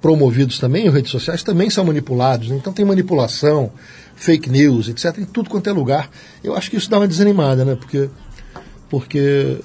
promovidos 0.00 0.58
também 0.58 0.86
em 0.86 0.90
redes 0.90 1.10
sociais 1.10 1.42
também 1.42 1.70
são 1.70 1.84
manipulados. 1.84 2.48
Né? 2.48 2.56
Então 2.56 2.72
tem 2.72 2.84
manipulação, 2.84 3.70
fake 4.16 4.48
news, 4.48 4.88
etc., 4.88 5.18
em 5.18 5.24
tudo 5.24 5.50
quanto 5.50 5.68
é 5.68 5.72
lugar. 5.72 6.10
Eu 6.42 6.56
acho 6.56 6.70
que 6.70 6.76
isso 6.76 6.90
dá 6.90 6.98
uma 6.98 7.08
desanimada, 7.08 7.64
né? 7.64 7.74
Porque, 7.74 8.08
porque 8.88 9.58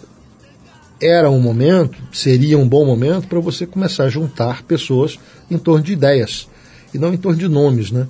era 1.01 1.29
um 1.29 1.39
momento, 1.39 1.97
seria 2.11 2.57
um 2.57 2.67
bom 2.67 2.85
momento 2.85 3.27
para 3.27 3.39
você 3.39 3.65
começar 3.65 4.05
a 4.05 4.09
juntar 4.09 4.63
pessoas 4.63 5.19
em 5.49 5.57
torno 5.57 5.83
de 5.83 5.93
ideias 5.93 6.47
e 6.93 6.97
não 6.97 7.13
em 7.13 7.17
torno 7.17 7.37
de 7.37 7.47
nomes, 7.47 7.91
né? 7.91 8.07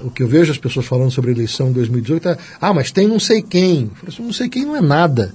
O 0.00 0.10
que 0.10 0.22
eu 0.22 0.28
vejo 0.28 0.52
as 0.52 0.58
pessoas 0.58 0.84
falando 0.84 1.10
sobre 1.10 1.30
a 1.30 1.34
eleição 1.34 1.70
em 1.70 1.72
2018 1.72 2.28
é: 2.28 2.38
ah, 2.60 2.74
mas 2.74 2.90
tem 2.90 3.08
não 3.08 3.18
sei 3.18 3.40
quem. 3.40 3.90
Eu 4.02 4.08
assim, 4.08 4.22
não 4.22 4.32
sei 4.32 4.48
quem 4.48 4.64
não 4.64 4.76
é 4.76 4.80
nada 4.80 5.32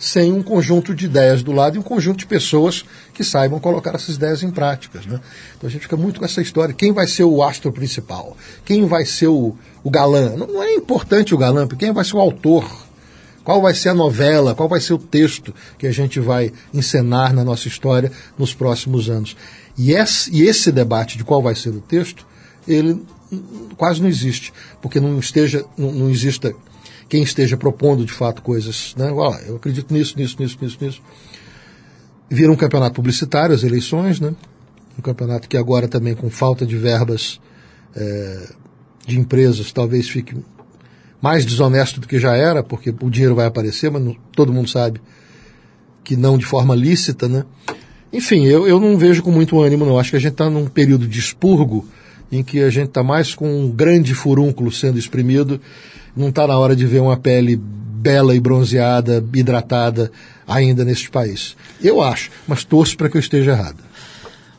sem 0.00 0.32
um 0.32 0.42
conjunto 0.42 0.94
de 0.94 1.04
ideias 1.04 1.42
do 1.42 1.52
lado 1.52 1.76
e 1.76 1.78
um 1.78 1.82
conjunto 1.82 2.20
de 2.20 2.26
pessoas 2.26 2.86
que 3.12 3.22
saibam 3.22 3.60
colocar 3.60 3.94
essas 3.94 4.16
ideias 4.16 4.42
em 4.42 4.50
práticas. 4.50 5.04
Né? 5.04 5.20
Então 5.56 5.68
a 5.68 5.70
gente 5.70 5.82
fica 5.82 5.96
muito 5.96 6.18
com 6.18 6.24
essa 6.24 6.40
história: 6.40 6.74
quem 6.74 6.90
vai 6.90 7.06
ser 7.06 7.24
o 7.24 7.42
astro 7.42 7.70
principal? 7.70 8.34
Quem 8.64 8.86
vai 8.86 9.04
ser 9.04 9.26
o, 9.26 9.54
o 9.84 9.90
galã? 9.90 10.30
Não, 10.36 10.62
é 10.62 10.72
importante 10.72 11.34
o 11.34 11.38
galã, 11.38 11.66
porque 11.66 11.84
quem 11.84 11.92
vai 11.92 12.04
ser 12.04 12.16
o 12.16 12.20
autor? 12.20 12.88
Qual 13.44 13.60
vai 13.60 13.74
ser 13.74 13.90
a 13.90 13.94
novela? 13.94 14.54
Qual 14.54 14.68
vai 14.68 14.80
ser 14.80 14.94
o 14.94 14.98
texto 14.98 15.54
que 15.76 15.86
a 15.86 15.92
gente 15.92 16.18
vai 16.18 16.50
encenar 16.72 17.34
na 17.34 17.44
nossa 17.44 17.68
história 17.68 18.10
nos 18.38 18.54
próximos 18.54 19.10
anos? 19.10 19.36
E 19.76 19.92
esse, 19.92 20.30
e 20.34 20.42
esse 20.42 20.72
debate 20.72 21.18
de 21.18 21.24
qual 21.24 21.42
vai 21.42 21.54
ser 21.54 21.70
o 21.70 21.80
texto, 21.80 22.26
ele 22.66 23.02
quase 23.76 24.00
não 24.00 24.08
existe, 24.08 24.52
porque 24.80 24.98
não 24.98 25.18
esteja, 25.18 25.64
não, 25.76 25.92
não 25.92 26.10
exista 26.10 26.54
quem 27.10 27.24
esteja 27.24 27.56
propondo 27.56 28.04
de 28.04 28.12
fato 28.12 28.40
coisas, 28.40 28.94
né? 28.96 29.10
Olha, 29.10 29.42
eu 29.42 29.56
acredito 29.56 29.92
nisso, 29.92 30.14
nisso, 30.16 30.36
nisso, 30.38 30.56
nisso, 30.62 30.78
nisso. 30.80 31.02
Vira 32.30 32.52
um 32.52 32.56
campeonato 32.56 32.94
publicitário 32.94 33.52
as 33.52 33.64
eleições, 33.64 34.20
né? 34.20 34.32
Um 34.96 35.02
campeonato 35.02 35.48
que 35.48 35.56
agora 35.56 35.88
também 35.88 36.14
com 36.14 36.30
falta 36.30 36.64
de 36.64 36.76
verbas 36.76 37.40
é, 37.96 38.48
de 39.04 39.18
empresas 39.18 39.72
talvez 39.72 40.08
fique 40.08 40.36
mais 41.20 41.44
desonesto 41.44 42.00
do 42.00 42.06
que 42.06 42.18
já 42.20 42.36
era, 42.36 42.62
porque 42.62 42.94
o 43.02 43.10
dinheiro 43.10 43.34
vai 43.34 43.46
aparecer, 43.46 43.90
mas 43.90 44.02
não, 44.02 44.16
todo 44.32 44.52
mundo 44.52 44.70
sabe 44.70 45.00
que 46.04 46.16
não 46.16 46.38
de 46.38 46.46
forma 46.46 46.76
lícita, 46.76 47.28
né? 47.28 47.44
Enfim, 48.12 48.46
eu, 48.46 48.68
eu 48.68 48.78
não 48.78 48.96
vejo 48.96 49.20
com 49.20 49.32
muito 49.32 49.60
ânimo, 49.60 49.84
não. 49.84 49.98
Acho 49.98 50.10
que 50.10 50.16
a 50.16 50.20
gente 50.20 50.32
está 50.32 50.48
num 50.48 50.66
período 50.66 51.08
de 51.08 51.18
expurgo 51.18 51.88
em 52.30 52.44
que 52.44 52.60
a 52.60 52.70
gente 52.70 52.88
está 52.88 53.02
mais 53.02 53.34
com 53.34 53.64
um 53.64 53.68
grande 53.68 54.14
furúnculo 54.14 54.70
sendo 54.70 54.96
exprimido 54.96 55.60
não 56.16 56.28
está 56.28 56.46
na 56.46 56.58
hora 56.58 56.74
de 56.74 56.86
ver 56.86 57.00
uma 57.00 57.16
pele 57.16 57.56
bela 57.56 58.34
e 58.34 58.40
bronzeada, 58.40 59.24
hidratada 59.34 60.10
ainda 60.46 60.84
neste 60.84 61.10
país. 61.10 61.56
Eu 61.82 62.00
acho, 62.00 62.30
mas 62.48 62.64
torço 62.64 62.96
para 62.96 63.08
que 63.08 63.16
eu 63.16 63.20
esteja 63.20 63.52
errado. 63.52 63.78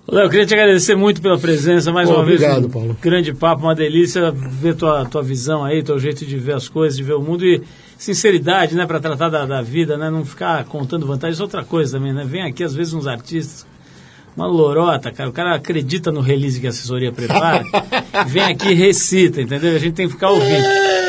Léo, 0.08 0.30
queria 0.30 0.45
te 0.45 0.54
agradecer 0.54 0.95
muito 0.95 1.22
pela 1.22 1.38
presença 1.38 1.91
mais 1.91 2.10
Pô, 2.10 2.16
uma 2.16 2.24
obrigado, 2.24 2.54
vez. 2.62 2.66
Um 2.66 2.70
Paulo. 2.70 2.97
Grande 3.02 3.34
papo, 3.34 3.64
uma 3.64 3.76
delícia 3.76 4.32
ver 4.32 4.76
tua, 4.76 5.06
tua 5.06 5.24
visão 5.24 5.64
aí, 5.64 5.82
teu 5.84 5.99
jeito 5.99 6.26
de 6.26 6.38
ver 6.38 6.54
as 6.54 6.68
coisas, 6.68 6.97
de 6.97 7.04
ver 7.04 7.14
o 7.14 7.22
mundo 7.22 7.45
e 7.45 7.62
sinceridade, 7.97 8.76
né, 8.76 8.86
para 8.86 8.99
tratar 8.99 9.30
da, 9.30 9.45
da 9.45 9.62
vida, 9.62 9.95
né, 9.97 10.10
não 10.10 10.26
ficar 10.26 10.64
contando 10.66 11.06
vantagens. 11.06 11.39
Outra 11.39 11.64
coisa 11.64 11.97
também, 11.97 12.14
né, 12.14 12.26
vem 12.28 12.43
aqui 12.43 12.64
às 12.64 12.74
vezes 12.74 12.93
uns 12.93 13.08
artistas 13.08 13.66
uma 14.36 14.47
lorota, 14.47 15.12
cara. 15.12 15.30
O 15.30 15.34
cara 15.34 15.56
acredita 15.56 16.12
no 16.12 16.22
release 16.22 16.60
que 16.60 16.68
a 16.68 16.70
assessoria 16.70 17.12
prepara, 17.12 17.64
vem 18.28 18.43
aqui 18.43 18.70
e 18.70 18.74
recita, 18.74 19.41
entendeu? 19.41 19.76
A 19.76 19.80
gente 19.80 19.93
tem 19.93 20.08
que 20.08 20.14
ficar 20.14 20.30
ouvindo. 20.30 20.66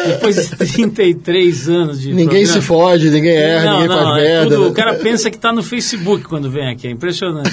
Depois 0.06 0.36
de 0.36 0.56
33 0.56 1.68
anos 1.68 2.00
de. 2.00 2.08
Ninguém 2.08 2.26
programa, 2.44 2.52
se 2.52 2.60
fode, 2.60 3.10
ninguém 3.10 3.36
erra, 3.36 3.64
não, 3.64 3.72
ninguém 3.80 3.88
não, 3.88 4.02
faz 4.04 4.18
é 4.18 4.22
merda. 4.22 4.50
tudo- 4.50 4.62
né? 4.64 4.68
o 4.68 4.72
cara 4.72 4.94
pensa 4.94 5.30
que 5.30 5.36
está 5.36 5.52
no 5.52 5.62
Facebook 5.62 6.24
quando 6.24 6.50
vem 6.50 6.70
aqui, 6.70 6.88
é 6.88 6.90
impressionante. 6.90 7.50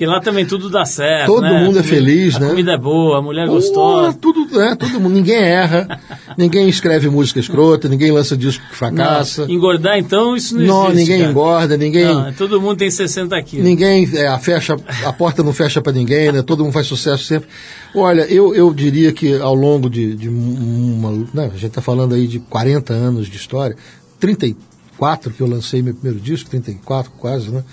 e 0.00 0.06
lá 0.06 0.20
também 0.20 0.44
tudo 0.46 0.68
dá 0.70 0.84
certo. 0.84 1.26
Todo 1.26 1.42
né? 1.42 1.62
mundo 1.64 1.78
é 1.78 1.80
A 1.80 1.84
feliz, 1.84 2.36
a 2.36 2.40
né? 2.40 2.48
comida 2.48 2.72
é 2.72 2.78
boa, 2.78 3.18
a 3.18 3.22
mulher 3.22 3.44
é 3.44 3.46
Pô, 3.46 3.52
gostosa. 3.54 4.16
tudo, 4.20 4.46
né, 4.58 4.74
todo 4.78 5.00
mundo, 5.00 5.14
ninguém 5.14 5.36
erra, 5.42 6.00
ninguém 6.36 6.68
escreve 6.68 7.08
música 7.08 7.38
escrota, 7.40 7.88
ninguém 7.88 8.10
lança 8.10 8.36
disco 8.36 8.62
que 8.68 8.76
fracassa. 8.76 9.42
Não, 9.46 9.50
engordar 9.54 9.98
então, 9.98 10.36
isso 10.36 10.56
não, 10.58 10.64
Não, 10.66 10.84
existe. 10.90 10.98
ninguém 11.00 11.18
cara. 11.20 11.30
engorda, 11.30 11.76
ninguém. 11.76 12.04
Não, 12.04 12.32
todo 12.32 12.60
mundo 12.60 12.76
tem 12.76 12.90
60 12.90 13.40
quilos. 13.42 13.64
Ninguém, 13.64 14.08
é, 14.14 14.26
a, 14.26 14.38
fecha, 14.38 14.76
a 15.04 15.12
porta 15.12 15.42
não 15.42 15.52
fecha 15.52 15.80
para 15.80 15.92
ninguém, 15.92 16.32
né? 16.32 16.42
Todo 16.42 16.64
mundo 16.64 16.72
faz 16.72 16.86
sucesso 16.86 17.24
sempre. 17.24 17.48
Olha, 17.94 18.22
eu, 18.22 18.54
eu 18.54 18.72
diria 18.72 19.12
que 19.12 19.34
ao 19.38 19.54
longo 19.54 19.90
de, 19.90 20.14
de 20.14 20.28
uma. 20.28 21.10
Né, 21.34 21.46
a 21.46 21.56
gente 21.56 21.66
está 21.66 21.82
falando 21.82 22.14
aí 22.14 22.26
de 22.26 22.38
40 22.38 22.92
anos 22.92 23.26
de 23.26 23.36
história, 23.36 23.76
34 24.20 25.32
que 25.32 25.40
eu 25.40 25.46
lancei 25.46 25.82
meu 25.82 25.94
primeiro 25.94 26.20
disco, 26.20 26.48
34 26.50 27.10
quase, 27.12 27.50
né? 27.50 27.64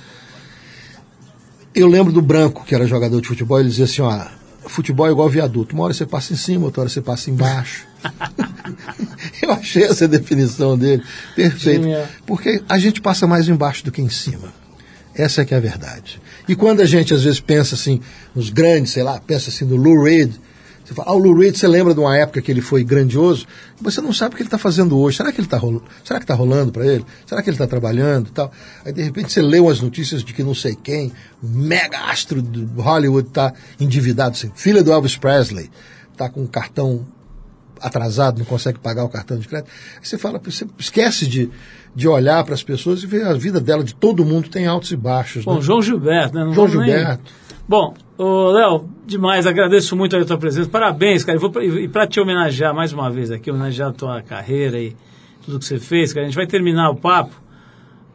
Eu 1.76 1.88
lembro 1.88 2.11
do 2.11 2.22
Branco, 2.22 2.65
que 2.65 2.74
era 2.74 2.88
jogador 2.88 3.22
de 3.22 3.28
futebol, 3.28 3.59
ele 3.59 3.70
dizia 3.70 3.86
assim: 3.86 4.01
ó, 4.01 4.26
futebol 4.68 5.07
é 5.07 5.11
igual 5.11 5.30
viaduto. 5.30 5.76
Uma 5.76 5.86
hora 5.86 5.93
você 5.93 6.05
passa 6.05 6.34
em 6.34 6.36
cima, 6.36 6.65
outra 6.65 6.82
hora 6.82 6.89
você 6.89 7.01
passa 7.01 7.30
embaixo. 7.30 7.86
eu 9.41 9.51
achei 9.51 9.84
essa 9.84 10.07
definição 10.07 10.78
dele 10.78 11.03
perfeita. 11.36 12.09
Porque 12.26 12.63
a 12.68 12.80
gente 12.80 13.01
passa 13.01 13.28
mais 13.28 13.47
embaixo 13.47 13.86
do 13.86 13.91
que 13.91 14.01
em 14.01 14.09
cima. 14.09 14.51
Essa 15.13 15.41
é 15.41 15.45
que 15.45 15.53
é 15.53 15.57
a 15.57 15.59
verdade. 15.59 16.20
E 16.48 16.56
quando 16.56 16.82
a 16.82 16.86
gente 16.86 17.14
às 17.14 17.24
vezes 17.24 17.39
pensa 17.39 17.76
assim, 17.76 18.00
nos 18.34 18.50
grandes, 18.50 18.93
sei 18.93 19.04
lá, 19.04 19.20
pensa 19.20 19.50
assim 19.50 19.66
no 19.66 19.76
Lou 19.76 20.04
Reed, 20.04 20.34
você 20.88 20.93
fala, 20.93 21.10
ah, 21.10 21.14
o 21.16 21.18
Lou 21.18 21.38
Reed, 21.38 21.54
você 21.54 21.68
lembra 21.68 21.93
de 21.93 22.00
uma 22.00 22.16
época 22.16 22.41
que 22.41 22.50
ele 22.50 22.62
foi 22.62 22.82
grandioso? 22.82 23.45
Você 23.82 24.00
não 24.00 24.14
sabe 24.14 24.34
o 24.34 24.38
que 24.38 24.43
ele 24.43 24.48
está 24.48 24.58
fazendo 24.58 24.98
hoje. 24.98 25.18
Será 25.18 25.34
que 25.34 25.39
ele 25.41 25.48
está 25.48 25.58
rolando? 25.58 25.84
Será 26.02 26.18
que 26.18 26.24
está 26.24 26.34
rolando 26.34 26.72
para 26.72 26.86
ele? 26.88 27.06
Será 27.26 27.43
que 27.43 27.50
ele 27.50 27.56
está 27.56 27.68
trabalhando 27.68 28.30
e 28.30 28.32
tal? 28.32 28.50
Aí 28.86 28.93
de 28.93 29.04
repente 29.04 29.34
você 29.34 29.41
lê 29.41 29.60
umas 29.60 29.82
notícias 29.82 30.24
de 30.24 30.34
que 30.34 30.41
não 30.43 30.56
sei 30.56 30.76
quem, 30.76 31.12
um 31.43 31.50
mega 31.50 32.00
astro 32.06 32.41
do 32.41 32.82
Hollywood 32.82 33.28
está 33.28 33.54
endividado, 33.78 34.32
assim, 34.38 34.50
filha 34.56 34.82
do 34.82 34.93
Elvis 34.93 35.18
Presley, 35.18 35.70
está 36.14 36.30
com 36.30 36.43
um 36.43 36.48
cartão 36.48 37.06
atrasado, 37.82 38.39
não 38.39 38.45
consegue 38.45 38.80
pagar 38.80 39.04
o 39.04 39.10
cartão 39.10 39.38
de 39.38 39.45
crédito. 39.45 39.70
Aí 39.98 40.08
você 40.08 40.18
fala, 40.18 40.39
você 40.39 40.66
esquece 40.80 41.28
de, 41.28 41.50
de 41.98 42.08
olhar 42.08 42.43
para 42.45 42.54
as 42.54 42.62
pessoas 42.62 43.02
e 43.02 43.08
ver 43.08 43.26
a 43.26 43.34
vida 43.34 43.60
dela, 43.60 43.84
de 43.84 43.95
todo 43.95 44.24
mundo 44.24 44.50
tem 44.50 44.68
altos 44.68 44.91
e 44.91 44.95
baixos. 44.95 45.43
Bom, 45.43 45.56
né? 45.56 45.62
João 45.62 45.82
Gilberto, 45.82 46.36
né? 46.36 46.43
Não 46.45 46.54
João 46.54 46.68
vamos 46.68 46.86
nem- 46.86 46.95
Gilberto. 46.95 47.24
Bom, 47.68 47.95
Léo, 48.54 48.88
demais, 49.06 49.48
agradeço 49.48 49.95
muito 49.95 50.16
a 50.16 50.24
tua 50.24 50.38
presença. 50.38 50.70
Parabéns, 50.70 51.24
cara. 51.24 51.39
Pra- 51.50 51.66
E 51.66 51.88
para 51.88 52.06
te 52.06 52.20
homenagear 52.20 52.72
mais 52.74 52.93
uma 52.93 53.10
vez 53.10 53.32
aqui, 53.32 53.50
homenagear 53.50 53.89
a 53.89 53.93
tua 53.93 54.22
carreira 54.22 54.80
e 54.80 54.95
tudo 55.43 55.58
que 55.58 55.66
você 55.66 55.80
fez, 55.80 56.14
cara, 56.14 56.26
a 56.26 56.30
gente 56.30 56.36
vai 56.38 56.45
terminar 56.45 56.91
o 56.91 56.95
papo 56.95 57.34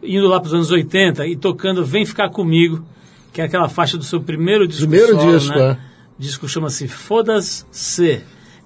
indo 0.00 0.28
lá 0.28 0.38
para 0.38 0.46
os 0.46 0.54
anos 0.54 0.70
80 0.70 1.26
e 1.26 1.34
tocando 1.34 1.84
Vem 1.84 2.06
Ficar 2.06 2.30
Comigo, 2.30 2.84
que 3.32 3.40
é 3.40 3.44
aquela 3.44 3.68
faixa 3.68 3.98
do 3.98 4.04
seu 4.04 4.20
primeiro 4.20 4.66
disco 4.68 4.86
Primeiro 4.86 5.14
solo, 5.16 5.32
disco, 5.38 5.58
né? 5.58 5.70
é. 5.70 5.72
O 5.72 6.22
disco 6.22 6.48
chama-se 6.48 6.86
Fodas-se. 6.88 8.22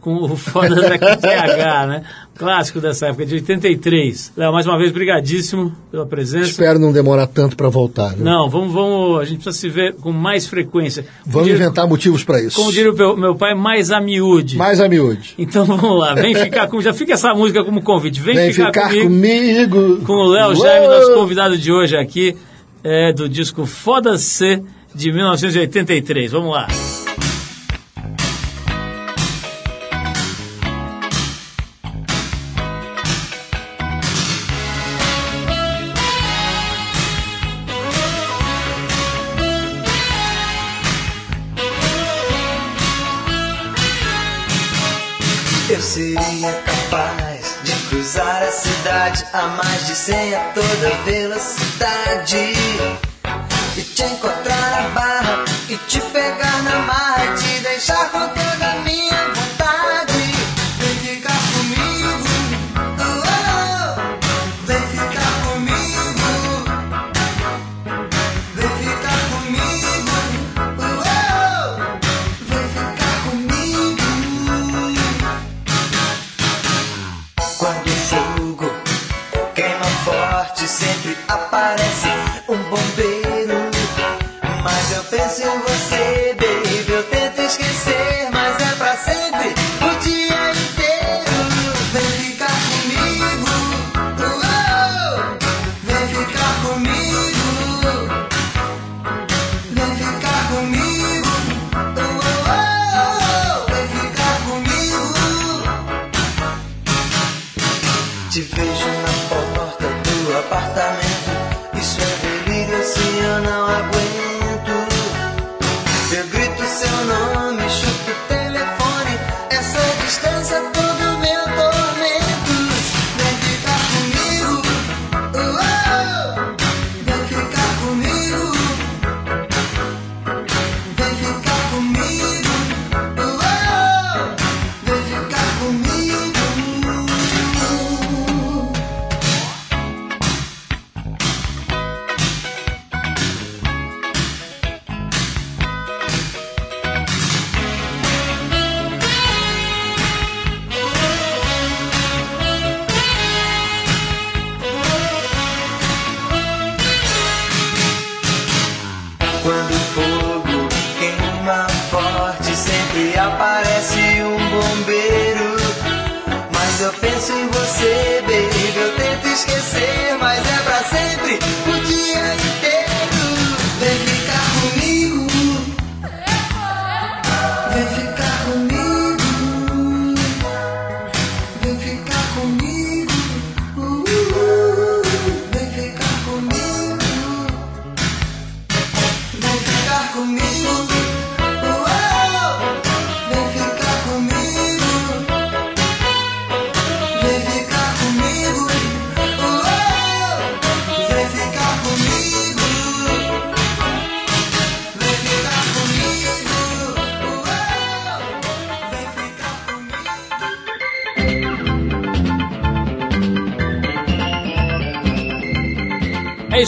Com 0.07 0.15
o 0.23 0.37
foda 0.37 0.77
da 0.77 1.17
TH, 1.17 1.87
né? 1.89 2.03
Clássico 2.39 2.81
dessa 2.81 3.09
época, 3.09 3.27
de 3.27 3.35
83. 3.35 4.35
Léo, 4.37 4.53
mais 4.53 4.65
uma 4.65 4.79
vez, 4.79 4.93
brigadíssimo 4.93 5.75
pela 5.91 6.07
presença. 6.07 6.49
Espero 6.49 6.79
não 6.79 6.93
demorar 6.93 7.27
tanto 7.27 7.57
para 7.57 7.69
voltar. 7.69 8.11
Né? 8.11 8.19
Não, 8.21 8.49
vamos, 8.49 8.73
vamos, 8.73 9.21
a 9.21 9.25
gente 9.25 9.43
precisa 9.43 9.59
se 9.59 9.69
ver 9.69 9.95
com 9.97 10.13
mais 10.13 10.47
frequência. 10.47 11.05
Vamos 11.27 11.49
diria, 11.49 11.61
inventar 11.61 11.89
motivos 11.89 12.23
para 12.23 12.41
isso. 12.41 12.55
Como 12.55 12.71
diria 12.71 12.93
o 12.93 12.97
meu, 12.97 13.17
meu 13.17 13.35
pai, 13.35 13.57
mais 13.57 13.91
a 13.91 14.01
miúde. 14.01 14.57
Mais 14.57 14.81
a 14.81 14.89
miúde. 14.89 15.35
Então 15.37 15.65
vamos 15.65 15.99
lá, 15.99 16.15
vem 16.15 16.37
ficar 16.37 16.69
com, 16.69 16.81
já 16.81 16.95
fica 16.95 17.15
essa 17.15 17.35
música 17.35 17.65
como 17.65 17.83
convite. 17.83 18.21
Vem, 18.21 18.37
Vem 18.37 18.53
ficar, 18.53 18.67
ficar 18.67 18.89
comigo, 18.91 19.81
comigo. 19.81 20.05
com 20.07 20.13
o 20.13 20.29
Léo! 20.29 20.55
Jaime, 20.55 20.87
nosso 20.87 21.15
convidado 21.15 21.59
de 21.59 21.73
hoje 21.73 21.97
aqui, 21.97 22.37
é, 22.85 23.13
do 23.13 23.29
disco 23.29 23.67
Foda-se, 23.67 24.63
de 24.95 25.11
1983. 25.11 26.31
Vamos 26.31 26.53
lá. 26.53 26.69